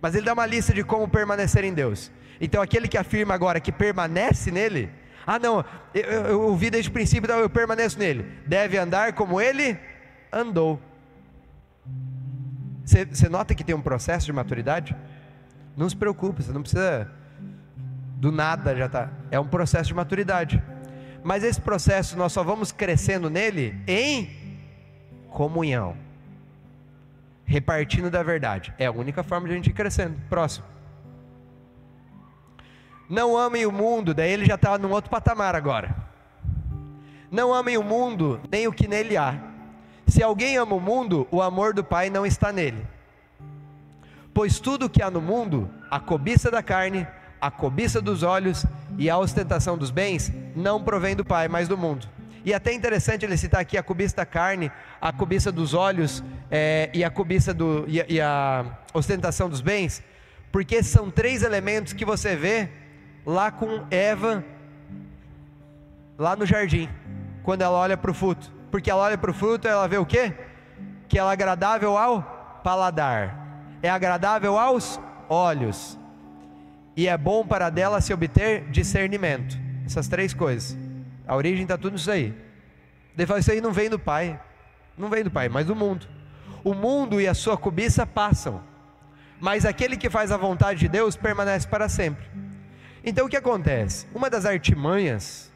Mas 0.00 0.14
ele 0.14 0.24
dá 0.24 0.32
uma 0.32 0.46
lista 0.46 0.72
de 0.72 0.84
como 0.84 1.08
permanecer 1.08 1.64
em 1.64 1.74
Deus. 1.74 2.10
Então 2.40 2.62
aquele 2.62 2.88
que 2.88 2.96
afirma 2.96 3.34
agora 3.34 3.58
que 3.60 3.72
permanece 3.72 4.50
nele, 4.50 4.90
ah 5.26 5.38
não, 5.38 5.62
eu, 5.92 6.40
ouvi 6.40 6.70
desde 6.70 6.88
o 6.88 6.92
princípio, 6.92 7.26
então 7.26 7.38
eu 7.38 7.50
permaneço 7.50 7.98
nele. 7.98 8.24
Deve 8.46 8.78
andar 8.78 9.12
como 9.12 9.38
ele 9.40 9.78
andou. 10.32 10.80
Você 12.88 13.28
nota 13.28 13.54
que 13.54 13.62
tem 13.62 13.74
um 13.74 13.82
processo 13.82 14.24
de 14.24 14.32
maturidade? 14.32 14.96
Não 15.76 15.88
se 15.88 15.94
preocupe, 15.94 16.42
você 16.42 16.52
não 16.52 16.62
precisa 16.62 17.10
do 18.16 18.32
nada 18.32 18.74
já 18.74 18.88
tá. 18.88 19.10
É 19.30 19.38
um 19.38 19.46
processo 19.46 19.88
de 19.88 19.94
maturidade. 19.94 20.62
Mas 21.22 21.44
esse 21.44 21.60
processo 21.60 22.16
nós 22.16 22.32
só 22.32 22.42
vamos 22.42 22.72
crescendo 22.72 23.28
nele 23.28 23.78
em 23.86 24.30
comunhão. 25.28 25.96
Repartindo 27.44 28.10
da 28.10 28.22
verdade. 28.22 28.72
É 28.78 28.86
a 28.86 28.92
única 28.92 29.22
forma 29.22 29.46
de 29.46 29.52
a 29.52 29.56
gente 29.56 29.68
ir 29.68 29.74
crescendo. 29.74 30.18
Próximo. 30.30 30.64
Não 33.08 33.36
amem 33.36 33.66
o 33.66 33.72
mundo, 33.72 34.14
daí 34.14 34.32
ele 34.32 34.46
já 34.46 34.54
está 34.54 34.78
num 34.78 34.90
outro 34.90 35.10
patamar 35.10 35.54
agora. 35.54 35.94
Não 37.30 37.52
amem 37.52 37.76
o 37.76 37.82
mundo, 37.82 38.40
nem 38.50 38.66
o 38.66 38.72
que 38.72 38.88
nele 38.88 39.16
há. 39.16 39.47
Se 40.08 40.22
alguém 40.22 40.56
ama 40.56 40.74
o 40.74 40.80
mundo, 40.80 41.28
o 41.30 41.42
amor 41.42 41.74
do 41.74 41.84
Pai 41.84 42.08
não 42.08 42.24
está 42.24 42.50
nele. 42.50 42.84
Pois 44.32 44.58
tudo 44.58 44.88
que 44.88 45.02
há 45.02 45.10
no 45.10 45.20
mundo, 45.20 45.70
a 45.90 46.00
cobiça 46.00 46.50
da 46.50 46.62
carne, 46.62 47.06
a 47.38 47.50
cobiça 47.50 48.00
dos 48.00 48.22
olhos 48.22 48.64
e 48.96 49.10
a 49.10 49.18
ostentação 49.18 49.76
dos 49.76 49.90
bens 49.90 50.32
não 50.56 50.82
provém 50.82 51.14
do 51.14 51.24
Pai, 51.24 51.46
mas 51.46 51.68
do 51.68 51.76
mundo. 51.76 52.08
E 52.42 52.54
até 52.54 52.72
interessante 52.72 53.26
ele 53.26 53.36
citar 53.36 53.60
aqui 53.60 53.76
a 53.76 53.82
cobiça 53.82 54.16
da 54.16 54.24
carne, 54.24 54.72
a 54.98 55.12
cobiça 55.12 55.52
dos 55.52 55.74
olhos 55.74 56.24
é, 56.50 56.88
e 56.94 57.04
a 57.04 57.10
cobiça 57.10 57.52
do, 57.52 57.84
e, 57.86 58.14
e 58.14 58.20
a 58.20 58.64
ostentação 58.94 59.50
dos 59.50 59.60
bens, 59.60 60.02
porque 60.50 60.82
são 60.82 61.10
três 61.10 61.42
elementos 61.42 61.92
que 61.92 62.06
você 62.06 62.34
vê 62.34 62.70
lá 63.26 63.50
com 63.50 63.84
Eva, 63.90 64.42
lá 66.16 66.34
no 66.34 66.46
jardim, 66.46 66.88
quando 67.42 67.60
ela 67.60 67.76
olha 67.76 67.96
para 67.96 68.10
o 68.10 68.14
fruto. 68.14 68.57
Porque 68.70 68.90
ela 68.90 69.02
olha 69.02 69.18
para 69.18 69.30
o 69.30 69.34
fruto, 69.34 69.66
ela 69.66 69.86
vê 69.86 69.98
o 69.98 70.06
quê? 70.06 70.32
Que 71.08 71.18
ela 71.18 71.30
é 71.30 71.32
agradável 71.32 71.96
ao 71.96 72.60
paladar, 72.62 73.78
é 73.82 73.88
agradável 73.88 74.58
aos 74.58 75.00
olhos 75.28 75.98
e 76.98 77.06
é 77.06 77.16
bom 77.16 77.46
para 77.46 77.70
dela 77.70 78.00
se 78.00 78.12
obter 78.12 78.68
discernimento. 78.70 79.56
Essas 79.86 80.08
três 80.08 80.34
coisas. 80.34 80.76
A 81.28 81.36
origem 81.36 81.62
está 81.62 81.78
tudo 81.78 81.92
nisso 81.92 82.10
aí. 82.10 82.34
Ele 83.16 83.24
fala, 83.24 83.38
isso 83.38 83.52
aí 83.52 83.60
não 83.60 83.72
vem 83.72 83.88
do 83.88 84.00
Pai. 84.00 84.40
Não 84.96 85.08
vem 85.08 85.22
do 85.22 85.30
Pai, 85.30 85.48
mas 85.48 85.64
do 85.64 85.76
mundo. 85.76 86.08
O 86.64 86.74
mundo 86.74 87.20
e 87.20 87.28
a 87.28 87.34
sua 87.34 87.56
cobiça 87.56 88.04
passam. 88.04 88.60
Mas 89.38 89.64
aquele 89.64 89.96
que 89.96 90.10
faz 90.10 90.32
a 90.32 90.36
vontade 90.36 90.80
de 90.80 90.88
Deus 90.88 91.16
permanece 91.16 91.68
para 91.68 91.88
sempre. 91.88 92.26
Então 93.04 93.26
o 93.26 93.28
que 93.28 93.36
acontece? 93.36 94.08
Uma 94.12 94.28
das 94.28 94.44
artimanhas 94.44 95.47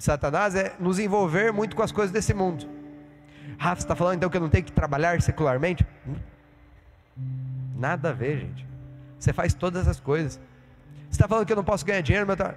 de 0.00 0.04
Satanás 0.04 0.54
é 0.54 0.74
nos 0.80 0.98
envolver 0.98 1.52
muito 1.52 1.76
com 1.76 1.82
as 1.82 1.92
coisas 1.92 2.10
desse 2.10 2.32
mundo. 2.32 2.66
Rafa, 3.58 3.82
você 3.82 3.84
está 3.84 3.94
falando 3.94 4.16
então 4.16 4.30
que 4.30 4.36
eu 4.38 4.40
não 4.40 4.48
tenho 4.48 4.64
que 4.64 4.72
trabalhar 4.72 5.20
secularmente? 5.20 5.86
Nada 7.76 8.08
a 8.08 8.12
ver, 8.14 8.38
gente. 8.38 8.66
Você 9.18 9.30
faz 9.30 9.52
todas 9.52 9.86
as 9.86 10.00
coisas. 10.00 10.40
Você 11.02 11.10
está 11.10 11.28
falando 11.28 11.44
que 11.44 11.52
eu 11.52 11.56
não 11.56 11.62
posso 11.62 11.84
ganhar 11.84 12.00
dinheiro, 12.00 12.34
tá... 12.34 12.54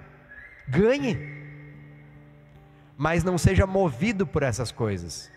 ganhe, 0.66 1.18
mas 2.96 3.22
não 3.22 3.36
seja 3.36 3.66
movido 3.66 4.26
por 4.26 4.42
essas 4.42 4.72
coisas, 4.72 5.30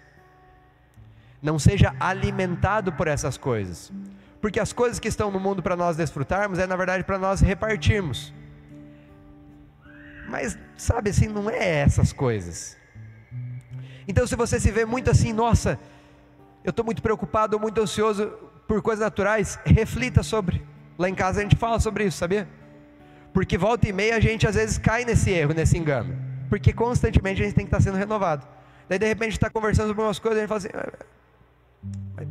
não 1.41 1.59
seja 1.59 1.93
alimentado 1.99 2.93
por 2.93 3.07
essas 3.07 3.37
coisas, 3.37 3.91
porque 4.39 4.61
as 4.61 4.71
coisas 4.71 4.97
que 4.97 5.09
estão 5.09 5.29
no 5.29 5.41
mundo 5.41 5.61
para 5.61 5.75
nós 5.75 5.97
desfrutarmos 5.97 6.57
é 6.57 6.65
na 6.65 6.77
verdade 6.77 7.03
para 7.03 7.17
nós 7.17 7.41
repartirmos. 7.41 8.33
Mas 10.27 10.57
sabe 10.75 11.09
assim, 11.09 11.27
não 11.27 11.49
é 11.49 11.79
essas 11.79 12.11
coisas. 12.11 12.77
Então, 14.07 14.25
se 14.25 14.35
você 14.35 14.59
se 14.59 14.71
vê 14.71 14.85
muito 14.85 15.09
assim, 15.09 15.33
nossa, 15.33 15.79
eu 16.63 16.69
estou 16.71 16.85
muito 16.85 17.01
preocupado, 17.01 17.59
muito 17.59 17.81
ansioso 17.81 18.27
por 18.67 18.81
coisas 18.81 19.03
naturais, 19.03 19.59
reflita 19.65 20.23
sobre. 20.23 20.65
Lá 20.97 21.09
em 21.09 21.15
casa 21.15 21.39
a 21.39 21.43
gente 21.43 21.55
fala 21.55 21.79
sobre 21.79 22.05
isso, 22.05 22.17
sabia? 22.17 22.47
Porque 23.33 23.57
volta 23.57 23.87
e 23.87 23.93
meia 23.93 24.15
a 24.15 24.19
gente 24.19 24.47
às 24.47 24.55
vezes 24.55 24.77
cai 24.77 25.05
nesse 25.05 25.29
erro, 25.29 25.53
nesse 25.53 25.77
engano. 25.77 26.15
Porque 26.49 26.73
constantemente 26.73 27.41
a 27.41 27.45
gente 27.45 27.55
tem 27.55 27.65
que 27.65 27.73
estar 27.73 27.81
sendo 27.81 27.97
renovado. 27.97 28.47
Daí 28.89 28.97
de 28.97 29.05
repente 29.05 29.33
está 29.33 29.49
conversando 29.49 29.89
sobre 29.89 30.01
umas 30.03 30.19
coisas 30.19 30.37
e 30.37 30.39
a 30.39 30.43
gente 30.43 30.49
fala 30.49 30.57
assim: 30.57 30.69
ah, 32.17 32.25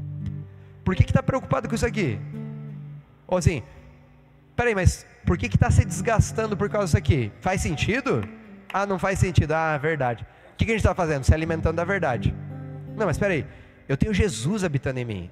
por 0.85 0.95
que 0.95 1.05
está 1.05 1.23
preocupado 1.23 1.69
com 1.69 1.75
isso 1.75 1.87
aqui? 1.87 2.19
Ou 3.27 3.39
assim, 3.39 3.63
peraí, 4.57 4.75
mas 4.75 5.07
por 5.25 5.37
que 5.37 5.47
está 5.47 5.71
se 5.71 5.85
desgastando 5.85 6.57
por 6.57 6.69
causa 6.69 6.87
disso 6.87 6.97
aqui? 6.97 7.33
Faz 7.41 7.61
sentido? 7.61 8.27
Ah, 8.73 8.87
não 8.87 8.99
faz 8.99 9.19
sentido. 9.19 9.53
Ah, 9.53 9.77
verdade. 9.77 10.27
O 10.53 10.57
que, 10.57 10.65
que 10.65 10.71
a 10.71 10.75
gente 10.75 10.81
está 10.81 10.95
fazendo? 10.95 11.25
Se 11.25 11.35
alimentando 11.35 11.77
da 11.77 11.85
verdade. 11.85 12.35
Não, 12.97 13.07
mas 13.07 13.19
peraí, 13.19 13.47
eu 13.89 13.97
tenho 13.97 14.15
Jesus 14.15 14.65
habitando 14.65 14.99
em 14.99 15.05
mim. 15.05 15.31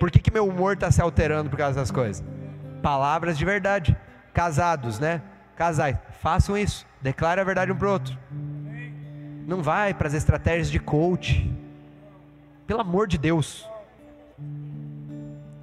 Por 0.00 0.10
que, 0.10 0.18
que 0.18 0.32
meu 0.32 0.46
humor 0.46 0.74
está 0.74 0.90
se 0.90 1.02
alterando 1.02 1.50
por 1.50 1.56
causa 1.56 1.78
das 1.78 1.90
coisas? 1.90 2.24
Palavras 2.82 3.36
de 3.36 3.44
verdade 3.44 3.96
casados, 4.32 5.00
né? 5.00 5.20
Casais, 5.56 5.96
façam 6.20 6.56
isso. 6.56 6.86
Declare 7.02 7.40
a 7.40 7.44
verdade 7.44 7.72
um 7.72 7.76
para 7.76 7.88
o 7.88 7.90
outro. 7.90 8.16
Não 9.46 9.62
vai 9.62 9.92
para 9.92 10.06
as 10.06 10.14
estratégias 10.14 10.70
de 10.70 10.78
coach. 10.78 11.52
Pelo 12.66 12.80
amor 12.80 13.08
de 13.08 13.18
Deus. 13.18 13.68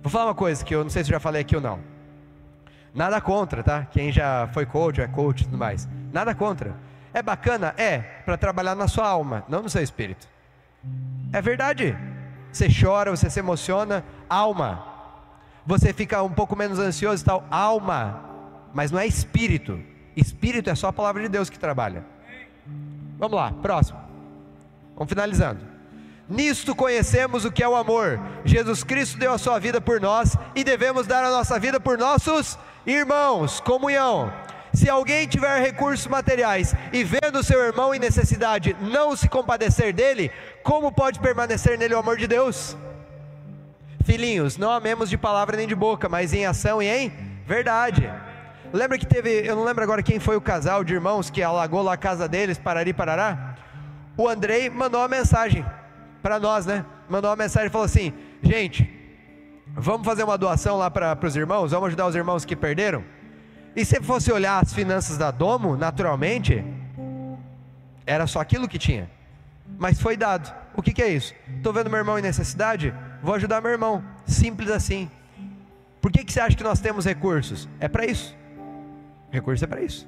Vou 0.03 0.11
falar 0.11 0.25
uma 0.25 0.35
coisa 0.35 0.63
que 0.63 0.75
eu 0.75 0.83
não 0.83 0.89
sei 0.89 1.03
se 1.03 1.09
eu 1.09 1.15
já 1.15 1.19
falei 1.19 1.41
aqui 1.41 1.55
ou 1.55 1.61
não. 1.61 1.79
Nada 2.95 3.21
contra, 3.21 3.61
tá? 3.61 3.85
Quem 3.91 4.11
já 4.11 4.49
foi 4.53 4.65
coach, 4.65 5.01
é 5.01 5.07
coach 5.07 5.41
e 5.41 5.43
tudo 5.45 5.57
mais. 5.57 5.87
Nada 6.11 6.33
contra. 6.33 6.73
É 7.13 7.21
bacana? 7.21 7.75
É, 7.77 7.99
para 7.99 8.37
trabalhar 8.37 8.73
na 8.73 8.87
sua 8.87 9.07
alma, 9.07 9.43
não 9.47 9.61
no 9.61 9.69
seu 9.69 9.83
espírito. 9.83 10.27
É 11.31 11.41
verdade. 11.41 11.95
Você 12.51 12.67
chora, 12.69 13.11
você 13.11 13.29
se 13.29 13.39
emociona, 13.39 14.03
alma. 14.29 14.85
Você 15.65 15.91
fica 15.93 16.23
um 16.23 16.31
pouco 16.31 16.55
menos 16.55 16.79
ansioso 16.79 17.21
e 17.21 17.25
tal, 17.25 17.45
alma 17.51 18.33
mas 18.75 18.91
não 18.91 18.99
é 18.99 19.07
espírito. 19.07 19.81
Espírito 20.17 20.69
é 20.69 20.75
só 20.75 20.89
a 20.89 20.93
palavra 20.93 21.21
de 21.21 21.29
Deus 21.29 21.49
que 21.49 21.57
trabalha. 21.57 22.05
Vamos 23.17 23.37
lá, 23.37 23.53
próximo. 23.53 23.97
Vamos 24.93 25.07
finalizando. 25.07 25.61
Nisto 26.27 26.75
conhecemos 26.75 27.45
o 27.45 27.51
que 27.51 27.63
é 27.63 27.67
o 27.69 27.75
amor. 27.75 28.19
Jesus 28.43 28.83
Cristo 28.83 29.17
deu 29.17 29.31
a 29.31 29.37
sua 29.37 29.59
vida 29.59 29.79
por 29.79 30.01
nós 30.01 30.35
e 30.53 30.61
devemos 30.61 31.07
dar 31.07 31.23
a 31.23 31.29
nossa 31.29 31.57
vida 31.57 31.79
por 31.79 31.97
nossos 31.97 32.59
irmãos. 32.85 33.59
Comunhão. 33.59 34.31
Se 34.73 34.89
alguém 34.89 35.25
tiver 35.25 35.61
recursos 35.61 36.05
materiais 36.05 36.75
e 36.91 37.03
vendo 37.03 37.43
seu 37.43 37.63
irmão 37.63 37.95
em 37.95 37.99
necessidade 37.99 38.75
não 38.81 39.15
se 39.15 39.29
compadecer 39.29 39.93
dele, 39.93 40.29
como 40.63 40.91
pode 40.91 41.19
permanecer 41.19 41.77
nele 41.77 41.93
o 41.93 41.99
amor 41.99 42.17
de 42.17 42.27
Deus? 42.27 42.75
Filhinhos, 44.03 44.57
não 44.57 44.69
amemos 44.69 45.09
de 45.09 45.17
palavra 45.17 45.55
nem 45.55 45.65
de 45.65 45.73
boca, 45.73 46.09
mas 46.09 46.33
em 46.33 46.45
ação 46.45 46.81
e 46.81 46.87
em 46.87 47.09
verdade. 47.45 48.11
Lembra 48.73 48.97
que 48.97 49.05
teve, 49.05 49.47
eu 49.47 49.55
não 49.55 49.63
lembro 49.63 49.83
agora 49.83 50.03
quem 50.03 50.19
foi 50.19 50.35
o 50.35 50.41
casal 50.41 50.83
de 50.83 50.93
irmãos 50.93 51.29
que 51.29 51.41
alagou 51.41 51.81
lá 51.81 51.93
a 51.93 51.97
casa 51.97 52.27
deles, 52.27 52.57
Parari 52.57 52.91
Parará? 52.91 53.55
O 54.17 54.27
Andrei 54.27 54.69
mandou 54.69 54.99
uma 54.99 55.07
mensagem 55.07 55.65
para 56.21 56.39
nós, 56.39 56.65
né? 56.65 56.85
Mandou 57.09 57.29
uma 57.29 57.37
mensagem 57.37 57.67
e 57.67 57.71
falou 57.71 57.85
assim: 57.85 58.13
gente, 58.43 58.94
vamos 59.75 60.05
fazer 60.05 60.23
uma 60.23 60.37
doação 60.37 60.77
lá 60.77 60.89
para 60.89 61.17
os 61.21 61.35
irmãos, 61.35 61.71
vamos 61.71 61.87
ajudar 61.87 62.07
os 62.07 62.15
irmãos 62.15 62.45
que 62.45 62.55
perderam. 62.55 63.03
E 63.75 63.83
se 63.83 64.01
fosse 64.01 64.31
olhar 64.31 64.63
as 64.63 64.73
finanças 64.73 65.17
da 65.17 65.31
Domo, 65.31 65.75
naturalmente, 65.75 66.63
era 68.05 68.25
só 68.25 68.39
aquilo 68.39 68.67
que 68.67 68.79
tinha. 68.79 69.09
Mas 69.77 70.01
foi 70.01 70.15
dado. 70.15 70.53
O 70.75 70.81
que, 70.81 70.93
que 70.93 71.01
é 71.01 71.09
isso? 71.09 71.33
Estou 71.57 71.73
vendo 71.73 71.89
meu 71.89 71.99
irmão 71.99 72.17
em 72.17 72.21
necessidade, 72.21 72.93
vou 73.21 73.35
ajudar 73.35 73.61
meu 73.61 73.71
irmão. 73.71 74.03
Simples 74.25 74.69
assim. 74.69 75.09
Por 75.99 76.11
que, 76.11 76.23
que 76.23 76.31
você 76.31 76.39
acha 76.39 76.55
que 76.55 76.63
nós 76.63 76.79
temos 76.79 77.05
recursos? 77.05 77.67
É 77.79 77.87
para 77.87 78.05
isso. 78.05 78.35
Recurso 79.31 79.63
é 79.63 79.67
para 79.67 79.81
isso. 79.81 80.07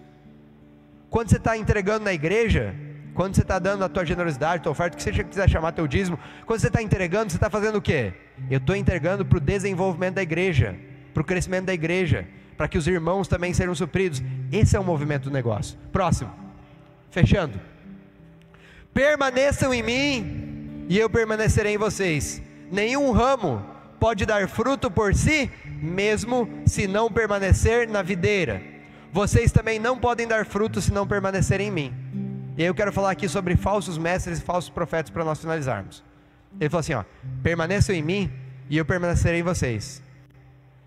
Quando 1.09 1.29
você 1.29 1.37
está 1.37 1.57
entregando 1.57 2.05
na 2.05 2.13
igreja, 2.13 2.75
quando 3.17 3.33
você 3.33 3.41
está 3.41 3.57
dando 3.57 3.83
a 3.83 3.89
tua 3.89 4.05
generosidade, 4.05 4.61
tua 4.61 4.71
oferta, 4.71 4.95
o 4.95 4.97
que 4.97 5.01
você 5.01 5.23
quiser 5.23 5.49
chamar 5.49 5.71
teu 5.71 5.87
dízimo, 5.87 6.19
quando 6.45 6.59
você 6.59 6.67
está 6.67 6.83
entregando, 6.83 7.31
você 7.31 7.37
está 7.37 7.49
fazendo 7.49 7.77
o 7.77 7.81
quê? 7.81 8.13
Eu 8.47 8.59
estou 8.59 8.75
entregando 8.75 9.25
para 9.25 9.39
o 9.39 9.41
desenvolvimento 9.41 10.13
da 10.13 10.21
igreja, 10.21 10.75
para 11.15 11.21
o 11.21 11.25
crescimento 11.25 11.65
da 11.65 11.73
igreja, 11.73 12.27
para 12.55 12.67
que 12.67 12.77
os 12.77 12.87
irmãos 12.87 13.27
também 13.27 13.55
sejam 13.55 13.73
supridos. 13.73 14.21
Esse 14.51 14.75
é 14.75 14.79
o 14.79 14.83
movimento 14.83 15.23
do 15.23 15.31
negócio. 15.31 15.79
Próximo. 15.91 16.29
Fechando. 17.09 17.59
Permaneçam 18.93 19.73
em 19.73 19.81
mim 19.81 20.85
e 20.87 20.99
eu 20.99 21.09
permanecerei 21.09 21.73
em 21.73 21.77
vocês. 21.79 22.39
Nenhum 22.71 23.09
ramo 23.09 23.65
pode 23.99 24.27
dar 24.27 24.47
fruto 24.47 24.91
por 24.91 25.15
si, 25.15 25.49
mesmo 25.65 26.47
se 26.67 26.85
não 26.85 27.11
permanecer 27.11 27.89
na 27.89 28.03
videira 28.03 28.77
vocês 29.11 29.51
também 29.51 29.79
não 29.79 29.97
podem 29.97 30.27
dar 30.27 30.45
fruto 30.45 30.79
se 30.81 30.93
não 30.93 31.07
permanecerem 31.07 31.69
em 31.69 31.71
mim. 31.71 31.93
E 32.57 32.63
aí 32.63 32.67
eu 32.67 32.73
quero 32.73 32.91
falar 32.91 33.11
aqui 33.11 33.29
sobre 33.29 33.55
falsos 33.55 33.97
mestres 33.97 34.39
e 34.39 34.41
falsos 34.41 34.69
profetas 34.69 35.11
para 35.11 35.23
nós 35.23 35.39
finalizarmos. 35.39 36.03
Ele 36.59 36.69
falou 36.69 36.79
assim: 36.79 36.93
ó, 36.93 37.03
permaneçam 37.43 37.95
em 37.95 38.01
mim 38.01 38.31
e 38.67 38.77
eu 38.77 38.83
permanecerei 38.83 39.41
em 39.41 39.43
vocês. 39.43 40.01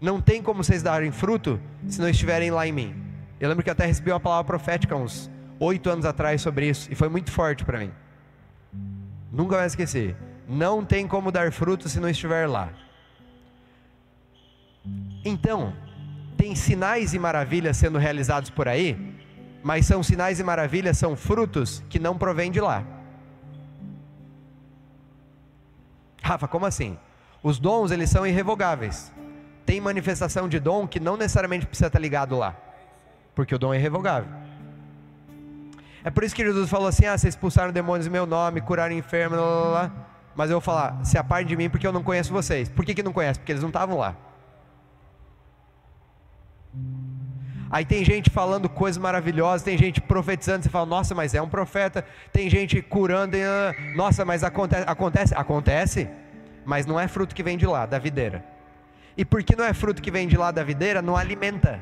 Não 0.00 0.20
tem 0.20 0.42
como 0.42 0.64
vocês 0.64 0.82
darem 0.82 1.12
fruto 1.12 1.60
se 1.86 2.00
não 2.00 2.08
estiverem 2.08 2.50
lá 2.50 2.66
em 2.66 2.72
mim. 2.72 2.96
Eu 3.38 3.48
lembro 3.48 3.62
que 3.62 3.70
até 3.70 3.86
recebi 3.86 4.10
uma 4.10 4.18
palavra 4.18 4.44
profética 4.44 4.96
uns 4.96 5.30
oito 5.60 5.88
anos 5.88 6.04
atrás 6.04 6.40
sobre 6.40 6.68
isso, 6.68 6.90
e 6.90 6.94
foi 6.94 7.08
muito 7.08 7.30
forte 7.30 7.64
para 7.64 7.78
mim. 7.78 7.92
Nunca 9.30 9.56
vai 9.56 9.66
esquecer. 9.66 10.16
Não 10.48 10.84
tem 10.84 11.06
como 11.06 11.30
dar 11.30 11.52
fruto 11.52 11.88
se 11.88 12.00
não 12.00 12.08
estiver 12.08 12.48
lá. 12.48 12.70
Então, 15.24 15.72
tem 16.36 16.54
sinais 16.56 17.14
e 17.14 17.18
maravilhas 17.18 17.76
sendo 17.76 17.98
realizados 17.98 18.50
por 18.50 18.66
aí, 18.66 19.19
mas 19.62 19.86
são 19.86 20.02
sinais 20.02 20.40
e 20.40 20.44
maravilhas, 20.44 20.96
são 20.98 21.16
frutos 21.16 21.82
que 21.88 21.98
não 21.98 22.16
provêm 22.16 22.50
de 22.50 22.60
lá. 22.60 22.84
Rafa, 26.22 26.48
como 26.48 26.66
assim? 26.66 26.98
Os 27.42 27.58
dons, 27.58 27.90
eles 27.90 28.10
são 28.10 28.26
irrevogáveis. 28.26 29.12
Tem 29.64 29.80
manifestação 29.80 30.48
de 30.48 30.58
dom 30.58 30.86
que 30.86 31.00
não 31.00 31.16
necessariamente 31.16 31.66
precisa 31.66 31.86
estar 31.86 31.98
ligado 31.98 32.36
lá, 32.36 32.56
porque 33.34 33.54
o 33.54 33.58
dom 33.58 33.72
é 33.72 33.78
irrevogável. 33.78 34.30
É 36.02 36.10
por 36.10 36.24
isso 36.24 36.34
que 36.34 36.44
Jesus 36.44 36.68
falou 36.68 36.88
assim: 36.88 37.06
ah, 37.06 37.16
vocês 37.16 37.34
expulsaram 37.34 37.72
demônios 37.72 38.06
em 38.06 38.10
meu 38.10 38.26
nome, 38.26 38.60
curaram 38.60 38.94
enfermos, 38.94 39.38
lá, 39.38 39.44
lá, 39.44 39.68
lá. 39.68 39.92
mas 40.34 40.50
eu 40.50 40.54
vou 40.54 40.60
falar, 40.60 41.04
se 41.04 41.18
apartem 41.18 41.46
de 41.46 41.56
mim 41.56 41.68
porque 41.68 41.86
eu 41.86 41.92
não 41.92 42.02
conheço 42.02 42.32
vocês. 42.32 42.68
Por 42.68 42.84
que, 42.84 42.94
que 42.94 43.02
não 43.02 43.12
conhece? 43.12 43.38
Porque 43.38 43.52
eles 43.52 43.62
não 43.62 43.68
estavam 43.68 43.98
lá. 43.98 44.16
Aí 47.70 47.84
tem 47.84 48.04
gente 48.04 48.28
falando 48.30 48.68
coisas 48.68 49.00
maravilhosas, 49.00 49.62
tem 49.62 49.78
gente 49.78 50.00
profetizando, 50.00 50.64
você 50.64 50.68
fala, 50.68 50.86
nossa, 50.86 51.14
mas 51.14 51.34
é 51.34 51.40
um 51.40 51.48
profeta. 51.48 52.04
Tem 52.32 52.50
gente 52.50 52.82
curando, 52.82 53.36
e, 53.36 53.44
ah, 53.44 53.72
nossa, 53.94 54.24
mas 54.24 54.42
acontece, 54.42 54.84
acontece, 54.88 55.34
acontece, 55.36 56.08
mas 56.64 56.84
não 56.84 56.98
é 56.98 57.06
fruto 57.06 57.32
que 57.32 57.44
vem 57.44 57.56
de 57.56 57.66
lá, 57.66 57.86
da 57.86 57.96
videira. 57.96 58.44
E 59.16 59.24
porque 59.24 59.54
não 59.54 59.64
é 59.64 59.72
fruto 59.72 60.02
que 60.02 60.10
vem 60.10 60.26
de 60.26 60.36
lá 60.36 60.50
da 60.50 60.64
videira, 60.64 61.00
não 61.00 61.16
alimenta. 61.16 61.78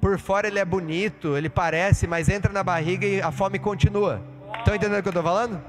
Por 0.00 0.18
fora 0.18 0.46
ele 0.46 0.58
é 0.58 0.64
bonito, 0.64 1.36
ele 1.36 1.50
parece, 1.50 2.06
mas 2.06 2.30
entra 2.30 2.50
na 2.52 2.64
barriga 2.64 3.06
e 3.06 3.20
a 3.20 3.30
fome 3.30 3.58
continua. 3.58 4.22
Estão 4.58 4.74
entendendo 4.74 4.98
o 4.98 5.02
que 5.02 5.08
eu 5.08 5.10
estou 5.10 5.22
falando? 5.22 5.62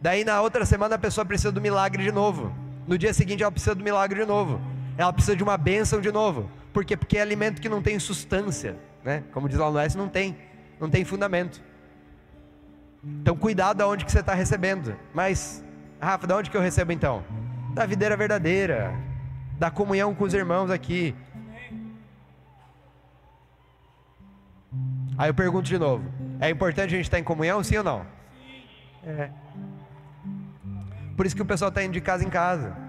Daí 0.00 0.24
na 0.24 0.40
outra 0.40 0.64
semana 0.64 0.94
a 0.94 0.98
pessoa 0.98 1.24
precisa 1.24 1.50
do 1.50 1.60
milagre 1.60 2.04
de 2.04 2.12
novo. 2.12 2.54
No 2.86 2.96
dia 2.96 3.12
seguinte 3.12 3.42
ela 3.42 3.50
precisa 3.50 3.74
do 3.74 3.82
milagre 3.82 4.20
de 4.20 4.26
novo. 4.26 4.60
Ela 4.96 5.12
precisa 5.12 5.36
de 5.36 5.42
uma 5.42 5.56
bênção 5.56 6.00
de 6.00 6.12
novo. 6.12 6.48
Por 6.72 6.84
quê? 6.84 6.96
Porque 6.96 7.18
é 7.18 7.22
alimento 7.22 7.60
que 7.60 7.68
não 7.68 7.82
tem 7.82 7.98
substância, 7.98 8.76
né? 9.04 9.24
Como 9.32 9.48
diz 9.48 9.58
lá 9.58 9.70
no 9.70 9.78
S, 9.78 9.96
não 9.96 10.08
tem, 10.08 10.36
não 10.80 10.88
tem 10.88 11.04
fundamento. 11.04 11.62
Então 13.02 13.36
cuidado 13.36 13.80
aonde 13.82 14.04
que 14.04 14.12
você 14.12 14.20
está 14.20 14.34
recebendo. 14.34 14.96
Mas, 15.14 15.64
Rafa, 16.00 16.26
de 16.26 16.32
onde 16.32 16.50
que 16.50 16.56
eu 16.56 16.60
recebo 16.60 16.92
então? 16.92 17.24
Da 17.74 17.86
videira 17.86 18.16
verdadeira, 18.16 18.92
da 19.58 19.70
comunhão 19.70 20.14
com 20.14 20.24
os 20.24 20.34
irmãos 20.34 20.70
aqui. 20.70 21.14
Aí 25.16 25.30
eu 25.30 25.34
pergunto 25.34 25.68
de 25.68 25.78
novo: 25.78 26.04
é 26.40 26.50
importante 26.50 26.94
a 26.94 26.96
gente 26.96 27.06
estar 27.06 27.18
em 27.18 27.24
comunhão, 27.24 27.62
sim 27.62 27.76
ou 27.76 27.84
não? 27.84 28.06
É. 29.04 29.30
Por 31.16 31.26
isso 31.26 31.34
que 31.34 31.42
o 31.42 31.46
pessoal 31.46 31.70
está 31.70 31.82
indo 31.82 31.92
de 31.92 32.00
casa 32.00 32.24
em 32.24 32.30
casa. 32.30 32.87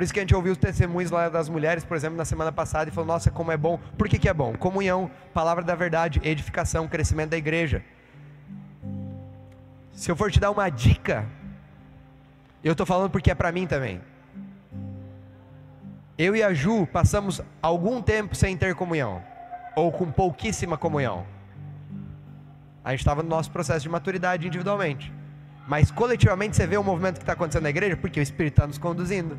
Por 0.00 0.04
isso 0.04 0.14
que 0.14 0.18
a 0.18 0.22
gente 0.22 0.34
ouviu 0.34 0.52
os 0.52 0.56
testemunhos 0.56 1.10
lá 1.10 1.28
das 1.28 1.46
mulheres, 1.50 1.84
por 1.84 1.94
exemplo, 1.94 2.16
na 2.16 2.24
semana 2.24 2.50
passada, 2.50 2.88
e 2.88 2.90
falou: 2.90 3.06
Nossa, 3.06 3.30
como 3.30 3.52
é 3.52 3.56
bom. 3.58 3.78
Por 3.98 4.08
que, 4.08 4.18
que 4.18 4.30
é 4.30 4.32
bom? 4.32 4.56
Comunhão, 4.56 5.10
palavra 5.34 5.62
da 5.62 5.74
verdade, 5.74 6.22
edificação, 6.24 6.88
crescimento 6.88 7.28
da 7.28 7.36
igreja. 7.36 7.84
Se 9.92 10.10
eu 10.10 10.16
for 10.16 10.30
te 10.32 10.40
dar 10.40 10.52
uma 10.52 10.70
dica, 10.70 11.28
eu 12.64 12.72
estou 12.72 12.86
falando 12.86 13.10
porque 13.10 13.30
é 13.30 13.34
para 13.34 13.52
mim 13.52 13.66
também. 13.66 14.00
Eu 16.16 16.34
e 16.34 16.42
a 16.42 16.54
Ju 16.54 16.86
passamos 16.86 17.42
algum 17.60 18.00
tempo 18.00 18.34
sem 18.34 18.56
ter 18.56 18.74
comunhão, 18.74 19.22
ou 19.76 19.92
com 19.92 20.10
pouquíssima 20.10 20.78
comunhão. 20.78 21.26
A 22.82 22.92
gente 22.92 23.00
estava 23.00 23.22
no 23.22 23.28
nosso 23.28 23.50
processo 23.50 23.82
de 23.82 23.90
maturidade 23.90 24.46
individualmente. 24.46 25.12
Mas 25.68 25.90
coletivamente 25.90 26.56
você 26.56 26.66
vê 26.66 26.78
o 26.78 26.82
movimento 26.82 27.16
que 27.16 27.22
está 27.22 27.34
acontecendo 27.34 27.64
na 27.64 27.68
igreja, 27.68 27.98
porque 27.98 28.18
o 28.18 28.22
Espírito 28.22 28.54
está 28.54 28.66
nos 28.66 28.78
conduzindo. 28.78 29.36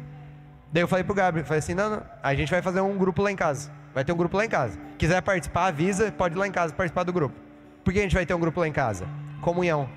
Daí 0.71 0.81
eu 0.81 0.87
falei 0.87 1.03
pro 1.03 1.13
Gabriel, 1.13 1.45
falei 1.45 1.59
assim, 1.59 1.73
não, 1.73 1.89
não, 1.89 2.03
a 2.23 2.33
gente 2.33 2.49
vai 2.49 2.61
fazer 2.61 2.79
um 2.79 2.97
grupo 2.97 3.21
lá 3.21 3.31
em 3.31 3.35
casa. 3.35 3.71
Vai 3.93 4.05
ter 4.05 4.13
um 4.13 4.17
grupo 4.17 4.37
lá 4.37 4.45
em 4.45 4.49
casa. 4.49 4.79
Quiser 4.97 5.21
participar, 5.21 5.67
avisa, 5.67 6.11
pode 6.11 6.35
ir 6.35 6.37
lá 6.37 6.47
em 6.47 6.51
casa 6.51 6.73
participar 6.73 7.03
do 7.03 7.11
grupo. 7.11 7.35
Por 7.83 7.91
que 7.91 7.99
a 7.99 8.03
gente 8.03 8.15
vai 8.15 8.25
ter 8.25 8.33
um 8.33 8.39
grupo 8.39 8.59
lá 8.59 8.67
em 8.67 8.71
casa? 8.71 9.05
Comunhão. 9.41 9.89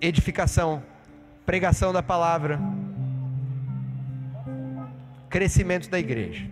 Edificação. 0.00 0.82
Pregação 1.46 1.92
da 1.92 2.02
palavra. 2.02 2.58
Crescimento 5.28 5.88
da 5.88 5.98
igreja. 5.98 6.50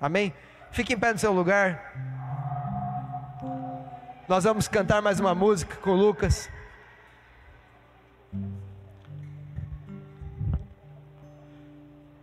Amém? 0.00 0.32
Fique 0.70 0.94
em 0.94 0.98
pé 0.98 1.12
no 1.12 1.18
seu 1.18 1.32
lugar. 1.32 1.92
Nós 4.28 4.44
vamos 4.44 4.68
cantar 4.68 5.02
mais 5.02 5.18
uma 5.18 5.34
música 5.34 5.76
com 5.76 5.90
o 5.90 5.96
Lucas. 5.96 6.48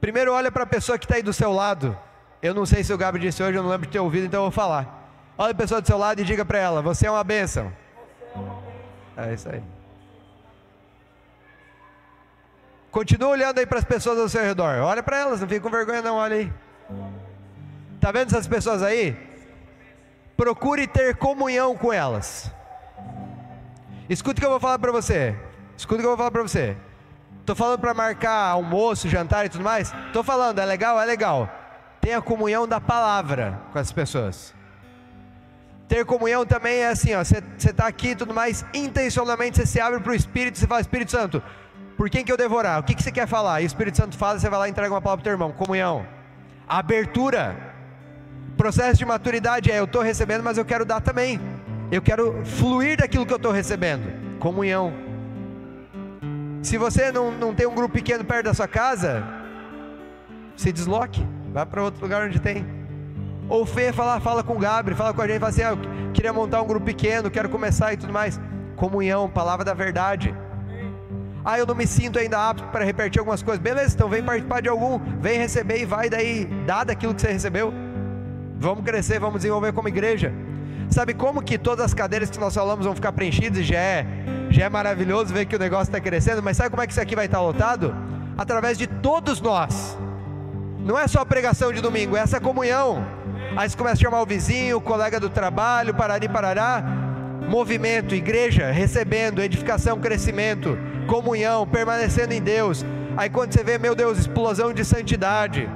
Primeiro 0.10 0.34
olha 0.34 0.52
para 0.52 0.64
a 0.64 0.66
pessoa 0.66 0.98
que 0.98 1.06
está 1.06 1.18
aí 1.18 1.22
do 1.22 1.32
seu 1.32 1.54
lado. 1.54 1.96
Eu 2.42 2.52
não 2.52 2.66
sei 2.66 2.84
se 2.84 2.92
o 2.92 2.98
Gabriel 2.98 3.30
disse 3.30 3.44
hoje, 3.44 3.56
eu 3.56 3.62
não 3.62 3.70
lembro 3.70 3.86
de 3.86 3.94
ter 3.94 4.00
ouvido, 4.00 4.26
então 4.26 4.40
eu 4.40 4.46
vou 4.46 4.52
falar. 4.52 5.08
Olha 5.38 5.52
a 5.52 5.54
pessoa 5.54 5.80
do 5.80 5.86
seu 5.86 6.00
lado 6.00 6.20
e 6.20 6.24
diga 6.24 6.44
para 6.44 6.58
ela: 6.58 6.82
Você 6.82 7.06
é 7.06 7.12
uma 7.12 7.24
bênção. 7.24 7.72
É 9.16 9.32
isso 9.32 9.48
aí. 9.48 9.62
Continua 12.90 13.30
olhando 13.30 13.60
aí 13.60 13.68
para 13.68 13.78
as 13.78 13.86
pessoas 13.86 14.18
ao 14.18 14.28
seu 14.28 14.42
redor. 14.42 14.80
Olha 14.80 15.04
para 15.04 15.16
elas, 15.16 15.42
não 15.42 15.48
fique 15.48 15.60
com 15.60 15.70
vergonha, 15.70 16.02
não. 16.02 16.16
Olha 16.16 16.38
aí. 16.38 16.54
Tá 18.02 18.12
vendo 18.12 18.30
essas 18.30 18.48
pessoas 18.48 18.82
aí? 18.82 19.16
Procure 20.36 20.88
ter 20.88 21.18
comunhão 21.18 21.78
com 21.78 21.94
elas. 21.94 22.52
Escuta 24.10 24.40
o 24.40 24.42
que 24.42 24.46
eu 24.48 24.50
vou 24.50 24.60
falar 24.60 24.80
para 24.80 24.92
você. 24.92 25.36
Escuta 25.78 25.98
o 25.98 26.00
que 26.00 26.06
eu 26.08 26.10
vou 26.10 26.18
falar 26.18 26.32
para 26.32 26.42
você. 26.42 26.76
Estou 27.50 27.66
falando 27.66 27.80
para 27.80 27.96
marcar 27.96 28.52
almoço, 28.52 29.10
jantar 29.10 29.44
e 29.44 29.50
tudo 29.50 29.64
mais? 29.64 29.92
Estou 30.06 30.24
falando, 30.24 30.60
é 30.60 30.66
legal? 30.66 31.02
É 31.02 31.06
legal. 31.06 31.50
Tenha 32.00 32.22
comunhão 32.22 32.68
da 32.68 32.80
palavra 32.80 33.60
com 33.74 33.80
as 33.80 33.92
pessoas. 33.92 34.54
Ter 35.88 36.06
comunhão 36.06 36.46
também 36.46 36.82
é 36.82 36.90
assim, 36.90 37.16
ó, 37.16 37.24
você 37.24 37.42
está 37.58 37.88
aqui 37.88 38.10
e 38.10 38.16
tudo 38.16 38.36
mais, 38.36 38.64
intencionalmente 38.72 39.58
você 39.58 39.66
se 39.66 39.82
abre 39.82 40.00
para 40.00 40.12
o 40.12 40.16
Espírito, 40.16 40.60
você 40.60 40.68
fala, 40.68 40.80
Espírito 40.80 41.10
Santo, 41.10 41.42
por 41.98 42.08
quem 42.08 42.24
que 42.24 42.32
eu 42.32 42.38
devorar? 42.38 42.82
O 42.82 42.84
que, 42.84 42.94
que 42.94 43.02
você 43.02 43.12
quer 43.12 43.28
falar? 43.28 43.62
E 43.62 43.64
o 43.64 43.66
Espírito 43.66 43.98
Santo 43.98 44.16
fala, 44.16 44.38
você 44.38 44.48
vai 44.48 44.60
lá 44.60 44.68
e 44.68 44.72
entrega 44.72 44.94
uma 44.94 45.02
palavra 45.02 45.24
para 45.24 45.32
o 45.32 45.34
teu 45.34 45.34
irmão. 45.34 45.52
Comunhão. 45.52 46.06
Abertura. 46.68 47.74
Processo 48.56 49.00
de 49.00 49.06
maturidade 49.06 49.72
é, 49.72 49.80
eu 49.80 49.86
estou 49.86 50.04
recebendo, 50.04 50.44
mas 50.44 50.60
eu 50.60 50.66
quero 50.66 50.86
dar 50.86 51.02
também. 51.02 51.42
Eu 51.92 52.04
quero 52.04 52.46
fluir 52.46 52.98
daquilo 53.00 53.26
que 53.26 53.34
eu 53.34 53.38
estou 53.38 53.52
recebendo. 53.52 54.38
Comunhão. 54.38 55.09
Se 56.62 56.78
você 56.78 57.12
não, 57.12 57.32
não 57.32 57.54
tem 57.54 57.66
um 57.66 57.74
grupo 57.74 57.94
pequeno 57.94 58.24
perto 58.24 58.46
da 58.46 58.54
sua 58.54 58.68
casa, 58.68 59.24
se 60.56 60.72
desloque, 60.72 61.26
vá 61.54 61.66
para 61.66 61.82
outro 61.84 62.02
lugar 62.02 62.28
onde 62.28 62.40
tem. 62.40 62.66
Ou 63.48 63.66
Fê, 63.66 63.94
fala, 63.94 64.20
fala 64.20 64.44
com 64.44 64.56
o 64.56 64.60
Gabriel, 64.60 64.98
fala 64.98 65.14
com 65.14 65.22
a 65.22 65.28
gente, 65.28 65.40
fala 65.40 65.50
assim, 65.50 65.64
ah, 65.64 65.72
eu 65.72 66.12
queria 66.12 66.34
montar 66.34 66.62
um 66.62 66.68
grupo 66.68 66.86
pequeno, 66.86 67.32
quero 67.32 67.50
começar 67.50 67.94
e 67.94 67.98
tudo 67.98 68.12
mais. 68.12 68.40
Comunhão, 68.76 69.30
palavra 69.30 69.66
da 69.66 69.74
verdade. 69.74 70.36
Ah, 71.44 71.58
eu 71.58 71.66
não 71.66 71.74
me 71.74 71.88
sinto 71.88 72.20
ainda 72.20 72.50
apto 72.50 72.68
para 72.68 72.84
repetir 72.84 73.20
algumas 73.20 73.42
coisas. 73.42 73.62
Beleza, 73.62 73.96
então 73.96 74.10
vem 74.10 74.22
participar 74.22 74.62
de 74.62 74.70
algum, 74.70 75.00
vem 75.20 75.40
receber 75.40 75.82
e 75.82 75.86
vai 75.86 76.10
daí, 76.10 76.46
dá 76.68 76.84
daquilo 76.84 77.16
que 77.16 77.22
você 77.22 77.32
recebeu. 77.32 77.74
Vamos 78.60 78.84
crescer, 78.84 79.20
vamos 79.20 79.38
desenvolver 79.38 79.72
como 79.72 79.88
igreja. 79.88 80.34
Sabe 80.90 81.14
como 81.14 81.42
que 81.42 81.58
todas 81.58 81.86
as 81.86 81.94
cadeiras 81.94 82.30
que 82.30 82.40
nós 82.40 82.54
falamos 82.54 82.84
vão 82.86 82.96
ficar 82.96 83.12
preenchidas? 83.12 83.64
Já 83.66 83.78
é, 83.78 84.06
já 84.50 84.66
é 84.66 84.70
maravilhoso 84.70 85.32
ver 85.34 85.46
que 85.46 85.56
o 85.56 85.60
negócio 85.60 85.90
está 85.90 86.00
crescendo, 86.00 86.42
mas 86.42 86.58
sabe 86.58 86.72
como 86.72 86.82
é 86.82 86.88
que 86.88 86.94
isso 86.94 87.02
aqui 87.02 87.16
vai 87.16 87.26
estar 87.26 87.42
lotado? 87.42 87.96
Através 88.38 88.78
de 88.78 88.88
todos 88.88 89.40
nós. 89.40 89.98
Não 90.80 90.98
é 90.98 91.08
só 91.08 91.22
a 91.22 91.26
pregação 91.26 91.72
de 91.72 91.82
domingo, 91.82 92.18
é 92.18 92.22
essa 92.22 92.40
comunhão. 92.40 93.06
Aí 93.56 93.70
você 93.70 93.78
começa 93.78 93.96
a 93.96 94.02
chamar 94.02 94.22
o 94.22 94.26
vizinho, 94.26 94.78
o 94.78 94.82
colega 94.82 95.20
do 95.20 95.30
trabalho, 95.30 95.94
parari, 95.94 96.28
parará. 96.28 96.84
Movimento, 97.48 98.16
igreja, 98.16 98.72
recebendo, 98.72 99.42
edificação, 99.42 100.00
crescimento, 100.00 100.78
comunhão, 101.08 101.68
permanecendo 101.68 102.34
em 102.34 102.42
Deus. 102.42 102.84
Aí 103.16 103.30
quando 103.30 103.54
você 103.54 103.64
vê, 103.64 103.78
meu 103.78 103.94
Deus, 103.94 104.18
explosão 104.18 104.74
de 104.74 104.84
santidade. 104.84 105.70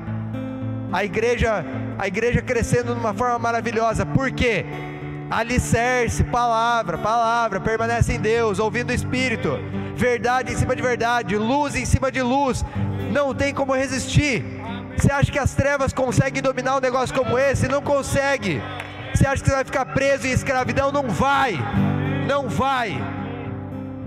A 0.91 1.03
igreja, 1.03 1.66
a 1.99 2.07
igreja 2.07 2.41
crescendo 2.41 2.93
de 2.93 2.99
uma 2.99 3.14
forma 3.14 3.38
maravilhosa. 3.38 4.05
Por 4.05 4.32
quê? 4.32 4.66
Alicerce, 5.38 6.24
palavra, 6.24 6.98
palavra, 6.98 7.60
permanece 7.60 8.14
em 8.14 8.20
Deus, 8.20 8.60
ouvindo 8.60 8.92
o 8.92 8.94
Espírito, 8.94 9.58
verdade 9.96 10.54
em 10.54 10.56
cima 10.56 10.76
de 10.76 10.82
verdade, 10.82 11.36
luz 11.38 11.76
em 11.76 11.86
cima 11.86 12.12
de 12.12 12.22
luz, 12.22 12.64
não 13.12 13.34
tem 13.34 13.54
como 13.54 13.74
resistir. 13.74 14.46
Você 14.96 15.12
acha 15.12 15.32
que 15.32 15.40
as 15.40 15.54
trevas 15.56 15.92
conseguem 15.92 16.42
dominar 16.42 16.78
um 16.78 16.80
negócio 16.80 17.16
como 17.16 17.38
esse? 17.38 17.68
Não 17.68 17.82
consegue. 17.82 18.62
Você 19.14 19.26
acha 19.26 19.42
que 19.44 19.50
você 19.50 19.56
vai 19.56 19.66
ficar 19.66 19.86
preso 19.86 20.28
em 20.28 20.32
escravidão? 20.32 20.92
Não 20.92 21.10
vai, 21.10 21.58
não 22.28 22.48
vai. 22.48 23.02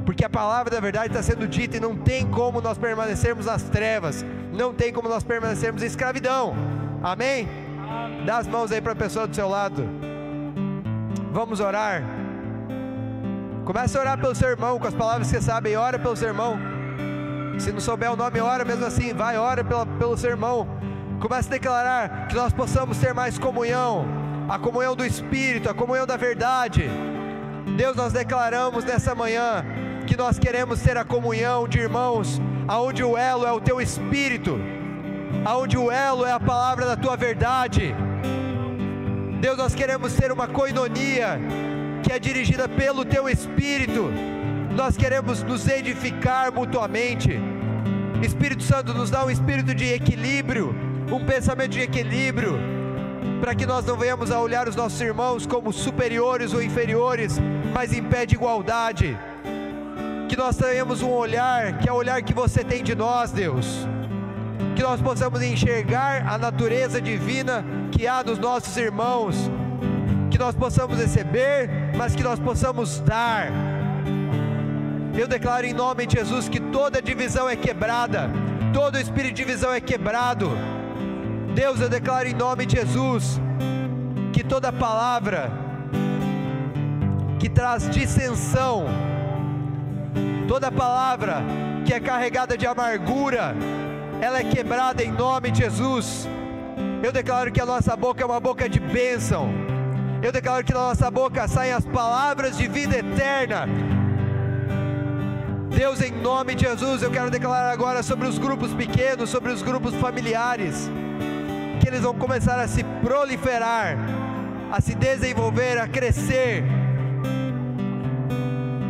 porque 0.05 0.24
a 0.24 0.31
palavra 0.31 0.70
da 0.70 0.79
verdade 0.79 1.09
está 1.09 1.20
sendo 1.20 1.49
dita 1.49 1.79
e 1.79 1.81
não 1.81 1.97
tem 1.97 2.24
como 2.24 2.61
nós 2.61 2.79
permanecermos 2.79 3.47
nas 3.47 3.64
trevas, 3.64 4.24
não 4.53 4.72
tem 4.72 4.93
como 4.93 5.09
nós 5.09 5.24
permanecermos 5.24 5.83
em 5.83 5.87
escravidão. 5.87 6.55
Amém? 7.03 7.49
Dá 8.24 8.39
as 8.39 8.47
mãos 8.47 8.70
aí 8.70 8.81
para 8.81 8.93
a 8.93 8.97
pessoa 8.97 9.27
do 9.27 9.35
seu 9.35 9.49
lado. 9.49 10.05
Vamos 11.33 11.61
orar. 11.61 12.03
Comece 13.64 13.99
a 13.99 14.01
orar 14.01 14.19
pelo 14.19 14.35
seu 14.35 14.49
irmão 14.49 14.79
com 14.79 14.87
as 14.87 14.95
palavras 14.95 15.29
que 15.29 15.35
você 15.35 15.43
sabe, 15.43 15.71
e 15.71 15.77
ora 15.77 15.99
pelo 15.99 16.17
seu 16.17 16.29
irmão. 16.29 16.59
Se 17.59 17.73
não 17.73 17.81
souber 17.81 18.12
o 18.12 18.17
nome, 18.17 18.41
ora 18.41 18.64
mesmo 18.64 18.85
assim, 18.85 19.12
vai, 19.12 19.37
ora 19.37 19.64
pela, 19.64 19.85
pelo 19.85 20.17
seu 20.17 20.31
irmão. 20.31 20.69
Comece 21.21 21.49
a 21.49 21.53
declarar 21.53 22.29
que 22.29 22.37
nós 22.37 22.53
possamos 22.53 22.99
ter 22.99 23.12
mais 23.12 23.39
comunhão, 23.39 24.07
a 24.49 24.59
comunhão 24.59 24.95
do 24.95 25.05
Espírito, 25.05 25.69
a 25.69 25.75
comunhão 25.75 26.07
da 26.07 26.17
verdade. 26.17 26.89
Deus, 27.77 27.97
nós 27.97 28.12
declaramos 28.12 28.85
nessa 28.85 29.14
manhã 29.14 29.64
que 30.07 30.17
nós 30.17 30.39
queremos 30.39 30.81
ter 30.81 30.97
a 30.97 31.05
comunhão 31.05 31.67
de 31.67 31.81
irmãos, 31.81 32.41
aonde 32.69 33.03
o 33.03 33.17
elo 33.17 33.45
é 33.45 33.51
o 33.51 33.61
teu 33.61 33.81
Espírito, 33.81 34.61
aonde 35.45 35.77
o 35.77 35.91
elo 35.91 36.25
é 36.25 36.33
a 36.33 36.41
palavra 36.41 36.87
da 36.87 36.97
tua 36.97 37.17
verdade. 37.17 37.95
Deus, 39.41 39.59
nós 39.59 39.74
queremos 39.74 40.14
ter 40.14 40.32
uma 40.32 40.49
coinonia 40.49 41.39
que 42.03 42.11
é 42.11 42.18
dirigida 42.18 42.66
pelo 42.68 43.05
Teu 43.05 43.28
Espírito. 43.28 44.11
Nós 44.74 44.97
queremos 44.97 45.43
nos 45.43 45.68
edificar 45.68 46.51
mutuamente. 46.53 47.39
Espírito 48.22 48.62
Santo 48.62 48.95
nos 48.95 49.11
dá 49.11 49.24
um 49.26 49.30
espírito 49.30 49.74
de 49.74 49.93
equilíbrio, 49.93 50.74
um 51.12 51.24
pensamento 51.24 51.72
de 51.72 51.82
equilíbrio, 51.82 52.59
para 53.41 53.55
que 53.55 53.66
nós 53.66 53.84
não 53.84 53.97
venhamos 53.97 54.30
a 54.30 54.41
olhar 54.41 54.68
os 54.68 54.74
nossos 54.74 55.01
irmãos 55.01 55.47
como 55.47 55.70
superiores 55.70 56.55
ou 56.55 56.62
inferiores, 56.62 57.39
mas 57.74 57.93
em 57.93 58.03
pé 58.03 58.24
de 58.24 58.37
igualdade. 58.37 59.18
Que 60.30 60.37
nós 60.37 60.57
tenhamos 60.57 61.03
um 61.03 61.11
olhar, 61.11 61.78
que 61.78 61.89
é 61.89 61.93
o 61.93 61.97
olhar 61.97 62.22
que 62.22 62.32
você 62.32 62.64
tem 62.64 62.82
de 62.82 62.95
nós, 62.95 63.32
Deus. 63.32 63.87
Que 64.77 64.83
nós 64.83 65.01
possamos 65.01 65.43
enxergar 65.43 66.29
a 66.29 66.39
natureza 66.39 67.01
divina 67.01 67.64
que 67.91 68.07
há 68.07 68.22
nos 68.22 68.39
nossos 68.39 68.77
irmãos 68.77 69.51
que 70.37 70.39
nós 70.39 70.55
possamos 70.55 70.99
receber, 70.99 71.70
mas 71.97 72.14
que 72.14 72.22
nós 72.22 72.39
possamos 72.39 73.01
dar. 73.01 73.49
Eu 75.18 75.27
declaro 75.27 75.64
em 75.64 75.72
nome 75.72 76.05
de 76.05 76.18
Jesus 76.18 76.47
que 76.47 76.61
toda 76.61 77.01
divisão 77.01 77.49
é 77.49 77.57
quebrada, 77.57 78.31
todo 78.74 78.99
espírito 78.99 79.35
de 79.35 79.45
divisão 79.45 79.72
é 79.72 79.81
quebrado. 79.81 80.51
Deus, 81.55 81.81
eu 81.81 81.89
declaro 81.89 82.29
em 82.29 82.35
nome 82.35 82.66
de 82.66 82.77
Jesus 82.77 83.41
que 84.31 84.45
toda 84.45 84.70
palavra 84.70 85.51
que 87.39 87.49
traz 87.49 87.89
dissensão, 87.89 88.85
toda 90.47 90.70
palavra 90.70 91.43
que 91.87 91.95
é 91.95 92.01
carregada 92.01 92.59
de 92.59 92.66
amargura, 92.66 93.55
ela 94.21 94.39
é 94.39 94.45
quebrada 94.45 95.03
em 95.03 95.11
nome 95.11 95.51
de 95.51 95.59
Jesus. 95.61 96.29
Eu 97.03 97.12
declaro 97.12 97.53
que 97.53 97.61
a 97.61 97.67
nossa 97.67 97.97
boca 97.97 98.23
é 98.23 98.27
uma 98.27 98.41
boca 98.41 98.69
de 98.69 98.81
bênção 98.81 99.77
eu 100.23 100.33
declaro 100.33 100.64
que 100.64 100.73
da 100.73 100.81
nossa 100.81 101.11
boca 101.11 101.47
saem 101.47 101.73
as 101.73 101.85
palavras 101.85 102.57
de 102.57 102.67
vida 102.67 102.97
eterna. 102.99 103.69
Deus, 105.69 106.01
em 106.01 106.11
nome 106.11 106.55
de 106.55 106.64
Jesus, 106.64 107.03
eu 107.03 107.11
quero 107.11 107.31
declarar 107.31 107.71
agora 107.71 108.03
sobre 108.03 108.27
os 108.27 108.39
grupos 108.39 108.73
pequenos, 108.73 109.29
sobre 109.29 109.53
os 109.53 109.62
grupos 109.62 109.95
familiares, 109.95 110.91
que 111.81 111.89
eles 111.89 112.01
vão 112.01 112.14
começar 112.14 112.59
a 112.59 112.67
se 112.67 112.83
proliferar, 113.05 113.97
a 114.73 114.81
se 114.81 114.95
desenvolver, 114.95 115.79
a 115.79 115.87
crescer. 115.87 116.64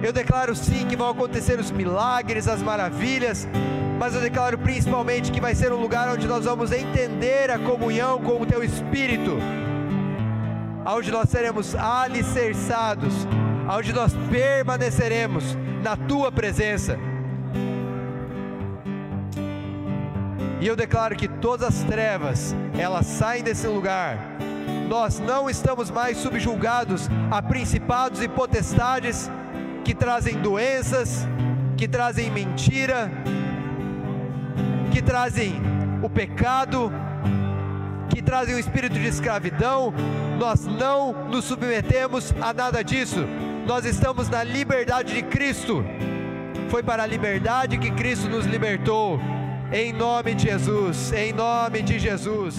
Eu 0.02 0.12
declaro 0.12 0.54
sim 0.54 0.86
que 0.86 0.96
vão 0.96 1.10
acontecer 1.10 1.58
os 1.58 1.70
milagres, 1.70 2.46
as 2.46 2.62
maravilhas, 2.62 3.48
mas 3.98 4.14
eu 4.14 4.20
declaro 4.20 4.58
principalmente 4.58 5.32
que 5.32 5.40
vai 5.40 5.54
ser 5.54 5.72
um 5.72 5.80
lugar 5.80 6.08
onde 6.08 6.26
nós 6.26 6.44
vamos 6.44 6.72
entender 6.72 7.50
a 7.50 7.58
comunhão 7.58 8.20
com 8.20 8.40
o 8.40 8.46
Teu 8.46 8.62
Espírito 8.62 9.38
onde 10.94 11.10
nós 11.10 11.28
seremos 11.28 11.74
alicerçados, 11.74 13.12
onde 13.68 13.92
nós 13.92 14.12
permaneceremos 14.30 15.56
na 15.82 15.96
tua 15.96 16.30
presença. 16.30 16.96
E 20.60 20.66
eu 20.66 20.76
declaro 20.76 21.16
que 21.16 21.28
todas 21.28 21.68
as 21.68 21.82
trevas, 21.82 22.54
elas 22.78 23.06
saem 23.06 23.42
desse 23.42 23.66
lugar. 23.66 24.18
Nós 24.88 25.18
não 25.18 25.50
estamos 25.50 25.90
mais 25.90 26.16
subjugados 26.18 27.08
a 27.30 27.42
principados 27.42 28.22
e 28.22 28.28
potestades 28.28 29.28
que 29.84 29.94
trazem 29.94 30.36
doenças, 30.40 31.26
que 31.76 31.86
trazem 31.86 32.30
mentira, 32.30 33.10
que 34.96 35.02
trazem 35.02 35.60
o 36.02 36.08
pecado, 36.08 36.90
que 38.08 38.22
trazem 38.22 38.54
o 38.54 38.58
espírito 38.58 38.94
de 38.94 39.06
escravidão, 39.06 39.92
nós 40.38 40.64
não 40.64 41.12
nos 41.28 41.44
submetemos 41.44 42.34
a 42.40 42.54
nada 42.54 42.82
disso, 42.82 43.26
nós 43.66 43.84
estamos 43.84 44.30
na 44.30 44.42
liberdade 44.42 45.12
de 45.12 45.22
Cristo. 45.22 45.84
Foi 46.70 46.82
para 46.82 47.02
a 47.02 47.06
liberdade 47.06 47.76
que 47.76 47.90
Cristo 47.90 48.26
nos 48.26 48.46
libertou, 48.46 49.20
em 49.70 49.92
nome 49.92 50.34
de 50.34 50.44
Jesus, 50.44 51.12
em 51.12 51.30
nome 51.30 51.82
de 51.82 51.98
Jesus. 51.98 52.56